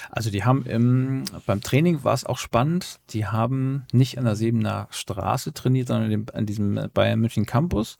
Also 0.10 0.32
die 0.32 0.44
haben 0.44 0.66
im, 0.66 1.24
beim 1.46 1.62
Training 1.62 2.04
war 2.04 2.14
es 2.14 2.26
auch 2.26 2.40
spannend. 2.40 3.00
Die 3.12 3.28
haben 3.28 3.86
nicht 3.92 4.18
an 4.18 4.26
der 4.26 4.36
Sebener 4.36 4.88
Straße 4.90 5.54
trainiert, 5.54 5.90
sondern 5.90 6.26
an 6.34 6.46
diesem 6.46 6.90
Bayern 6.94 7.20
München 7.20 7.46
Campus. 7.46 7.98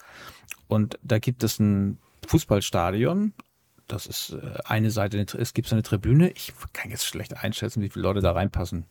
Und 0.68 0.98
da 1.04 1.20
gibt 1.20 1.44
es 1.44 1.60
ein 1.60 2.00
Fußballstadion. 2.28 3.34
Das 3.92 4.06
ist 4.06 4.32
äh, 4.32 4.60
eine 4.64 4.90
Seite, 4.90 5.26
es 5.38 5.54
gibt 5.54 5.72
eine 5.72 5.84
Tribüne. 5.84 6.32
Ich 6.32 6.54
kann 6.74 6.92
jetzt 6.92 7.06
schlecht 7.06 7.38
einschätzen, 7.38 7.82
wie 7.82 7.90
viele 7.90 8.04
Leute 8.04 8.22
da 8.22 8.32
reinpassen. 8.32 8.86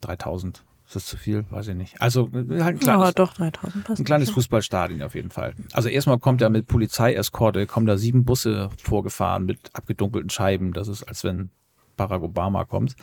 3000. 0.00 0.64
Ist 0.86 0.96
das 0.96 1.06
zu 1.06 1.16
viel? 1.16 1.44
Weiß 1.50 1.68
ich 1.68 1.74
nicht. 1.74 2.00
Also 2.00 2.30
äh, 2.32 2.62
halt 2.62 2.76
ein 2.76 2.78
kleines, 2.78 3.06
ja, 3.06 3.12
doch, 3.12 3.34
3000 3.34 3.84
passen. 3.84 4.02
Ein 4.02 4.04
kleines 4.04 4.30
Fußballstadion 4.30 5.02
auf 5.02 5.14
jeden 5.14 5.30
Fall. 5.30 5.54
Also 5.72 5.88
erstmal 5.88 6.18
kommt 6.18 6.40
er 6.40 6.48
mit 6.48 6.68
Polizeieskorte, 6.68 7.66
kommen 7.66 7.86
da 7.86 7.98
sieben 7.98 8.24
Busse 8.24 8.70
vorgefahren 8.82 9.44
mit 9.44 9.58
abgedunkelten 9.74 10.30
Scheiben. 10.30 10.72
Das 10.72 10.88
ist, 10.88 11.02
als 11.02 11.22
wenn 11.24 11.50
Barack 11.96 12.22
Obama 12.22 12.64
kommt. 12.64 12.94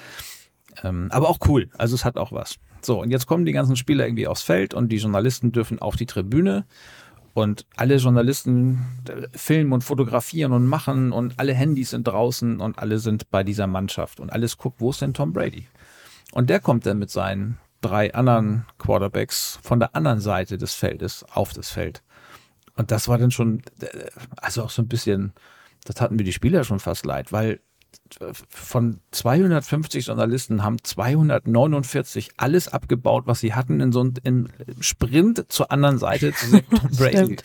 Ähm, 0.82 1.10
aber 1.12 1.30
auch 1.30 1.38
cool. 1.48 1.70
Also 1.78 1.94
es 1.94 2.06
hat 2.06 2.18
auch 2.18 2.32
was. 2.32 2.58
So, 2.82 3.02
und 3.02 3.12
jetzt 3.12 3.28
kommen 3.28 3.46
die 3.46 3.52
ganzen 3.52 3.76
Spieler 3.76 4.08
irgendwie 4.08 4.28
aufs 4.28 4.42
Feld 4.42 4.74
und 4.74 4.89
die 4.89 4.98
Journalisten 4.98 5.52
dürfen 5.52 5.80
auf 5.80 5.96
die 5.96 6.06
Tribüne. 6.06 6.66
Und 7.34 7.65
alle 7.76 7.96
Journalisten 7.96 8.86
äh, 9.10 9.28
filmen 9.38 9.74
und 9.74 9.84
fotografieren 9.84 10.52
und 10.52 10.67
machen 10.67 11.12
und 11.12 11.39
alle 11.39 11.54
Handys 11.54 11.89
sind 11.89 12.08
draußen 12.08 12.60
und 12.60 12.78
alle 12.78 13.00
sind 13.00 13.32
bei 13.32 13.43
dieser 13.43 13.67
Mannschaft 13.67 14.19
und 14.19 14.32
alles 14.32 14.58
guckt, 14.58 14.80
wo 14.80 14.91
ist 14.91 15.02
denn 15.02 15.13
Tom 15.13 15.34
Brady? 15.34 15.67
Und 16.32 16.50
der 16.50 16.60
kommt 16.60 16.86
dann 16.86 17.00
mit 17.00 17.10
seinen 17.10 17.58
drei 17.82 18.13
anderen 18.13 18.65
Quarterbacks 18.78 19.60
von 19.62 19.80
der 19.80 19.96
anderen 19.96 20.19
Seite 20.19 20.58
des 20.58 20.74
Feldes 20.74 21.26
auf 21.32 21.54
das 21.54 21.69
Feld. 21.69 22.04
Und 22.76 22.91
das 22.91 23.08
war 23.08 23.17
dann 23.17 23.32
schon, 23.32 23.62
also 24.38 24.63
auch 24.63 24.69
so 24.69 24.82
ein 24.82 24.88
bisschen, 24.88 25.34
das 25.86 26.02
hatten 26.02 26.15
mir 26.15 26.24
die 26.24 26.34
Spieler 26.34 26.63
schon 26.63 26.80
fast 26.80 27.06
leid, 27.06 27.32
weil 27.32 27.60
von 28.49 28.99
250 29.12 30.08
Journalisten 30.08 30.63
haben 30.63 30.84
249 30.84 32.32
alles 32.38 32.67
abgebaut, 32.67 33.23
was 33.26 33.39
sie 33.39 33.54
hatten, 33.54 33.80
in 33.80 33.91
so 33.91 34.02
einem 34.02 34.49
Sprint 34.80 35.45
zur 35.49 35.71
anderen 35.71 35.97
Seite 35.97 36.34
zu 36.34 36.62
Tom 36.69 36.89
Brady. 36.97 37.38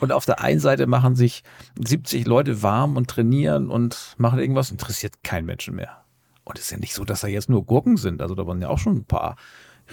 Und 0.00 0.12
auf 0.12 0.24
der 0.24 0.40
einen 0.40 0.60
Seite 0.60 0.86
machen 0.86 1.16
sich 1.16 1.42
70 1.82 2.26
Leute 2.26 2.62
warm 2.62 2.96
und 2.96 3.08
trainieren 3.08 3.70
und 3.70 4.14
machen 4.18 4.38
irgendwas, 4.38 4.70
interessiert 4.70 5.22
kein 5.22 5.44
Menschen 5.44 5.74
mehr. 5.74 6.04
Und 6.44 6.58
es 6.58 6.66
ist 6.66 6.70
ja 6.72 6.78
nicht 6.78 6.94
so, 6.94 7.04
dass 7.04 7.20
da 7.20 7.28
jetzt 7.28 7.48
nur 7.48 7.64
Gurken 7.64 7.96
sind. 7.96 8.20
Also 8.20 8.34
da 8.34 8.46
waren 8.46 8.60
ja 8.60 8.68
auch 8.68 8.78
schon 8.78 8.96
ein 8.96 9.04
paar 9.04 9.36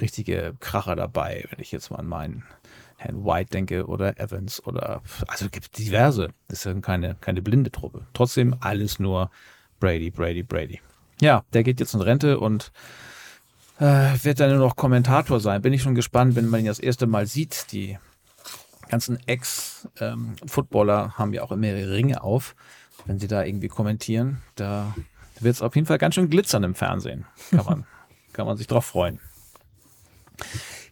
richtige 0.01 0.55
Kracher 0.59 0.95
dabei, 0.95 1.45
wenn 1.49 1.59
ich 1.59 1.71
jetzt 1.71 1.91
mal 1.91 1.97
an 1.97 2.07
meinen 2.07 2.43
Herrn 2.97 3.23
White 3.23 3.51
denke 3.51 3.85
oder 3.85 4.19
Evans 4.19 4.65
oder 4.65 5.01
also 5.27 5.47
gibt 5.49 5.77
diverse. 5.77 6.29
Das 6.47 6.59
ist 6.59 6.65
ja 6.65 6.73
keine, 6.81 7.15
keine 7.21 7.41
blinde 7.41 7.71
Truppe. 7.71 8.05
Trotzdem 8.13 8.55
alles 8.59 8.99
nur 8.99 9.31
Brady, 9.79 10.11
Brady, 10.11 10.43
Brady. 10.43 10.81
Ja, 11.21 11.43
der 11.53 11.63
geht 11.63 11.79
jetzt 11.79 11.93
in 11.93 12.01
Rente 12.01 12.39
und 12.39 12.71
äh, 13.79 14.13
wird 14.23 14.39
dann 14.39 14.51
nur 14.51 14.59
noch 14.59 14.75
Kommentator 14.75 15.39
sein. 15.39 15.61
Bin 15.61 15.73
ich 15.73 15.81
schon 15.81 15.95
gespannt, 15.95 16.35
wenn 16.35 16.49
man 16.49 16.61
ihn 16.61 16.65
das 16.65 16.79
erste 16.79 17.07
Mal 17.07 17.25
sieht. 17.27 17.71
Die 17.71 17.97
ganzen 18.89 19.19
Ex-Footballer 19.27 21.03
ähm, 21.05 21.17
haben 21.17 21.33
ja 21.33 21.43
auch 21.43 21.51
immer 21.51 21.67
ihre 21.67 21.91
Ringe 21.91 22.23
auf, 22.23 22.55
wenn 23.05 23.19
sie 23.19 23.27
da 23.27 23.43
irgendwie 23.43 23.67
kommentieren. 23.67 24.41
Da 24.55 24.95
wird 25.39 25.55
es 25.55 25.61
auf 25.61 25.75
jeden 25.75 25.87
Fall 25.87 25.97
ganz 25.97 26.15
schön 26.15 26.29
glitzern 26.29 26.63
im 26.63 26.75
Fernsehen. 26.75 27.25
Kann 27.51 27.65
man, 27.65 27.85
kann 28.33 28.45
man 28.45 28.57
sich 28.57 28.67
drauf 28.67 28.85
freuen. 28.85 29.19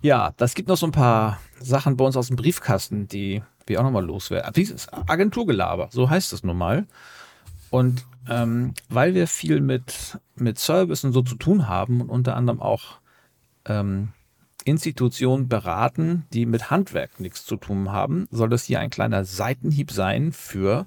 Ja, 0.01 0.33
das 0.37 0.53
gibt 0.53 0.69
noch 0.69 0.77
so 0.77 0.85
ein 0.85 0.91
paar 0.91 1.39
Sachen 1.59 1.97
bei 1.97 2.05
uns 2.05 2.15
aus 2.15 2.27
dem 2.27 2.35
Briefkasten, 2.35 3.07
die 3.07 3.41
wir 3.65 3.79
auch 3.79 3.83
nochmal 3.83 4.05
loswerden. 4.05 4.53
Dieses 4.53 4.87
Agenturgelaber, 4.91 5.89
so 5.91 6.09
heißt 6.09 6.33
es 6.33 6.43
nun 6.43 6.57
mal. 6.57 6.85
Und 7.69 8.05
ähm, 8.29 8.73
weil 8.89 9.13
wir 9.13 9.27
viel 9.27 9.61
mit, 9.61 10.19
mit 10.35 10.59
Service 10.59 11.03
und 11.03 11.13
so 11.13 11.21
zu 11.21 11.35
tun 11.35 11.67
haben 11.67 12.01
und 12.01 12.09
unter 12.09 12.35
anderem 12.35 12.61
auch 12.61 12.99
ähm, 13.65 14.09
Institutionen 14.65 15.47
beraten, 15.47 16.25
die 16.33 16.45
mit 16.45 16.69
Handwerk 16.69 17.19
nichts 17.19 17.45
zu 17.45 17.55
tun 17.55 17.91
haben, 17.91 18.27
soll 18.31 18.49
das 18.49 18.65
hier 18.65 18.79
ein 18.79 18.89
kleiner 18.89 19.23
Seitenhieb 19.23 19.91
sein 19.91 20.33
für 20.33 20.85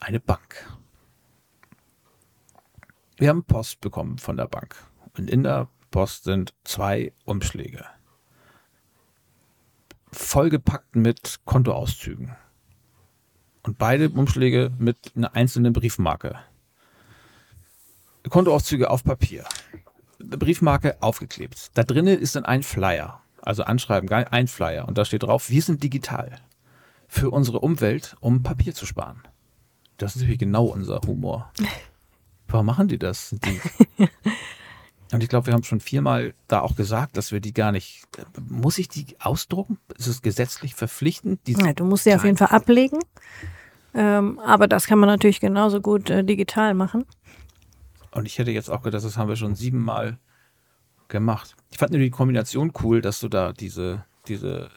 eine 0.00 0.20
Bank. 0.20 0.66
Wir 3.16 3.28
haben 3.28 3.44
Post 3.44 3.80
bekommen 3.80 4.18
von 4.18 4.36
der 4.36 4.46
Bank 4.46 4.76
und 5.16 5.30
in 5.30 5.42
der 5.42 5.68
Post 5.90 6.24
sind 6.24 6.52
zwei 6.64 7.12
Umschläge. 7.24 7.84
Vollgepackt 10.12 10.96
mit 10.96 11.40
Kontoauszügen. 11.44 12.36
Und 13.66 13.78
beide 13.78 14.08
Umschläge 14.08 14.70
mit 14.78 14.96
einer 15.16 15.34
einzelnen 15.34 15.72
Briefmarke. 15.72 16.38
Kontoauszüge 18.28 18.90
auf 18.90 19.02
Papier. 19.02 19.44
Briefmarke 20.20 21.02
aufgeklebt. 21.02 21.72
Da 21.74 21.82
drinnen 21.82 22.18
ist 22.18 22.36
dann 22.36 22.44
ein 22.44 22.62
Flyer. 22.62 23.20
Also 23.42 23.64
Anschreiben, 23.64 24.08
ein 24.08 24.46
Flyer. 24.46 24.86
Und 24.86 24.98
da 24.98 25.04
steht 25.04 25.24
drauf, 25.24 25.50
wir 25.50 25.62
sind 25.62 25.82
digital. 25.82 26.38
Für 27.08 27.30
unsere 27.30 27.60
Umwelt, 27.60 28.16
um 28.20 28.42
Papier 28.42 28.74
zu 28.74 28.86
sparen. 28.86 29.22
Das 29.96 30.14
ist 30.14 30.22
natürlich 30.22 30.40
genau 30.40 30.66
unser 30.66 31.00
Humor. 31.00 31.52
Warum 32.48 32.66
machen 32.66 32.86
die 32.86 32.98
das? 32.98 33.34
Die 33.44 33.60
Und 35.12 35.22
ich 35.22 35.28
glaube, 35.28 35.46
wir 35.46 35.54
haben 35.54 35.62
schon 35.62 35.80
viermal 35.80 36.34
da 36.48 36.60
auch 36.60 36.74
gesagt, 36.74 37.16
dass 37.16 37.30
wir 37.30 37.40
die 37.40 37.54
gar 37.54 37.70
nicht. 37.70 38.04
Muss 38.48 38.78
ich 38.78 38.88
die 38.88 39.16
ausdrucken? 39.20 39.78
Ist 39.96 40.08
es 40.08 40.22
gesetzlich 40.22 40.74
verpflichtend? 40.74 41.40
Ja, 41.46 41.72
du 41.72 41.84
musst 41.84 42.04
sie 42.04 42.14
auf 42.14 42.24
jeden 42.24 42.36
Fall 42.36 42.48
ablegen. 42.48 42.98
Ähm, 43.96 44.38
aber 44.40 44.68
das 44.68 44.86
kann 44.86 44.98
man 44.98 45.08
natürlich 45.08 45.40
genauso 45.40 45.80
gut 45.80 46.10
äh, 46.10 46.22
digital 46.22 46.74
machen. 46.74 47.04
Und 48.12 48.26
ich 48.26 48.38
hätte 48.38 48.50
jetzt 48.50 48.70
auch 48.70 48.82
gedacht, 48.82 49.04
das 49.04 49.16
haben 49.16 49.28
wir 49.28 49.36
schon 49.36 49.54
siebenmal 49.54 50.18
gemacht. 51.08 51.56
Ich 51.70 51.78
fand 51.78 51.92
nur 51.92 52.00
die 52.00 52.10
Kombination 52.10 52.72
cool, 52.82 53.00
dass 53.00 53.20
du 53.20 53.28
da 53.28 53.52
diese, 53.52 54.04
diese 54.28 54.70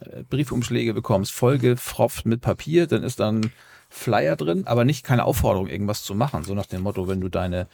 äh, 0.00 0.18
äh 0.18 0.24
Briefumschläge 0.28 0.94
bekommst, 0.94 1.32
vollgefropft 1.32 2.26
mit 2.26 2.40
Papier, 2.40 2.86
dann 2.86 3.02
ist 3.02 3.20
dann 3.20 3.50
Flyer 3.90 4.36
drin, 4.36 4.66
aber 4.66 4.84
nicht 4.84 5.04
keine 5.04 5.24
Aufforderung, 5.24 5.68
irgendwas 5.68 6.02
zu 6.02 6.14
machen. 6.14 6.44
So 6.44 6.54
nach 6.54 6.66
dem 6.66 6.82
Motto, 6.82 7.06
wenn 7.08 7.20
du 7.20 7.28
deine 7.28 7.68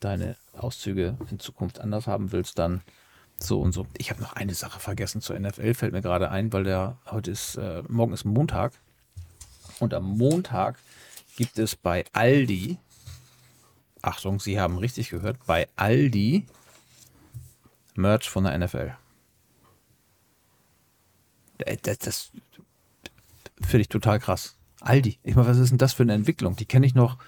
deine 0.00 0.36
Auszüge 0.56 1.16
in 1.30 1.38
Zukunft 1.38 1.80
anders 1.80 2.06
haben 2.06 2.32
willst, 2.32 2.58
dann 2.58 2.82
so 3.40 3.60
und 3.60 3.72
so. 3.72 3.86
Ich 3.96 4.10
habe 4.10 4.20
noch 4.20 4.32
eine 4.34 4.54
Sache 4.54 4.80
vergessen 4.80 5.20
zur 5.20 5.38
NFL, 5.38 5.74
fällt 5.74 5.92
mir 5.92 6.02
gerade 6.02 6.30
ein, 6.30 6.52
weil 6.52 6.64
der 6.64 6.98
heute 7.10 7.30
ist, 7.30 7.56
äh, 7.56 7.82
morgen 7.88 8.12
ist 8.12 8.24
Montag. 8.24 8.72
Und 9.80 9.94
am 9.94 10.16
Montag 10.16 10.78
gibt 11.36 11.58
es 11.58 11.76
bei 11.76 12.04
Aldi, 12.12 12.78
Achtung, 14.02 14.40
Sie 14.40 14.60
haben 14.60 14.78
richtig 14.78 15.10
gehört, 15.10 15.44
bei 15.46 15.68
Aldi 15.76 16.46
Merch 17.94 18.30
von 18.30 18.44
der 18.44 18.56
NFL. 18.56 18.94
Äh, 21.58 21.76
das, 21.82 21.98
das 21.98 22.30
finde 23.60 23.80
ich 23.82 23.88
total 23.88 24.20
krass. 24.20 24.56
Aldi. 24.80 25.18
Ich 25.24 25.34
meine, 25.34 25.48
was 25.48 25.58
ist 25.58 25.70
denn 25.70 25.78
das 25.78 25.92
für 25.92 26.04
eine 26.04 26.14
Entwicklung? 26.14 26.54
Die 26.54 26.66
kenne 26.66 26.86
ich 26.86 26.94
noch 26.94 27.18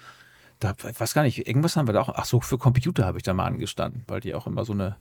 da, 0.61 0.75
ich 0.89 0.99
weiß 0.99 1.13
gar 1.15 1.23
nicht, 1.23 1.47
irgendwas 1.47 1.75
haben 1.75 1.87
wir 1.87 1.93
da 1.93 2.01
auch, 2.01 2.09
ach 2.09 2.25
so, 2.25 2.39
für 2.39 2.57
Computer 2.57 3.05
habe 3.05 3.17
ich 3.17 3.23
da 3.23 3.33
mal 3.33 3.47
angestanden, 3.47 4.03
weil 4.07 4.19
die 4.19 4.35
auch 4.35 4.45
immer 4.45 4.63
so 4.63 4.73
eine 4.73 4.95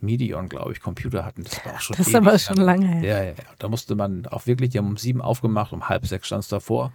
Medion, 0.00 0.48
glaube 0.48 0.72
ich, 0.72 0.80
Computer 0.80 1.24
hatten. 1.24 1.44
Das 1.44 1.64
war 1.64 1.74
auch 1.74 1.80
schon 1.80 1.96
Das 1.96 2.08
ist 2.08 2.14
aber 2.14 2.38
schon 2.38 2.56
lange 2.56 2.86
her. 2.86 3.02
Ja, 3.02 3.22
ja, 3.22 3.30
ja. 3.30 3.44
Da 3.60 3.68
musste 3.68 3.94
man 3.94 4.26
auch 4.26 4.46
wirklich, 4.46 4.70
die 4.70 4.78
haben 4.78 4.88
um 4.88 4.96
sieben 4.96 5.22
aufgemacht, 5.22 5.72
um 5.72 5.88
halb 5.88 6.04
sechs 6.04 6.26
stand 6.26 6.42
es 6.42 6.48
davor 6.48 6.92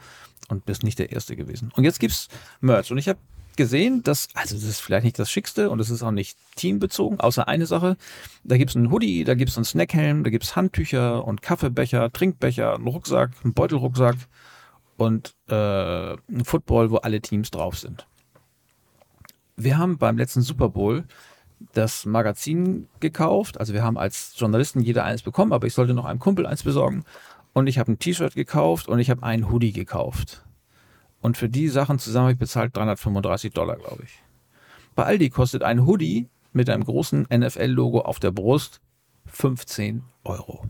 und 0.49 0.65
bist 0.65 0.83
nicht 0.83 0.99
der 0.99 1.13
Erste 1.13 1.37
gewesen. 1.37 1.71
Und 1.75 1.85
jetzt 1.85 1.99
gibt 1.99 2.13
es 2.13 2.27
Merch 2.59 2.91
und 2.91 2.97
ich 2.97 3.07
habe 3.07 3.19
gesehen, 3.55 4.03
dass, 4.03 4.27
also 4.33 4.55
das 4.55 4.65
ist 4.65 4.81
vielleicht 4.81 5.05
nicht 5.05 5.17
das 5.17 5.31
Schickste 5.31 5.69
und 5.69 5.79
es 5.79 5.89
ist 5.89 6.03
auch 6.03 6.11
nicht 6.11 6.37
teambezogen, 6.57 7.21
außer 7.21 7.47
eine 7.47 7.65
Sache. 7.67 7.95
Da 8.43 8.57
gibt 8.57 8.71
es 8.71 8.75
einen 8.75 8.91
Hoodie, 8.91 9.23
da 9.23 9.33
gibt 9.33 9.49
es 9.49 9.57
einen 9.57 9.65
Snackhelm, 9.65 10.25
da 10.25 10.29
gibt 10.29 10.43
es 10.43 10.57
Handtücher 10.57 11.25
und 11.25 11.41
Kaffeebecher, 11.41 12.11
Trinkbecher, 12.11 12.75
einen 12.75 12.87
Rucksack, 12.87 13.31
einen 13.43 13.53
Beutelrucksack 13.53 14.17
und 14.97 15.35
äh, 15.47 16.13
ein 16.13 16.43
Football, 16.43 16.91
wo 16.91 16.97
alle 16.97 17.21
Teams 17.21 17.51
drauf 17.51 17.77
sind. 17.77 18.05
Wir 19.59 19.77
haben 19.77 19.97
beim 19.97 20.17
letzten 20.17 20.41
Super 20.41 20.69
Bowl 20.69 21.03
das 21.73 22.05
Magazin 22.05 22.87
gekauft. 23.01 23.59
Also 23.59 23.73
wir 23.73 23.83
haben 23.83 23.97
als 23.97 24.33
Journalisten 24.37 24.79
jeder 24.79 25.03
eins 25.03 25.21
bekommen, 25.21 25.51
aber 25.51 25.67
ich 25.67 25.73
sollte 25.73 25.93
noch 25.93 26.05
einem 26.05 26.19
Kumpel 26.19 26.45
eins 26.45 26.63
besorgen. 26.63 27.03
Und 27.51 27.67
ich 27.67 27.77
habe 27.77 27.91
ein 27.91 27.99
T-Shirt 27.99 28.35
gekauft 28.35 28.87
und 28.87 28.99
ich 28.99 29.09
habe 29.09 29.21
einen 29.21 29.51
Hoodie 29.51 29.73
gekauft. 29.73 30.45
Und 31.19 31.35
für 31.35 31.49
die 31.49 31.67
Sachen 31.67 31.99
zusammen 31.99 32.27
habe 32.27 32.33
ich 32.33 32.39
bezahlt 32.39 32.77
335 32.77 33.51
Dollar, 33.51 33.75
glaube 33.75 34.03
ich. 34.03 34.23
Bei 34.95 35.03
Aldi 35.03 35.29
kostet 35.29 35.63
ein 35.63 35.85
Hoodie 35.85 36.29
mit 36.53 36.69
einem 36.69 36.85
großen 36.85 37.27
NFL-Logo 37.29 37.99
auf 37.99 38.19
der 38.19 38.31
Brust 38.31 38.79
15 39.25 40.03
Euro. 40.23 40.65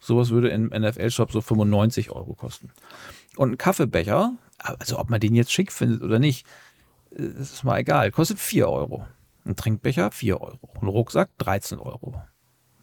Sowas 0.00 0.28
würde 0.28 0.50
im 0.50 0.66
NFL-Shop 0.66 1.32
so 1.32 1.40
95 1.40 2.10
Euro 2.10 2.34
kosten. 2.34 2.70
Und 3.36 3.52
ein 3.52 3.58
Kaffeebecher, 3.58 4.34
also 4.58 4.98
ob 4.98 5.08
man 5.08 5.20
den 5.20 5.34
jetzt 5.34 5.50
schick 5.50 5.72
findet 5.72 6.02
oder 6.02 6.18
nicht, 6.18 6.46
ist 7.14 7.64
mal 7.64 7.78
egal, 7.78 8.10
kostet 8.10 8.38
4 8.38 8.68
Euro. 8.68 9.06
Ein 9.44 9.56
Trinkbecher 9.56 10.10
4 10.10 10.40
Euro. 10.40 10.70
Ein 10.80 10.88
Rucksack 10.88 11.30
13 11.38 11.78
Euro. 11.78 12.20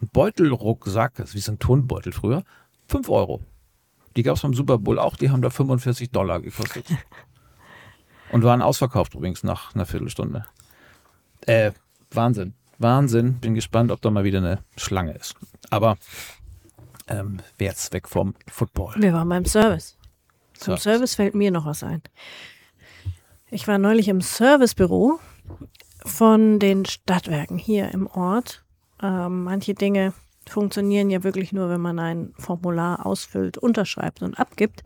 Ein 0.01 0.09
Beutelrucksack, 0.13 1.15
das 1.15 1.29
ist 1.29 1.35
wie 1.35 1.39
so 1.39 1.51
ein 1.51 1.59
Turnbeutel 1.59 2.11
früher, 2.11 2.43
5 2.87 3.09
Euro. 3.09 3.41
Die 4.15 4.23
gab 4.23 4.35
es 4.35 4.41
beim 4.41 4.53
Super 4.53 4.77
Bowl 4.77 4.99
auch, 4.99 5.15
die 5.15 5.29
haben 5.29 5.41
da 5.41 5.49
45 5.49 6.11
Dollar 6.11 6.41
gekostet. 6.41 6.85
Und 8.31 8.43
waren 8.43 8.61
ausverkauft 8.61 9.13
übrigens 9.13 9.43
nach 9.43 9.75
einer 9.75 9.85
Viertelstunde. 9.85 10.45
Äh, 11.45 11.71
Wahnsinn. 12.11 12.53
Wahnsinn. 12.77 13.39
Bin 13.39 13.55
gespannt, 13.55 13.91
ob 13.91 14.01
da 14.01 14.09
mal 14.09 14.23
wieder 14.23 14.39
eine 14.39 14.59
Schlange 14.77 15.13
ist. 15.13 15.35
Aber 15.69 15.97
ähm, 17.07 17.39
wer 17.57 17.67
jetzt 17.67 17.91
weg 17.93 18.07
vom 18.07 18.35
Football? 18.47 18.95
Wir 18.97 19.13
waren 19.13 19.27
beim 19.27 19.45
Service. 19.45 19.97
Zum 20.53 20.77
Service. 20.77 20.83
Service 20.83 21.15
fällt 21.15 21.35
mir 21.35 21.51
noch 21.51 21.65
was 21.65 21.83
ein. 21.83 22.01
Ich 23.53 23.67
war 23.67 23.77
neulich 23.77 24.07
im 24.07 24.21
Servicebüro 24.21 25.19
von 26.05 26.57
den 26.57 26.85
Stadtwerken 26.85 27.57
hier 27.57 27.91
im 27.91 28.07
Ort. 28.07 28.63
Ähm, 29.03 29.43
manche 29.43 29.73
Dinge 29.73 30.13
funktionieren 30.47 31.09
ja 31.09 31.25
wirklich 31.25 31.51
nur, 31.51 31.69
wenn 31.69 31.81
man 31.81 31.99
ein 31.99 32.33
Formular 32.37 33.05
ausfüllt, 33.05 33.57
unterschreibt 33.57 34.21
und 34.21 34.39
abgibt. 34.39 34.85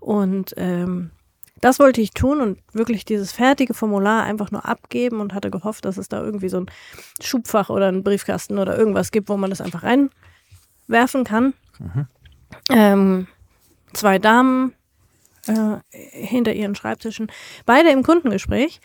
Und 0.00 0.52
ähm, 0.56 1.12
das 1.60 1.78
wollte 1.78 2.00
ich 2.00 2.10
tun 2.10 2.40
und 2.40 2.58
wirklich 2.72 3.04
dieses 3.04 3.30
fertige 3.30 3.72
Formular 3.72 4.24
einfach 4.24 4.50
nur 4.50 4.66
abgeben 4.66 5.20
und 5.20 5.32
hatte 5.32 5.52
gehofft, 5.52 5.84
dass 5.84 5.96
es 5.96 6.08
da 6.08 6.20
irgendwie 6.20 6.48
so 6.48 6.58
ein 6.58 6.66
Schubfach 7.20 7.70
oder 7.70 7.86
ein 7.86 8.02
Briefkasten 8.02 8.58
oder 8.58 8.76
irgendwas 8.76 9.12
gibt, 9.12 9.28
wo 9.28 9.36
man 9.36 9.50
das 9.50 9.60
einfach 9.60 9.84
reinwerfen 9.84 11.22
kann. 11.22 11.54
Mhm. 11.78 12.06
Ähm, 12.68 13.26
zwei 13.92 14.18
Damen 14.18 14.74
äh, 15.46 15.78
hinter 15.90 16.52
ihren 16.52 16.74
Schreibtischen. 16.74 17.30
Beide 17.66 17.90
im 17.90 18.02
Kundengespräch. 18.02 18.80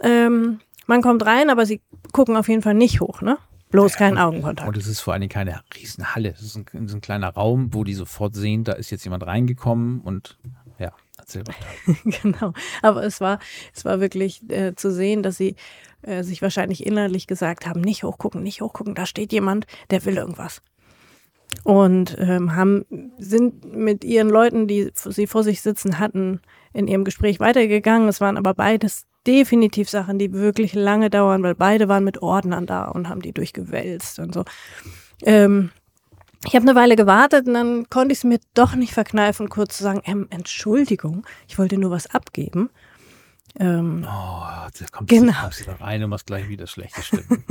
Ähm, 0.00 0.60
man 0.86 1.02
kommt 1.02 1.24
rein, 1.26 1.50
aber 1.50 1.66
sie 1.66 1.80
gucken 2.12 2.36
auf 2.36 2.48
jeden 2.48 2.62
Fall 2.62 2.74
nicht 2.74 3.00
hoch, 3.00 3.20
ne? 3.20 3.38
Bloß 3.70 3.94
kein 3.96 4.12
und, 4.12 4.18
Augenkontakt. 4.18 4.68
Und 4.68 4.76
es 4.76 4.86
ist 4.86 5.00
vor 5.00 5.12
allen 5.12 5.20
Dingen 5.20 5.32
keine 5.32 5.60
Riesenhalle. 5.76 6.30
Es 6.30 6.42
ist 6.42 6.56
ein, 6.56 6.66
ein, 6.72 7.00
kleiner 7.02 7.28
Raum, 7.28 7.74
wo 7.74 7.84
die 7.84 7.92
sofort 7.94 8.34
sehen, 8.34 8.64
da 8.64 8.72
ist 8.72 8.90
jetzt 8.90 9.04
jemand 9.04 9.26
reingekommen 9.26 10.00
und 10.00 10.38
Ja, 10.78 10.92
erzähl 11.18 11.42
weiter. 11.46 11.98
genau. 12.22 12.54
Aber 12.80 13.04
es 13.04 13.20
war, 13.20 13.38
es 13.74 13.84
war 13.84 14.00
wirklich 14.00 14.48
äh, 14.50 14.74
zu 14.74 14.90
sehen, 14.90 15.22
dass 15.22 15.36
sie 15.36 15.56
äh, 16.02 16.22
sich 16.22 16.40
wahrscheinlich 16.40 16.86
innerlich 16.86 17.26
gesagt 17.26 17.66
haben, 17.66 17.82
nicht 17.82 18.04
hochgucken, 18.04 18.42
nicht 18.42 18.62
hochgucken, 18.62 18.94
da 18.94 19.04
steht 19.04 19.32
jemand, 19.32 19.66
der 19.90 20.04
will 20.06 20.16
irgendwas. 20.16 20.62
Und 21.64 22.16
ähm, 22.18 22.54
haben, 22.54 22.84
sind 23.18 23.64
mit 23.74 24.04
ihren 24.04 24.28
Leuten, 24.28 24.66
die 24.66 24.90
sie 24.94 25.26
vor 25.26 25.42
sich 25.42 25.60
sitzen 25.60 25.98
hatten, 25.98 26.40
in 26.72 26.88
ihrem 26.88 27.04
Gespräch 27.04 27.40
weitergegangen. 27.40 28.08
Es 28.08 28.20
waren 28.20 28.36
aber 28.36 28.54
beides 28.54 29.06
definitiv 29.26 29.90
Sachen, 29.90 30.18
die 30.18 30.32
wirklich 30.32 30.74
lange 30.74 31.10
dauern, 31.10 31.42
weil 31.42 31.54
beide 31.54 31.88
waren 31.88 32.04
mit 32.04 32.22
Ordnern 32.22 32.66
da 32.66 32.84
und 32.84 33.08
haben 33.08 33.20
die 33.20 33.32
durchgewälzt 33.32 34.18
und 34.18 34.32
so. 34.32 34.44
Ähm, 35.22 35.70
ich 36.46 36.54
habe 36.54 36.62
eine 36.62 36.74
Weile 36.74 36.96
gewartet 36.96 37.46
und 37.46 37.54
dann 37.54 37.90
konnte 37.90 38.12
ich 38.12 38.18
es 38.18 38.24
mir 38.24 38.38
doch 38.54 38.74
nicht 38.74 38.94
verkneifen, 38.94 39.48
kurz 39.48 39.76
zu 39.76 39.82
sagen, 39.82 40.00
ähm, 40.04 40.28
Entschuldigung, 40.30 41.26
ich 41.48 41.58
wollte 41.58 41.76
nur 41.76 41.90
was 41.90 42.06
abgeben. 42.06 42.70
Ähm, 43.58 44.06
oh, 44.06 44.42
da 44.46 44.86
kommt 44.92 45.10
genau. 45.10 45.50
sie 45.50 45.64
da 45.64 45.74
rein 45.74 46.02
und 46.02 46.10
machst 46.10 46.26
gleich 46.26 46.48
wieder 46.48 46.66
schlechte 46.66 47.02
Stimmen. 47.02 47.44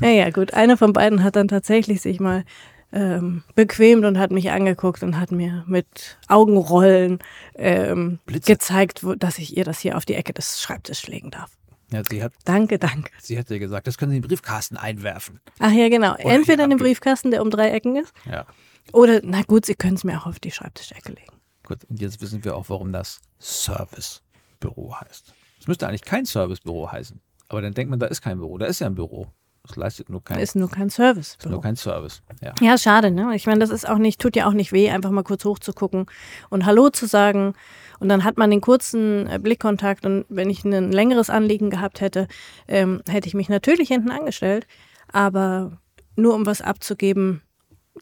Naja, 0.00 0.30
gut, 0.30 0.54
einer 0.54 0.76
von 0.76 0.92
beiden 0.92 1.22
hat 1.22 1.36
dann 1.36 1.48
tatsächlich 1.48 2.00
sich 2.00 2.20
mal 2.20 2.44
ähm, 2.92 3.42
bequemt 3.54 4.04
und 4.04 4.18
hat 4.18 4.30
mich 4.30 4.50
angeguckt 4.50 5.02
und 5.02 5.18
hat 5.18 5.30
mir 5.30 5.64
mit 5.66 6.18
Augenrollen 6.28 7.18
ähm, 7.54 8.18
gezeigt, 8.26 9.04
wo, 9.04 9.14
dass 9.14 9.38
ich 9.38 9.56
ihr 9.56 9.64
das 9.64 9.80
hier 9.80 9.96
auf 9.96 10.04
die 10.04 10.14
Ecke 10.14 10.32
des 10.32 10.60
Schreibtisches 10.60 11.08
legen 11.08 11.30
darf. 11.30 11.50
Ja, 11.92 12.02
sie 12.08 12.22
hat, 12.22 12.32
danke, 12.44 12.78
danke. 12.78 13.10
Sie 13.18 13.38
hat 13.38 13.48
dir 13.48 13.58
gesagt, 13.58 13.86
das 13.86 13.96
können 13.96 14.10
Sie 14.10 14.16
in 14.16 14.22
den 14.22 14.28
Briefkasten 14.28 14.76
einwerfen. 14.76 15.40
Ach 15.58 15.72
ja, 15.72 15.88
genau. 15.88 16.14
Oder 16.14 16.24
Entweder 16.24 16.64
in 16.64 16.70
den 16.70 16.78
Briefkasten, 16.78 17.30
der 17.30 17.40
um 17.40 17.50
drei 17.50 17.70
Ecken 17.70 17.96
ist. 17.96 18.12
Ja. 18.30 18.46
Oder, 18.92 19.20
na 19.22 19.42
gut, 19.42 19.64
Sie 19.64 19.74
können 19.74 19.94
es 19.94 20.04
mir 20.04 20.18
auch 20.18 20.26
auf 20.26 20.38
die 20.38 20.50
Schreibtischecke 20.50 21.12
legen. 21.12 21.38
Gut, 21.66 21.84
und 21.84 22.00
jetzt 22.00 22.20
wissen 22.20 22.44
wir 22.44 22.56
auch, 22.56 22.68
warum 22.68 22.92
das 22.92 23.20
Servicebüro 23.38 24.96
heißt. 25.00 25.34
Es 25.60 25.66
müsste 25.66 25.88
eigentlich 25.88 26.02
kein 26.02 26.26
Servicebüro 26.26 26.92
heißen. 26.92 27.20
Aber 27.48 27.62
dann 27.62 27.72
denkt 27.72 27.90
man, 27.90 27.98
da 27.98 28.06
ist 28.06 28.20
kein 28.20 28.38
Büro. 28.38 28.58
Da 28.58 28.66
ist 28.66 28.80
ja 28.80 28.86
ein 28.86 28.94
Büro. 28.94 29.28
Das 29.68 29.76
leistet 29.76 30.08
nur 30.08 30.24
kein 30.24 30.38
Ist 30.38 30.56
nur 30.56 30.70
kein 30.70 30.90
Service. 30.90 31.36
Ist 31.38 31.46
nur 31.48 31.60
kein 31.60 31.76
Service. 31.76 32.22
Ja. 32.42 32.54
ja, 32.60 32.78
schade, 32.78 33.10
ne? 33.10 33.34
Ich 33.34 33.46
meine, 33.46 33.60
das 33.60 33.70
ist 33.70 33.88
auch 33.88 33.98
nicht, 33.98 34.20
tut 34.20 34.34
ja 34.34 34.46
auch 34.46 34.52
nicht 34.52 34.72
weh, 34.72 34.90
einfach 34.90 35.10
mal 35.10 35.22
kurz 35.22 35.44
hochzugucken 35.44 36.06
und 36.48 36.64
Hallo 36.64 36.90
zu 36.90 37.06
sagen. 37.06 37.54
Und 38.00 38.08
dann 38.08 38.24
hat 38.24 38.38
man 38.38 38.50
den 38.50 38.60
kurzen 38.60 39.26
äh, 39.26 39.38
Blickkontakt. 39.38 40.06
Und 40.06 40.24
wenn 40.28 40.50
ich 40.50 40.64
ein 40.64 40.92
längeres 40.92 41.30
Anliegen 41.30 41.68
gehabt 41.68 42.00
hätte, 42.00 42.28
ähm, 42.66 43.02
hätte 43.08 43.28
ich 43.28 43.34
mich 43.34 43.48
natürlich 43.48 43.88
hinten 43.88 44.10
angestellt. 44.10 44.66
Aber 45.12 45.78
nur 46.16 46.34
um 46.34 46.46
was 46.46 46.62
abzugeben, 46.62 47.42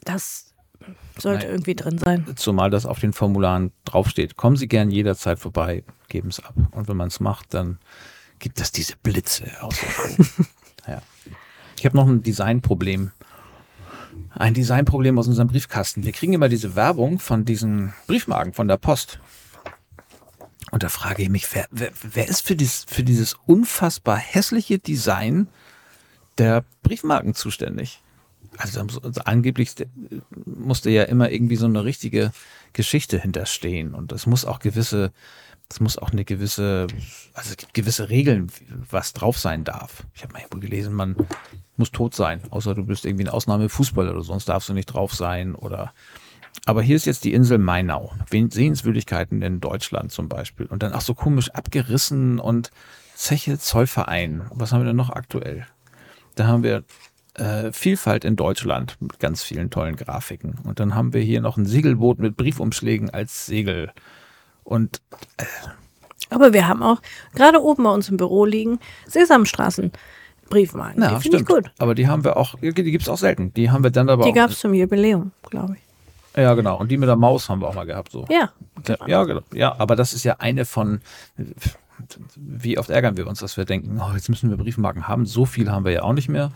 das 0.04 0.54
sollte 1.18 1.46
Nein. 1.46 1.54
irgendwie 1.54 1.74
drin 1.74 1.98
sein. 1.98 2.26
Zumal 2.36 2.70
das 2.70 2.86
auf 2.86 3.00
den 3.00 3.12
Formularen 3.12 3.72
draufsteht. 3.84 4.36
Kommen 4.36 4.56
Sie 4.56 4.68
gern 4.68 4.90
jederzeit 4.90 5.38
vorbei, 5.38 5.82
geben 6.08 6.28
es 6.28 6.40
ab. 6.40 6.54
Und 6.72 6.88
wenn 6.88 6.96
man 6.96 7.08
es 7.08 7.20
macht, 7.20 7.54
dann 7.54 7.78
gibt 8.38 8.60
es 8.60 8.72
diese 8.72 8.96
Blitze 8.96 9.50
aus. 9.62 9.76
ja. 10.86 11.00
Habe 11.87 11.97
noch 11.97 12.09
ein 12.09 12.22
Designproblem. 12.22 13.12
Ein 14.30 14.55
Designproblem 14.55 15.18
aus 15.18 15.28
unserem 15.28 15.49
Briefkasten. 15.49 16.05
Wir 16.05 16.12
kriegen 16.12 16.32
immer 16.32 16.49
diese 16.49 16.74
Werbung 16.74 17.18
von 17.18 17.45
diesen 17.45 17.93
Briefmarken 18.07 18.53
von 18.53 18.66
der 18.66 18.76
Post. 18.76 19.20
Und 20.72 20.82
da 20.82 20.89
frage 20.89 21.22
ich 21.22 21.28
mich, 21.28 21.55
wer, 21.55 21.66
wer, 21.70 21.93
wer 22.03 22.28
ist 22.28 22.47
für 22.47 22.57
dieses, 22.57 22.84
für 22.89 23.05
dieses 23.05 23.34
unfassbar 23.47 24.16
hässliche 24.16 24.78
Design 24.78 25.49
der 26.39 26.64
Briefmarken 26.82 27.34
zuständig? 27.34 28.03
Also, 28.59 28.80
also 28.80 29.20
angeblich 29.24 29.74
musste 30.45 30.91
ja 30.91 31.05
immer 31.05 31.30
irgendwie 31.30 31.57
so 31.57 31.66
eine 31.66 31.84
richtige 31.84 32.32
Geschichte 32.72 33.20
hinterstehen. 33.20 33.95
Und 33.95 34.11
es 34.11 34.26
muss 34.26 34.45
auch 34.45 34.59
gewisse 34.59 35.12
es 35.68 35.80
muss 35.80 35.99
auch 35.99 36.11
eine 36.12 36.24
gewisse, 36.24 36.87
also 37.34 37.51
es 37.51 37.57
gibt 37.57 37.74
gewisse 37.74 38.09
Regeln, 38.09 38.51
was 38.89 39.12
drauf 39.12 39.39
sein 39.39 39.64
darf. 39.64 40.05
Ich 40.14 40.22
habe 40.22 40.32
mal 40.32 40.41
irgendwo 40.41 40.61
gelesen, 40.61 40.95
man 40.95 41.16
muss 41.79 41.91
tot 41.91 42.14
sein, 42.14 42.41
außer 42.51 42.74
du 42.74 42.85
bist 42.85 43.05
irgendwie 43.05 43.24
ein 43.24 43.31
Ausnahmefußballer 43.31 44.12
oder 44.12 44.22
sonst 44.22 44.49
darfst 44.49 44.68
du 44.68 44.72
nicht 44.72 44.87
drauf 44.87 45.14
sein 45.14 45.55
oder. 45.55 45.93
Aber 46.64 46.83
hier 46.83 46.97
ist 46.97 47.05
jetzt 47.05 47.24
die 47.24 47.35
Insel 47.35 47.59
Mainau. 47.59 48.12
Sehenswürdigkeiten 48.31 49.43
in 49.43 49.61
Deutschland 49.61 50.11
zum 50.11 50.29
Beispiel. 50.29 50.66
Und 50.66 50.83
dann 50.83 50.95
auch 50.95 51.03
so 51.03 51.14
komisch 51.14 51.51
abgerissen 51.51 52.39
und 52.39 52.70
Zeche 53.14 53.59
Zollverein. 53.59 54.47
Was 54.51 54.72
haben 54.72 54.81
wir 54.81 54.87
denn 54.87 54.97
noch 54.97 55.11
aktuell? 55.11 55.66
Da 56.35 56.47
haben 56.47 56.62
wir 56.62 56.85
äh, 57.35 57.72
Vielfalt 57.72 58.24
in 58.24 58.37
Deutschland 58.37 58.97
mit 59.01 59.18
ganz 59.20 59.43
vielen 59.43 59.70
tollen 59.70 59.97
Grafiken. 59.97 60.59
Und 60.64 60.81
dann 60.81 60.95
haben 60.95 61.12
wir 61.12 61.20
hier 61.20 61.41
noch 61.41 61.57
ein 61.57 61.66
Segelboot 61.66 62.18
mit 62.18 62.37
Briefumschlägen 62.37 63.11
als 63.11 63.47
Segel. 63.47 63.93
Und 64.64 65.03
äh, 65.37 65.45
aber 66.31 66.53
wir 66.53 66.66
haben 66.66 66.83
auch 66.83 67.01
gerade 67.35 67.62
oben 67.62 67.85
bei 67.85 67.91
uns 67.91 68.09
im 68.09 68.16
Büro 68.16 68.45
liegen 68.45 68.81
Sesamstraßen. 69.07 69.93
Briefmarken. 70.49 71.03
Ja, 71.03 71.14
die 71.14 71.22
finde 71.22 71.38
ich 71.38 71.44
gut. 71.44 71.70
Aber 71.78 71.94
die 71.94 72.09
haben 72.09 72.24
wir 72.24 72.36
auch, 72.36 72.55
die 72.61 72.72
gibt 72.72 73.03
es 73.03 73.09
auch 73.09 73.18
selten. 73.18 73.53
Die 73.55 73.70
haben 73.70 73.82
wir 73.82 73.90
dann 73.90 74.09
aber 74.09 74.24
Die 74.24 74.32
gab 74.32 74.51
es 74.51 74.61
zum 74.61 74.74
Jubiläum, 74.74 75.32
glaube 75.51 75.76
ich. 75.76 75.80
Ja, 76.42 76.55
genau. 76.55 76.78
Und 76.78 76.90
die 76.90 76.99
mit 76.99 77.09
der 77.09 77.16
Maus 77.16 77.49
haben 77.49 77.61
wir 77.61 77.68
auch 77.68 77.74
mal 77.74 77.86
gehabt. 77.86 78.12
So. 78.12 78.26
Ja. 78.28 78.53
Genau. 78.84 79.07
Ja, 79.07 79.24
genau. 79.24 79.40
Ja, 79.55 79.74
aber 79.78 79.97
das 79.97 80.12
ist 80.12 80.24
ja 80.24 80.36
eine 80.38 80.66
von, 80.66 81.01
wie 82.36 82.78
oft 82.78 82.90
ärgern 82.90 83.16
wir 83.16 83.26
uns, 83.26 83.40
dass 83.40 83.57
wir 83.57 83.64
denken, 83.64 84.01
oh, 84.01 84.12
jetzt 84.14 84.28
müssen 84.28 84.51
wir 84.51 84.57
Briefmarken 84.59 85.09
haben. 85.09 85.24
So 85.24 85.47
viel 85.47 85.70
haben 85.70 85.84
wir 85.84 85.92
ja 85.92 86.03
auch 86.03 86.12
nicht 86.12 86.28
mehr. 86.28 86.53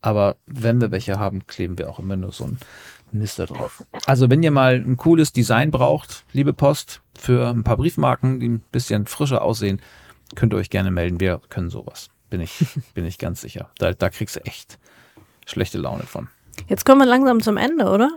Aber 0.00 0.36
wenn 0.46 0.80
wir 0.80 0.90
welche 0.90 1.18
haben, 1.18 1.46
kleben 1.46 1.78
wir 1.78 1.90
auch 1.90 1.98
immer 1.98 2.16
nur 2.16 2.30
so 2.30 2.44
ein 2.44 2.58
Nister 3.10 3.46
drauf. 3.46 3.84
Also 4.06 4.30
wenn 4.30 4.42
ihr 4.42 4.50
mal 4.50 4.74
ein 4.74 4.96
cooles 4.96 5.32
Design 5.32 5.70
braucht, 5.70 6.24
liebe 6.32 6.52
Post, 6.52 7.00
für 7.18 7.48
ein 7.48 7.64
paar 7.64 7.76
Briefmarken, 7.76 8.38
die 8.38 8.48
ein 8.48 8.62
bisschen 8.70 9.06
frischer 9.06 9.42
aussehen, 9.42 9.80
könnt 10.34 10.52
ihr 10.52 10.58
euch 10.58 10.70
gerne 10.70 10.90
melden. 10.90 11.20
Wir 11.20 11.40
können 11.48 11.70
sowas. 11.70 12.10
Bin 12.34 12.40
ich, 12.40 12.66
bin 12.94 13.06
ich 13.06 13.18
ganz 13.18 13.42
sicher. 13.42 13.70
Da, 13.78 13.92
da 13.92 14.10
kriegst 14.10 14.34
du 14.34 14.40
echt 14.40 14.80
schlechte 15.46 15.78
Laune 15.78 16.02
von. 16.02 16.26
Jetzt 16.66 16.84
kommen 16.84 17.00
wir 17.00 17.06
langsam 17.06 17.40
zum 17.40 17.56
Ende, 17.56 17.88
oder? 17.88 18.10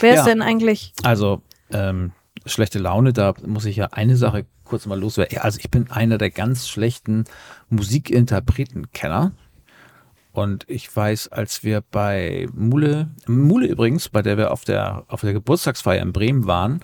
Wer 0.00 0.12
ja, 0.12 0.20
ist 0.20 0.26
denn 0.26 0.42
eigentlich? 0.42 0.92
Also, 1.04 1.40
ähm, 1.70 2.12
schlechte 2.44 2.78
Laune, 2.78 3.14
da 3.14 3.32
muss 3.46 3.64
ich 3.64 3.76
ja 3.76 3.86
eine 3.92 4.16
Sache 4.16 4.44
kurz 4.64 4.84
mal 4.84 5.00
loswerden. 5.00 5.38
Also 5.38 5.58
ich 5.58 5.70
bin 5.70 5.90
einer 5.90 6.18
der 6.18 6.28
ganz 6.28 6.68
schlechten 6.68 7.24
Musikinterpretenkenner. 7.70 9.32
Und 10.32 10.68
ich 10.68 10.94
weiß, 10.94 11.28
als 11.28 11.64
wir 11.64 11.80
bei 11.80 12.46
Mule, 12.52 13.08
Mule 13.26 13.68
übrigens, 13.68 14.10
bei 14.10 14.20
der 14.20 14.36
wir 14.36 14.50
auf 14.50 14.64
der, 14.64 15.04
auf 15.08 15.22
der 15.22 15.32
Geburtstagsfeier 15.32 16.02
in 16.02 16.12
Bremen 16.12 16.46
waren, 16.46 16.80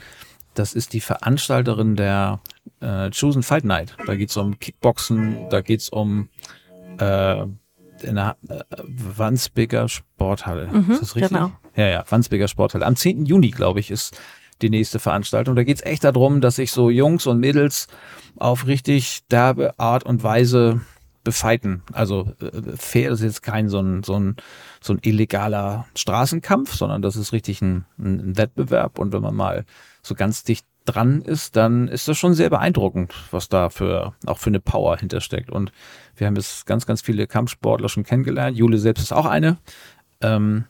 das 0.55 0.73
ist 0.73 0.95
die 0.95 1.03
Veranstalterin 1.03 1.97
der 1.97 2.41
äh, 2.81 3.11
Chosen 3.11 3.43
Fight 3.43 3.65
Night. 3.65 3.97
Da 4.07 4.15
geht 4.17 4.31
es 4.31 4.37
um 4.37 4.59
Kickboxen, 4.59 5.49
da 5.51 5.61
geht 5.61 5.81
es 5.81 5.89
um 5.89 6.29
äh, 6.99 7.43
in 8.03 8.17
der 8.17 8.37
äh, 8.49 8.61
Wandsbeker 8.79 9.89
Sporthalle. 9.89 10.69
Mhm, 10.69 10.91
ist 10.91 11.03
das 11.03 11.17
richtig? 11.17 11.33
Genau. 11.33 11.53
Ja, 11.77 11.89
ja, 11.89 12.05
Wandsbeker 12.09 12.49
Sporthalle. 12.49 12.87
Am 12.87 12.97
10. 12.97 13.27
Juni, 13.27 13.51
glaube 13.51 13.81
ich, 13.81 13.91
ist 13.91 14.17
die 14.61 14.71
nächste 14.71 14.99
Veranstaltung. 14.99 15.57
Da 15.57 15.65
geht 15.65 15.79
es 15.79 15.85
echt 15.85 16.05
darum, 16.05 16.41
dass 16.41 16.57
sich 16.57 16.73
so 16.73 16.91
Jungs 16.91 17.27
und 17.27 17.41
Mädels 17.41 17.89
auf 18.39 18.67
richtig 18.67 19.27
derbe 19.29 19.79
Art 19.79 20.05
und 20.05 20.23
Weise 20.23 20.81
befeiten. 21.25 21.83
Also 21.93 22.33
äh, 22.41 22.77
fair 22.77 23.13
ist 23.13 23.23
jetzt 23.23 23.43
kein 23.43 23.69
so 23.69 23.81
ein, 23.81 24.03
so, 24.03 24.19
ein, 24.19 24.37
so 24.81 24.93
ein 24.93 24.99
illegaler 25.03 25.87
Straßenkampf, 25.97 26.75
sondern 26.75 27.03
das 27.03 27.17
ist 27.17 27.33
richtig 27.33 27.63
ein, 27.63 27.85
ein 27.99 28.37
Wettbewerb. 28.37 28.99
Und 28.99 29.13
wenn 29.13 29.23
man 29.23 29.35
mal 29.35 29.65
so 30.03 30.15
ganz 30.15 30.45
dicht 30.45 30.67
dran 30.85 31.23
ist, 31.23 31.57
dann 31.57 31.89
ist 31.89 32.09
das 32.09 32.19
schon 32.19 32.35
sehr 32.35 32.51
beeindruckend, 32.51 33.15
was 33.31 33.49
da 33.49 33.71
für 33.71 34.15
auch 34.27 34.39
für 34.39 34.51
eine 34.51 34.61
Power 34.61 34.97
hintersteckt. 34.97 35.51
Und 35.51 35.73
wir 36.17 36.27
haben 36.27 36.37
jetzt 36.37 36.67
ganz, 36.67 36.87
ganz 36.87 37.03
viele 37.03 37.27
Kampfsportler 37.27 37.89
schon 37.89 38.05
kennengelernt. 38.05 38.57
Jule 38.57 38.79
selbst 38.79 39.03
ist 39.03 39.13
auch 39.13 39.27
eine. 39.27 39.59
Ähm, 40.21 40.65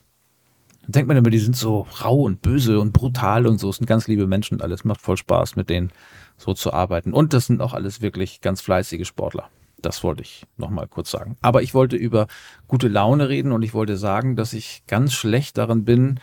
denkt 0.86 1.08
man 1.08 1.16
immer, 1.16 1.30
die 1.30 1.38
sind 1.38 1.56
so 1.56 1.86
rau 2.02 2.22
und 2.22 2.42
böse 2.42 2.80
und 2.80 2.92
brutal 2.92 3.46
und 3.46 3.58
so. 3.58 3.70
Es 3.70 3.76
sind 3.76 3.86
ganz 3.86 4.08
liebe 4.08 4.26
Menschen 4.26 4.54
und 4.56 4.62
alles. 4.62 4.84
Macht 4.84 5.00
voll 5.00 5.16
Spaß, 5.16 5.56
mit 5.56 5.70
denen 5.70 5.92
so 6.36 6.54
zu 6.54 6.72
arbeiten. 6.72 7.12
Und 7.12 7.32
das 7.32 7.46
sind 7.46 7.60
auch 7.62 7.72
alles 7.72 8.00
wirklich 8.00 8.40
ganz 8.40 8.60
fleißige 8.60 9.06
Sportler. 9.06 9.48
Das 9.80 10.04
wollte 10.04 10.22
ich 10.22 10.44
nochmal 10.56 10.86
kurz 10.86 11.10
sagen. 11.10 11.36
Aber 11.40 11.62
ich 11.62 11.74
wollte 11.74 11.96
über 11.96 12.26
gute 12.68 12.88
Laune 12.88 13.28
reden 13.28 13.52
und 13.52 13.62
ich 13.62 13.74
wollte 13.74 13.96
sagen, 13.96 14.36
dass 14.36 14.52
ich 14.52 14.84
ganz 14.86 15.12
schlecht 15.12 15.58
darin 15.58 15.84
bin, 15.84 16.20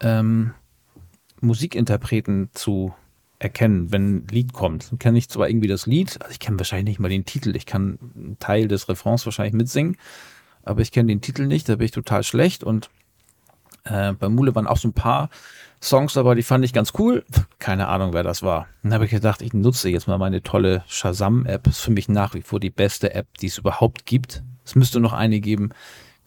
ähm, 0.00 0.52
Musikinterpreten 1.40 2.50
zu 2.52 2.94
erkennen, 3.38 3.92
wenn 3.92 4.16
ein 4.16 4.26
Lied 4.28 4.52
kommt. 4.52 4.90
Dann 4.90 4.98
kenne 4.98 5.18
ich 5.18 5.28
zwar 5.28 5.48
irgendwie 5.48 5.68
das 5.68 5.86
Lied, 5.86 6.20
also 6.20 6.32
ich 6.32 6.40
kenne 6.40 6.58
wahrscheinlich 6.58 6.86
nicht 6.86 7.00
mal 7.00 7.08
den 7.08 7.24
Titel. 7.24 7.54
Ich 7.54 7.66
kann 7.66 7.98
einen 8.14 8.38
Teil 8.38 8.68
des 8.68 8.88
Refrains 8.88 9.26
wahrscheinlich 9.26 9.54
mitsingen, 9.54 9.96
aber 10.62 10.80
ich 10.80 10.92
kenne 10.92 11.08
den 11.08 11.20
Titel 11.20 11.46
nicht, 11.46 11.68
da 11.68 11.76
bin 11.76 11.84
ich 11.84 11.90
total 11.90 12.22
schlecht. 12.22 12.64
Und 12.64 12.90
äh, 13.84 14.12
bei 14.14 14.28
Mule 14.28 14.54
waren 14.54 14.66
auch 14.66 14.78
so 14.78 14.88
ein 14.88 14.94
paar 14.94 15.28
Songs 15.82 16.14
dabei, 16.14 16.34
die 16.34 16.42
fand 16.42 16.64
ich 16.64 16.72
ganz 16.72 16.92
cool. 16.98 17.24
Keine 17.58 17.88
Ahnung, 17.88 18.12
wer 18.12 18.22
das 18.22 18.42
war. 18.42 18.66
Dann 18.82 18.94
habe 18.94 19.04
ich 19.04 19.10
gedacht, 19.10 19.42
ich 19.42 19.52
nutze 19.52 19.90
jetzt 19.90 20.08
mal 20.08 20.18
meine 20.18 20.42
tolle 20.42 20.82
Shazam-App. 20.88 21.66
Ist 21.66 21.80
für 21.80 21.90
mich 21.90 22.08
nach 22.08 22.34
wie 22.34 22.42
vor 22.42 22.60
die 22.60 22.70
beste 22.70 23.14
App, 23.14 23.38
die 23.38 23.46
es 23.46 23.58
überhaupt 23.58 24.06
gibt. 24.06 24.42
Es 24.64 24.74
müsste 24.74 24.98
noch 24.98 25.12
eine 25.12 25.40
geben, 25.40 25.70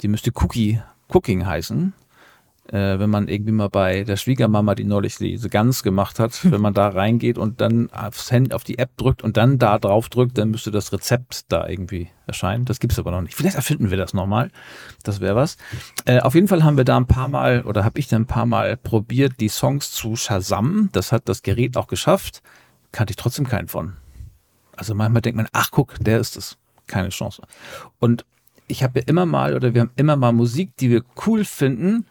die 0.01 0.07
müsste 0.07 0.31
Cookie 0.35 0.79
Cooking 1.09 1.45
heißen. 1.45 1.93
Äh, 2.71 2.99
wenn 2.99 3.09
man 3.09 3.27
irgendwie 3.27 3.51
mal 3.51 3.69
bei 3.69 4.03
der 4.03 4.15
Schwiegermama, 4.15 4.75
die 4.75 4.83
neulich 4.83 5.17
diese 5.17 5.49
Gans 5.49 5.81
gemacht 5.83 6.19
hat, 6.19 6.39
wenn 6.51 6.61
man 6.61 6.73
da 6.73 6.89
reingeht 6.89 7.37
und 7.37 7.61
dann 7.61 7.89
aufs 7.91 8.31
Handy, 8.31 8.53
auf 8.53 8.63
die 8.63 8.77
App 8.77 8.95
drückt 8.97 9.23
und 9.23 9.37
dann 9.37 9.57
da 9.57 9.79
drauf 9.79 10.09
drückt, 10.09 10.37
dann 10.37 10.51
müsste 10.51 10.71
das 10.71 10.93
Rezept 10.93 11.51
da 11.51 11.67
irgendwie 11.67 12.09
erscheinen. 12.27 12.65
Das 12.65 12.79
gibt's 12.79 12.99
aber 12.99 13.11
noch 13.11 13.21
nicht. 13.21 13.35
Vielleicht 13.35 13.55
erfinden 13.55 13.89
wir 13.89 13.97
das 13.97 14.13
nochmal. 14.13 14.51
Das 15.03 15.19
wäre 15.19 15.35
was. 15.35 15.57
Äh, 16.05 16.19
auf 16.19 16.35
jeden 16.35 16.47
Fall 16.47 16.63
haben 16.63 16.77
wir 16.77 16.85
da 16.85 16.97
ein 16.97 17.07
paar 17.07 17.27
Mal 17.27 17.63
oder 17.63 17.83
habe 17.83 17.99
ich 17.99 18.07
da 18.07 18.15
ein 18.15 18.27
paar 18.27 18.45
Mal 18.45 18.77
probiert, 18.77 19.33
die 19.39 19.49
Songs 19.49 19.91
zu 19.91 20.15
Shazam. 20.15 20.89
Das 20.91 21.11
hat 21.11 21.27
das 21.27 21.41
Gerät 21.41 21.75
auch 21.75 21.87
geschafft. 21.87 22.41
Kannte 22.91 23.11
ich 23.11 23.17
trotzdem 23.17 23.47
keinen 23.47 23.67
von. 23.67 23.93
Also 24.75 24.95
manchmal 24.95 25.21
denkt 25.21 25.37
man, 25.37 25.47
ach 25.51 25.71
guck, 25.71 25.95
der 25.99 26.19
ist 26.19 26.37
es. 26.37 26.57
Keine 26.87 27.09
Chance. 27.09 27.41
Und 27.99 28.25
ich 28.67 28.83
habe 28.83 28.99
ja 28.99 29.05
immer 29.07 29.25
mal 29.25 29.55
oder 29.55 29.73
wir 29.73 29.81
haben 29.81 29.91
immer 29.95 30.15
mal 30.15 30.31
Musik, 30.31 30.75
die 30.77 30.89
wir 30.89 31.03
cool 31.25 31.43
finden, 31.43 32.05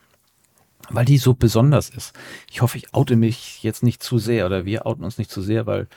weil 0.90 1.04
die 1.04 1.18
so 1.18 1.34
besonders 1.34 1.90
ist. 1.90 2.14
Ich 2.50 2.62
hoffe, 2.62 2.78
ich 2.78 2.94
oute 2.94 3.16
mich 3.16 3.62
jetzt 3.62 3.82
nicht 3.82 4.02
zu 4.02 4.18
sehr 4.18 4.46
oder 4.46 4.64
wir 4.64 4.86
outen 4.86 5.04
uns 5.04 5.18
nicht 5.18 5.30
zu 5.30 5.42
sehr, 5.42 5.66
weil 5.66 5.88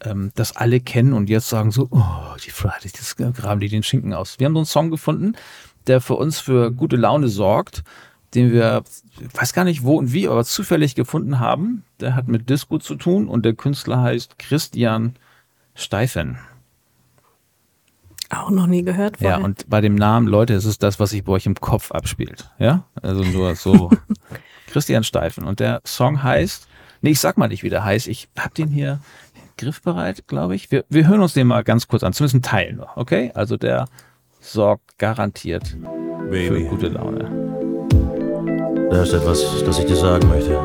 ähm, 0.00 0.32
das 0.34 0.56
alle 0.56 0.80
kennen 0.80 1.12
und 1.12 1.28
jetzt 1.28 1.48
sagen 1.48 1.70
so, 1.70 1.88
oh, 1.90 2.36
die 2.44 2.50
Fridays, 2.50 2.92
das 2.92 3.16
graben 3.16 3.60
die 3.60 3.68
den 3.68 3.82
Schinken 3.82 4.14
aus. 4.14 4.38
Wir 4.38 4.46
haben 4.46 4.54
so 4.54 4.60
einen 4.60 4.66
Song 4.66 4.90
gefunden, 4.90 5.34
der 5.86 6.00
für 6.00 6.14
uns 6.14 6.38
für 6.38 6.72
gute 6.72 6.96
Laune 6.96 7.28
sorgt, 7.28 7.82
den 8.34 8.52
wir, 8.52 8.82
weiß 9.34 9.52
gar 9.52 9.64
nicht 9.64 9.84
wo 9.84 9.96
und 9.96 10.12
wie, 10.12 10.28
aber 10.28 10.44
zufällig 10.44 10.94
gefunden 10.94 11.38
haben. 11.38 11.84
Der 12.00 12.14
hat 12.14 12.28
mit 12.28 12.50
Disco 12.50 12.78
zu 12.78 12.96
tun 12.96 13.28
und 13.28 13.44
der 13.44 13.54
Künstler 13.54 14.02
heißt 14.02 14.38
Christian 14.38 15.16
Steifen. 15.74 16.38
Auch 18.30 18.50
noch 18.50 18.66
nie 18.66 18.82
gehört 18.82 19.18
vorher. 19.18 19.38
Ja, 19.38 19.44
und 19.44 19.68
bei 19.68 19.80
dem 19.80 19.94
Namen, 19.94 20.26
Leute, 20.26 20.54
es 20.54 20.64
ist 20.64 20.82
das, 20.82 20.98
was 20.98 21.10
sich 21.10 21.24
bei 21.24 21.32
euch 21.32 21.46
im 21.46 21.54
Kopf 21.54 21.92
abspielt. 21.92 22.50
Ja, 22.58 22.84
also 23.02 23.22
nur 23.22 23.54
so. 23.54 23.90
Christian 24.66 25.04
Steifen. 25.04 25.44
Und 25.44 25.60
der 25.60 25.80
Song 25.84 26.22
heißt, 26.22 26.68
nee, 27.00 27.10
ich 27.10 27.20
sag 27.20 27.38
mal 27.38 27.48
nicht, 27.48 27.62
wie 27.62 27.70
der 27.70 27.84
heißt. 27.84 28.08
Ich 28.08 28.28
hab 28.38 28.54
den 28.54 28.68
hier 28.68 29.00
griffbereit, 29.56 30.26
glaube 30.26 30.54
ich. 30.54 30.70
Wir, 30.70 30.84
wir 30.88 31.08
hören 31.08 31.20
uns 31.20 31.32
den 31.32 31.46
mal 31.46 31.64
ganz 31.64 31.88
kurz 31.88 32.02
an, 32.02 32.12
zumindest 32.12 32.34
ein 32.34 32.42
Teil 32.42 32.72
noch, 32.74 32.96
okay? 32.96 33.30
Also 33.34 33.56
der 33.56 33.86
sorgt 34.40 34.98
garantiert 34.98 35.76
Baby. 36.30 36.64
für 36.64 36.64
gute 36.64 36.88
Laune. 36.88 37.30
Da 38.90 39.02
ist 39.02 39.12
etwas, 39.12 39.64
das 39.64 39.78
ich 39.78 39.86
dir 39.86 39.96
sagen 39.96 40.28
möchte. 40.28 40.58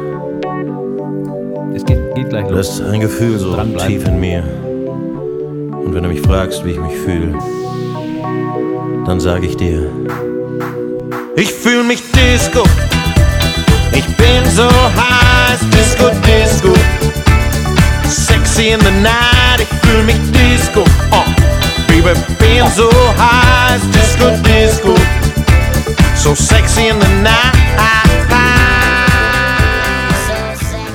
Es 1.74 1.86
geht, 1.86 2.16
geht 2.16 2.30
gleich 2.30 2.50
los. 2.50 2.58
Das 2.58 2.80
ist 2.80 2.82
ein 2.82 3.00
Gefühl 3.00 3.40
so 3.40 3.56
tief 3.78 4.06
in 4.06 4.20
mir. 4.20 4.44
Und 5.84 5.94
wenn 5.94 6.04
du 6.04 6.10
mich 6.10 6.22
fragst, 6.22 6.64
wie 6.66 6.72
ich 6.72 6.80
mich 6.80 6.96
fühle, 6.96 7.38
dann 9.06 9.20
sage 9.20 9.46
ich 9.46 9.58
dir, 9.58 9.90
ich 11.36 11.52
fühle 11.52 11.84
mich 11.84 12.02
Disco. 12.12 12.64
Ich 13.94 14.06
bin 14.16 14.50
so 14.56 14.70
heiß, 14.70 15.60
Disco, 15.72 16.10
Disco. 16.26 16.74
Sexy 18.08 18.70
in 18.70 18.80
the 18.80 18.92
night, 19.02 19.60
ich 19.60 19.90
fühle 19.90 20.04
mich 20.04 20.20
Disco. 20.32 20.84
Oh, 21.12 21.26
Baby, 21.88 22.18
bin 22.40 22.66
so 22.76 22.90
heiß, 23.18 23.82
Disco, 23.92 24.30
Disco. 24.44 24.96
So 26.16 26.36
sexy 26.36 26.90
in 26.90 27.02
the 27.02 27.08
night. 27.22 27.62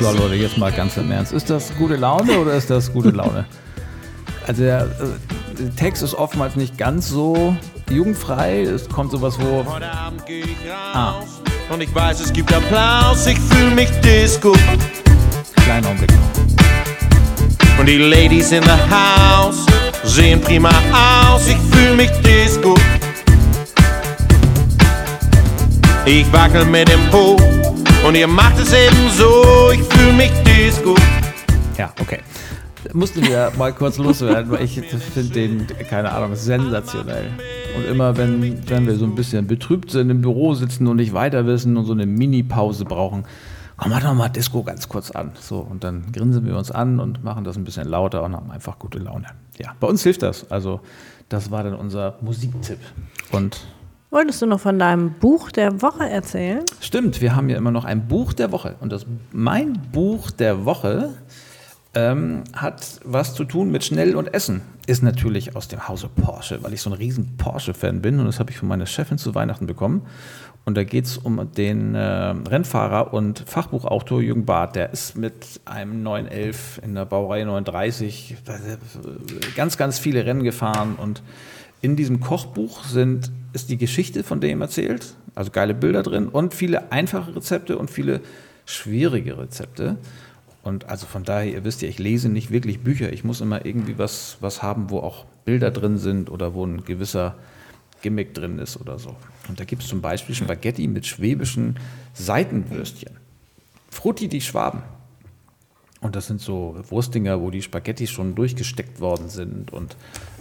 So 0.00 0.12
Leute, 0.12 0.34
jetzt 0.36 0.56
mal 0.56 0.70
ganz 0.70 0.96
im 0.96 1.10
Ernst. 1.10 1.32
Ist 1.32 1.50
das 1.50 1.72
gute 1.76 1.96
Laune 1.96 2.38
oder 2.38 2.54
ist 2.54 2.70
das 2.70 2.92
gute 2.92 3.10
Laune? 3.10 3.44
Also 4.46 4.62
der, 4.62 4.82
äh, 4.82 5.58
der, 5.58 5.74
Text 5.74 6.04
ist 6.04 6.14
oftmals 6.14 6.54
nicht 6.54 6.78
ganz 6.78 7.08
so 7.08 7.56
jugendfrei. 7.90 8.62
Es 8.62 8.88
kommt 8.88 9.10
sowas 9.10 9.36
wo. 9.40 9.64
Heute 9.66 9.90
Abend 9.90 10.24
gehe 10.24 10.44
ich 10.44 10.70
raus 10.70 10.72
ah. 10.94 11.72
und 11.72 11.80
ich 11.80 11.92
weiß, 11.92 12.20
es 12.20 12.32
gibt 12.32 12.52
Applaus. 12.54 13.26
Ich 13.26 13.38
fühle 13.40 13.74
mich 13.74 13.90
Disco. 14.02 14.54
Kleiner 15.64 15.88
Augenblick. 15.88 16.12
Und 17.78 17.86
die 17.86 17.98
Ladies 17.98 18.52
in 18.52 18.62
the 18.62 18.94
house 18.94 19.66
sehen 20.04 20.40
prima 20.40 20.70
aus. 20.92 21.48
Ich 21.48 21.58
fühle 21.72 21.96
mich 21.96 22.10
Disco. 22.22 22.76
Ich 26.04 26.32
wackel 26.32 26.64
mit 26.66 26.88
dem 26.88 27.04
Po 27.10 27.36
und 28.06 28.14
ihr 28.14 28.28
macht 28.28 28.60
es 28.60 28.72
ebenso. 28.72 29.72
Ich 29.72 29.82
fühle 29.92 30.12
mich 30.12 30.30
Disco. 30.44 30.94
Ja, 31.76 31.92
okay 32.00 32.20
mussten 32.92 33.22
wir 33.22 33.52
mal 33.56 33.72
kurz 33.72 33.98
loswerden, 33.98 34.50
weil 34.50 34.64
ich 34.64 34.80
finde 34.80 35.30
den, 35.30 35.66
keine 35.88 36.12
Ahnung, 36.12 36.34
sensationell. 36.34 37.30
Und 37.76 37.86
immer, 37.86 38.16
wenn, 38.16 38.68
wenn 38.68 38.86
wir 38.86 38.96
so 38.96 39.04
ein 39.04 39.14
bisschen 39.14 39.46
betrübt 39.46 39.90
sind, 39.90 40.10
im 40.10 40.22
Büro 40.22 40.54
sitzen 40.54 40.86
und 40.86 40.96
nicht 40.96 41.12
weiter 41.12 41.46
wissen 41.46 41.76
und 41.76 41.84
so 41.84 41.92
eine 41.92 42.06
Mini-Pause 42.06 42.84
brauchen, 42.84 43.24
komm, 43.76 43.90
mach 43.90 44.00
doch 44.00 44.14
mal 44.14 44.28
Disco 44.28 44.62
ganz 44.62 44.88
kurz 44.88 45.10
an. 45.10 45.32
So, 45.40 45.58
und 45.58 45.84
dann 45.84 46.12
grinsen 46.12 46.46
wir 46.46 46.56
uns 46.56 46.70
an 46.70 47.00
und 47.00 47.22
machen 47.22 47.44
das 47.44 47.56
ein 47.56 47.64
bisschen 47.64 47.88
lauter 47.88 48.22
und 48.22 48.34
haben 48.34 48.50
einfach 48.50 48.78
gute 48.78 48.98
Laune. 48.98 49.26
Ja, 49.58 49.74
bei 49.80 49.86
uns 49.86 50.02
hilft 50.02 50.22
das. 50.22 50.50
Also, 50.50 50.80
das 51.28 51.50
war 51.50 51.64
dann 51.64 51.74
unser 51.74 52.16
Musiktipp. 52.20 52.78
Und 53.32 53.60
Wolltest 54.10 54.40
du 54.40 54.46
noch 54.46 54.60
von 54.60 54.78
deinem 54.78 55.10
Buch 55.14 55.50
der 55.50 55.82
Woche 55.82 56.08
erzählen? 56.08 56.64
Stimmt, 56.80 57.20
wir 57.20 57.34
haben 57.34 57.48
ja 57.50 57.58
immer 57.58 57.72
noch 57.72 57.84
ein 57.84 58.06
Buch 58.06 58.32
der 58.32 58.52
Woche. 58.52 58.76
Und 58.80 58.92
das, 58.92 59.04
mein 59.32 59.74
Buch 59.92 60.30
der 60.30 60.64
Woche 60.64 61.10
ähm, 61.96 62.44
hat 62.52 63.00
was 63.04 63.34
zu 63.34 63.44
tun 63.44 63.70
mit 63.70 63.82
Schnell 63.82 64.14
und 64.14 64.32
Essen. 64.32 64.60
Ist 64.86 65.02
natürlich 65.02 65.56
aus 65.56 65.66
dem 65.66 65.88
Hause 65.88 66.08
Porsche, 66.14 66.62
weil 66.62 66.74
ich 66.74 66.82
so 66.82 66.90
ein 66.90 66.92
riesen 66.92 67.36
Porsche-Fan 67.38 68.02
bin 68.02 68.20
und 68.20 68.26
das 68.26 68.38
habe 68.38 68.50
ich 68.50 68.58
von 68.58 68.68
meiner 68.68 68.86
Chefin 68.86 69.18
zu 69.18 69.34
Weihnachten 69.34 69.66
bekommen. 69.66 70.02
Und 70.66 70.76
da 70.76 70.84
geht 70.84 71.06
es 71.06 71.16
um 71.16 71.52
den 71.52 71.94
äh, 71.94 72.00
Rennfahrer 72.00 73.14
und 73.14 73.38
Fachbuchautor 73.46 74.20
Jürgen 74.20 74.44
Barth. 74.44 74.76
Der 74.76 74.92
ist 74.92 75.16
mit 75.16 75.60
einem 75.64 76.02
911 76.02 76.80
in 76.84 76.94
der 76.94 77.06
Baureihe 77.06 77.46
39 77.46 78.36
ganz, 79.54 79.76
ganz 79.76 79.98
viele 79.98 80.26
Rennen 80.26 80.42
gefahren. 80.42 80.96
Und 81.00 81.22
in 81.82 81.96
diesem 81.96 82.20
Kochbuch 82.20 82.84
sind, 82.84 83.30
ist 83.52 83.70
die 83.70 83.78
Geschichte 83.78 84.24
von 84.24 84.40
dem 84.40 84.60
erzählt, 84.60 85.14
also 85.34 85.50
geile 85.50 85.72
Bilder 85.72 86.02
drin 86.02 86.28
und 86.28 86.52
viele 86.52 86.90
einfache 86.90 87.36
Rezepte 87.36 87.78
und 87.78 87.88
viele 87.88 88.20
schwierige 88.66 89.38
Rezepte. 89.38 89.96
Und 90.66 90.88
also 90.88 91.06
von 91.06 91.22
daher, 91.22 91.48
ihr 91.48 91.62
wisst 91.62 91.82
ja, 91.82 91.88
ich 91.88 92.00
lese 92.00 92.28
nicht 92.28 92.50
wirklich 92.50 92.80
Bücher. 92.80 93.12
Ich 93.12 93.22
muss 93.22 93.40
immer 93.40 93.64
irgendwie 93.64 93.98
was, 93.98 94.38
was 94.40 94.64
haben, 94.64 94.90
wo 94.90 94.98
auch 94.98 95.24
Bilder 95.44 95.70
drin 95.70 95.96
sind 95.96 96.28
oder 96.28 96.54
wo 96.54 96.66
ein 96.66 96.84
gewisser 96.84 97.36
Gimmick 98.02 98.34
drin 98.34 98.58
ist 98.58 98.76
oder 98.80 98.98
so. 98.98 99.14
Und 99.48 99.60
da 99.60 99.64
gibt 99.64 99.84
es 99.84 99.88
zum 99.88 100.00
Beispiel 100.00 100.34
Spaghetti 100.34 100.88
mit 100.88 101.06
schwäbischen 101.06 101.78
Seitenwürstchen. 102.14 103.12
Frutti 103.90 104.26
die 104.26 104.40
Schwaben. 104.40 104.82
Und 106.00 106.16
das 106.16 106.26
sind 106.26 106.40
so 106.40 106.74
Wurstdinger, 106.88 107.40
wo 107.40 107.52
die 107.52 107.62
Spaghetti 107.62 108.08
schon 108.08 108.34
durchgesteckt 108.34 109.00
worden 109.00 109.28
sind 109.28 109.72
und 109.72 109.96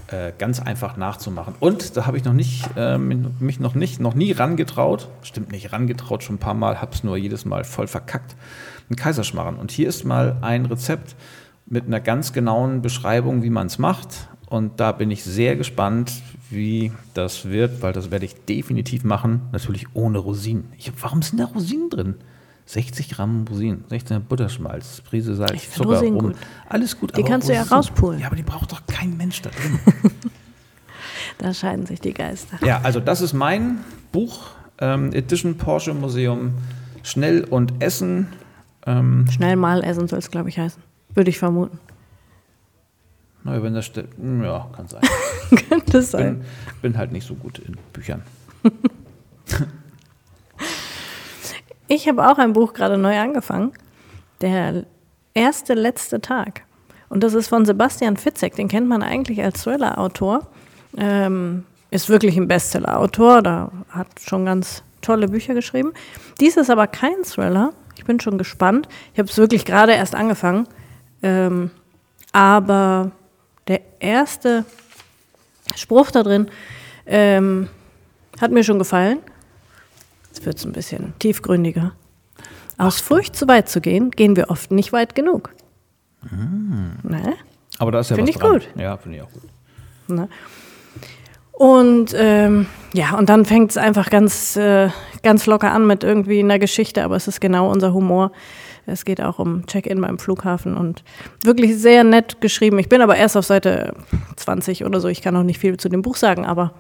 äh, 0.08 0.32
ganz 0.40 0.60
einfach 0.60 0.98
nachzumachen. 0.98 1.54
Und 1.60 1.96
da 1.98 2.08
habe 2.08 2.18
ich 2.18 2.24
noch 2.24 2.34
nicht, 2.34 2.68
äh, 2.76 2.98
mich 2.98 3.60
noch 3.60 3.76
nicht, 3.76 4.00
noch 4.00 4.16
nie 4.16 4.32
rangetraut. 4.32 5.08
Stimmt 5.22 5.52
nicht, 5.52 5.72
rangetraut 5.72 6.24
schon 6.24 6.38
ein 6.38 6.40
paar 6.40 6.56
Mal, 6.56 6.82
habe 6.82 6.96
es 6.96 7.04
nur 7.04 7.16
jedes 7.16 7.46
Mal 7.46 7.64
voll 7.64 7.86
verkackt 7.86 8.36
einen 8.90 8.96
Kaiserschmarrn. 8.98 9.56
Und 9.56 9.72
hier 9.72 9.90
ist 9.90 10.04
mal 10.04 10.38
ein 10.42 10.66
Rezept 10.66 11.16
mit 11.66 11.86
einer 11.86 12.00
ganz 12.00 12.34
genauen 12.34 12.82
Beschreibung, 12.82 13.44
wie 13.44 13.50
man 13.50 13.68
es 13.68 13.80
macht. 13.80 14.30
Und 14.48 14.80
da 14.80 14.92
bin 14.92 15.10
ich 15.12 15.24
sehr 15.24 15.56
gespannt, 15.56 16.12
wie 16.50 16.92
das 17.14 17.46
wird, 17.46 17.82
weil 17.82 17.94
das 17.94 18.12
werde 18.12 18.26
ich 18.26 18.36
definitiv 18.46 19.04
machen. 19.04 19.42
Natürlich 19.52 19.88
ohne 19.94 20.20
Rosinen. 20.20 20.66
Ich, 20.78 20.92
warum 21.02 21.22
sind 21.22 21.40
da 21.40 21.46
Rosinen 21.46 21.90
drin? 21.90 22.16
60 22.68 23.10
Gramm 23.10 23.46
Rosinen, 23.48 23.84
16 23.90 24.24
Butterschmalz, 24.24 25.02
Prise 25.02 25.36
Salz, 25.36 25.72
Zucker, 25.72 25.90
Rosinen 25.90 26.16
rum. 26.16 26.28
Gut. 26.32 26.36
Alles 26.68 27.00
gut. 27.00 27.16
Die 27.16 27.24
kannst 27.24 27.48
Rosinen, 27.48 27.64
du 27.64 27.70
ja 27.70 27.76
rauspulen. 27.76 28.20
Ja, 28.20 28.28
aber 28.28 28.36
die 28.36 28.44
braucht 28.44 28.72
doch 28.72 28.82
kein 28.88 29.16
Mensch 29.18 29.42
da 29.42 29.52
drin. 29.52 29.80
da 31.38 31.54
scheiden 31.54 31.86
sich 31.86 32.02
die 32.02 32.14
Geister. 32.14 32.58
Ja, 32.66 32.82
also 32.82 33.00
das 33.00 33.22
ist 33.22 33.34
mein 33.34 33.80
Buch, 34.12 34.48
ähm, 34.80 35.14
Edition 35.14 35.58
Porsche 35.58 35.94
Museum, 35.94 36.54
Schnell 37.04 37.44
und 37.44 37.84
Essen 37.84 38.28
ähm, 38.86 39.26
Schnell 39.32 39.56
mal 39.56 39.84
essen 39.84 40.08
soll 40.08 40.20
es, 40.20 40.32
glaube 40.32 40.50
ich, 40.50 40.60
heißen. 40.60 40.82
Würde 41.14 41.30
ich 41.30 41.40
vermuten. 41.40 41.80
Naja, 43.44 43.62
wenn 43.62 43.74
das 43.74 43.92
hm, 44.18 44.44
ja, 44.44 44.68
kann 44.76 44.88
sein. 44.88 45.02
Könnte 45.70 46.02
sein. 46.02 46.40
Bin, 46.40 46.46
bin 46.82 46.98
halt 46.98 47.12
nicht 47.12 47.28
so 47.28 47.36
gut 47.36 47.60
in 47.60 47.78
Büchern. 47.94 48.24
ich 51.88 52.08
habe 52.08 52.28
auch 52.28 52.40
ein 52.40 52.54
Buch 52.54 52.74
gerade 52.74 52.98
neu 52.98 53.18
angefangen. 53.20 53.72
Der 54.42 54.86
erste 55.34 55.76
letzte 55.76 56.22
Tag. 56.22 56.64
Und 57.10 57.24
das 57.24 57.36
ist 57.36 57.48
von 57.48 57.66
Sebastian 57.66 58.18
Fitzek. 58.18 58.56
Den 58.56 58.68
kennt 58.68 58.88
man 58.88 59.04
eigentlich 59.04 59.44
als 59.44 59.62
Thriller-Autor. 59.62 60.48
Ähm, 60.98 61.66
ist 61.92 62.10
wirklich 62.10 62.36
ein 62.38 62.48
Bestseller-Autor. 62.48 63.44
Da 63.44 63.72
hat 63.90 64.08
schon 64.20 64.46
ganz 64.46 64.84
tolle 65.02 65.28
Bücher 65.28 65.54
geschrieben. 65.54 65.94
Dies 66.40 66.58
ist 66.58 66.72
aber 66.72 66.88
kein 66.88 67.24
Thriller, 67.24 67.74
ich 67.98 68.06
bin 68.06 68.20
schon 68.20 68.38
gespannt. 68.38 68.88
Ich 69.14 69.20
habe 69.20 69.30
es 69.30 69.38
wirklich 69.38 69.66
gerade 69.66 69.94
erst 69.94 70.16
angefangen. 70.16 70.68
Ähm, 71.24 71.72
aber 72.32 73.12
der 73.68 73.82
erste 74.00 74.66
Spruch 75.76 76.12
da 76.12 76.24
drin 76.24 76.50
ähm, 77.06 77.70
hat 78.40 78.52
mir 78.52 78.64
schon 78.64 78.80
gefallen. 78.80 79.20
Jetzt 80.28 80.46
wird 80.46 80.58
es 80.58 80.66
ein 80.66 80.74
bisschen 80.74 81.14
tiefgründiger. 81.20 81.94
Aus 82.78 83.00
Furcht, 83.00 83.36
zu 83.36 83.48
weit 83.48 83.70
zu 83.70 83.80
gehen, 83.80 84.12
gehen 84.12 84.36
wir 84.36 84.50
oft 84.50 84.70
nicht 84.72 84.92
weit 84.92 85.16
genug. 85.16 85.52
Ne? 86.30 87.36
Aber 87.78 87.92
da 87.92 88.00
ist 88.00 88.10
ja 88.10 88.16
Find 88.18 88.28
was 88.28 88.36
ich 88.36 88.42
dran. 88.42 88.52
gut. 88.54 88.70
Ja, 88.76 88.98
finde 88.98 89.18
ich 89.18 89.24
auch 89.24 89.32
gut. 89.32 89.44
Ne? 90.08 90.28
Und 91.58 92.14
ähm, 92.18 92.68
ja, 92.94 93.18
und 93.18 93.30
dann 93.30 93.46
fängt 93.46 93.72
es 93.72 93.78
einfach 93.78 94.10
ganz, 94.10 94.58
äh, 94.58 94.90
ganz 95.24 95.46
locker 95.46 95.72
an 95.72 95.88
mit 95.88 96.04
irgendwie 96.04 96.40
einer 96.40 96.60
Geschichte, 96.60 97.04
aber 97.04 97.16
es 97.16 97.28
ist 97.28 97.40
genau 97.40 97.72
unser 97.72 97.94
Humor. 97.94 98.32
Es 98.86 99.06
geht 99.06 99.22
auch 99.22 99.40
um 99.40 99.66
Check-in 99.66 100.00
beim 100.00 100.20
Flughafen 100.20 100.78
und 100.78 101.04
wirklich 101.44 101.78
sehr 101.78 102.04
nett 102.04 102.40
geschrieben. 102.42 102.78
Ich 102.78 102.90
bin 102.90 103.02
aber 103.02 103.16
erst 103.16 103.36
auf 103.36 103.46
Seite 103.46 103.94
20 104.36 104.86
oder 104.86 105.00
so. 105.00 105.08
Ich 105.08 105.22
kann 105.22 105.34
noch 105.34 105.44
nicht 105.44 105.60
viel 105.60 105.78
zu 105.78 105.90
dem 105.90 106.02
Buch 106.02 106.18
sagen, 106.18 106.46
aber 106.46 106.74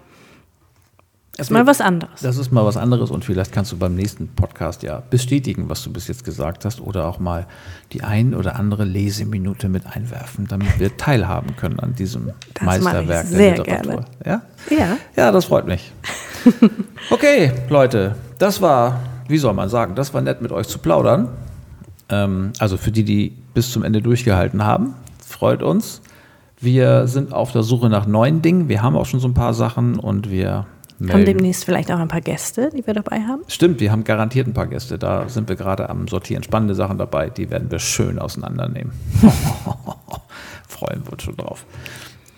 ist 1.37 1.51
mal 1.51 1.67
was 1.67 1.81
anderes. 1.81 2.21
Das 2.21 2.37
ist 2.37 2.51
mal 2.51 2.65
was 2.65 2.77
anderes 2.77 3.11
und 3.11 3.25
vielleicht 3.25 3.51
kannst 3.51 3.71
du 3.71 3.77
beim 3.77 3.95
nächsten 3.95 4.29
Podcast 4.29 4.83
ja 4.83 5.03
bestätigen, 5.09 5.67
was 5.67 5.83
du 5.83 5.91
bis 5.91 6.07
jetzt 6.07 6.23
gesagt 6.23 6.63
hast 6.63 6.79
oder 6.79 7.07
auch 7.07 7.19
mal 7.19 7.45
die 7.91 8.03
ein 8.03 8.33
oder 8.33 8.55
andere 8.55 8.85
Leseminute 8.85 9.67
mit 9.67 9.85
einwerfen, 9.85 10.47
damit 10.47 10.79
wir 10.79 10.95
teilhaben 10.97 11.55
können 11.57 11.79
an 11.79 11.93
diesem 11.93 12.31
Das 12.53 12.63
Meisterwerk 12.63 13.27
sehr 13.27 13.55
der 13.55 13.65
Literatur. 13.65 14.05
Ja? 14.25 14.41
Ja. 14.69 14.97
Ja, 15.15 15.31
das 15.31 15.45
freut 15.45 15.67
mich. 15.67 15.91
Okay, 17.11 17.51
Leute, 17.69 18.15
das 18.39 18.61
war, 18.61 18.99
wie 19.27 19.37
soll 19.37 19.53
man 19.53 19.69
sagen, 19.69 19.95
das 19.95 20.13
war 20.13 20.21
nett 20.21 20.41
mit 20.41 20.51
euch 20.51 20.67
zu 20.67 20.79
plaudern. 20.79 21.29
Ähm, 22.09 22.51
also 22.59 22.77
für 22.77 22.91
die, 22.91 23.03
die 23.03 23.35
bis 23.53 23.71
zum 23.71 23.83
Ende 23.83 24.01
durchgehalten 24.01 24.63
haben, 24.63 24.95
freut 25.25 25.61
uns. 25.61 26.01
Wir 26.59 27.07
sind 27.07 27.33
auf 27.33 27.51
der 27.51 27.63
Suche 27.63 27.89
nach 27.89 28.07
neuen 28.07 28.41
Dingen. 28.41 28.69
Wir 28.69 28.81
haben 28.81 28.95
auch 28.95 29.05
schon 29.05 29.19
so 29.19 29.27
ein 29.27 29.33
paar 29.33 29.53
Sachen 29.53 29.99
und 29.99 30.31
wir 30.31 30.65
Haben 30.99 31.07
melden. 31.07 31.25
demnächst 31.25 31.65
vielleicht 31.65 31.91
auch 31.91 31.99
ein 31.99 32.07
paar 32.07 32.21
Gäste, 32.21 32.69
die 32.75 32.85
wir 32.87 32.93
dabei 32.93 33.21
haben. 33.21 33.41
Stimmt, 33.47 33.81
wir 33.81 33.91
haben 33.91 34.03
garantiert 34.05 34.47
ein 34.47 34.53
paar 34.53 34.67
Gäste. 34.67 34.97
Da 34.97 35.27
sind 35.27 35.49
wir 35.49 35.55
gerade 35.55 35.89
am 35.89 36.07
Sortieren. 36.07 36.41
Spannende 36.43 36.73
Sachen 36.73 36.97
dabei. 36.97 37.29
Die 37.29 37.49
werden 37.49 37.69
wir 37.69 37.79
schön 37.79 38.17
auseinandernehmen. 38.17 38.93
Freuen 40.67 41.05
wir 41.05 41.13
uns 41.13 41.23
schon 41.23 41.35
drauf. 41.35 41.65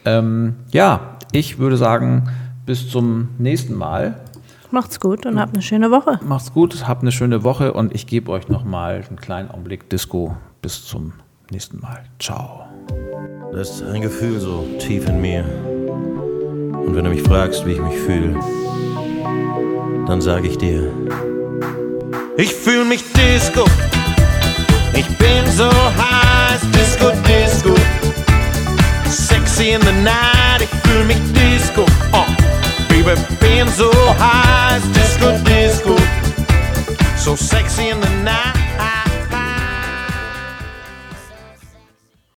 Ähm, 0.06 0.56
ja, 0.72 1.18
ich 1.32 1.60
würde 1.60 1.78
sagen, 1.78 2.30
bis 2.66 2.90
zum 2.90 3.30
nächsten 3.38 3.76
Mal. 3.76 4.22
Macht's 4.72 5.00
gut 5.00 5.26
und 5.26 5.40
habt 5.40 5.54
eine 5.54 5.62
schöne 5.62 5.92
Woche. 5.92 6.20
Macht's 6.26 6.52
gut, 6.52 6.88
habt 6.88 7.02
eine 7.02 7.12
schöne 7.12 7.44
Woche 7.44 7.74
und 7.74 7.94
ich 7.94 8.08
gebe 8.08 8.32
euch 8.32 8.50
nochmal 8.50 9.04
einen 9.08 9.18
kleinen 9.18 9.52
Augenblick 9.52 9.90
Disco. 9.90 10.36
Bis 10.62 10.84
zum 10.84 11.14
nächsten 11.52 11.80
Mal. 11.80 12.04
Ciao. 12.20 12.66
Das 13.52 13.70
ist 13.70 13.84
ein 13.84 14.02
Gefühl 14.02 14.40
so 14.40 14.66
tief 14.80 15.08
in 15.08 15.22
mir. 15.22 15.46
Und 16.88 16.96
wenn 16.96 17.04
du 17.04 17.10
mich 17.10 17.22
fragst, 17.22 17.66
wie 17.66 17.74
ich 17.74 17.82
mich 17.82 18.00
fühle, 18.00 18.40
dann 20.08 20.22
sage 20.22 20.48
ich 20.48 20.58
dir, 20.58 20.90
ich 22.38 22.54
fühle 22.54 22.86
mich 22.86 23.04
Disco. 23.12 23.66
Ich 24.94 25.06
bin 25.18 25.46
so 25.58 25.70
heiß, 25.70 26.62
Disco, 26.72 27.12
Disco. 27.28 27.76
Sexy 29.10 29.72
in 29.72 29.82
the 29.82 29.92
night, 30.02 30.62
ich 30.62 30.90
fühle 30.90 31.04
mich 31.04 31.18
Disco. 31.34 31.84
Oh, 32.14 32.26
Baby, 32.88 33.20
bin 33.42 33.68
so 33.68 33.92
heiß, 33.92 34.82
Disco, 34.94 35.34
Disco. 35.44 35.96
So 37.18 37.36
sexy 37.36 37.90
in 37.90 38.02
the 38.02 38.24
night. 38.24 38.67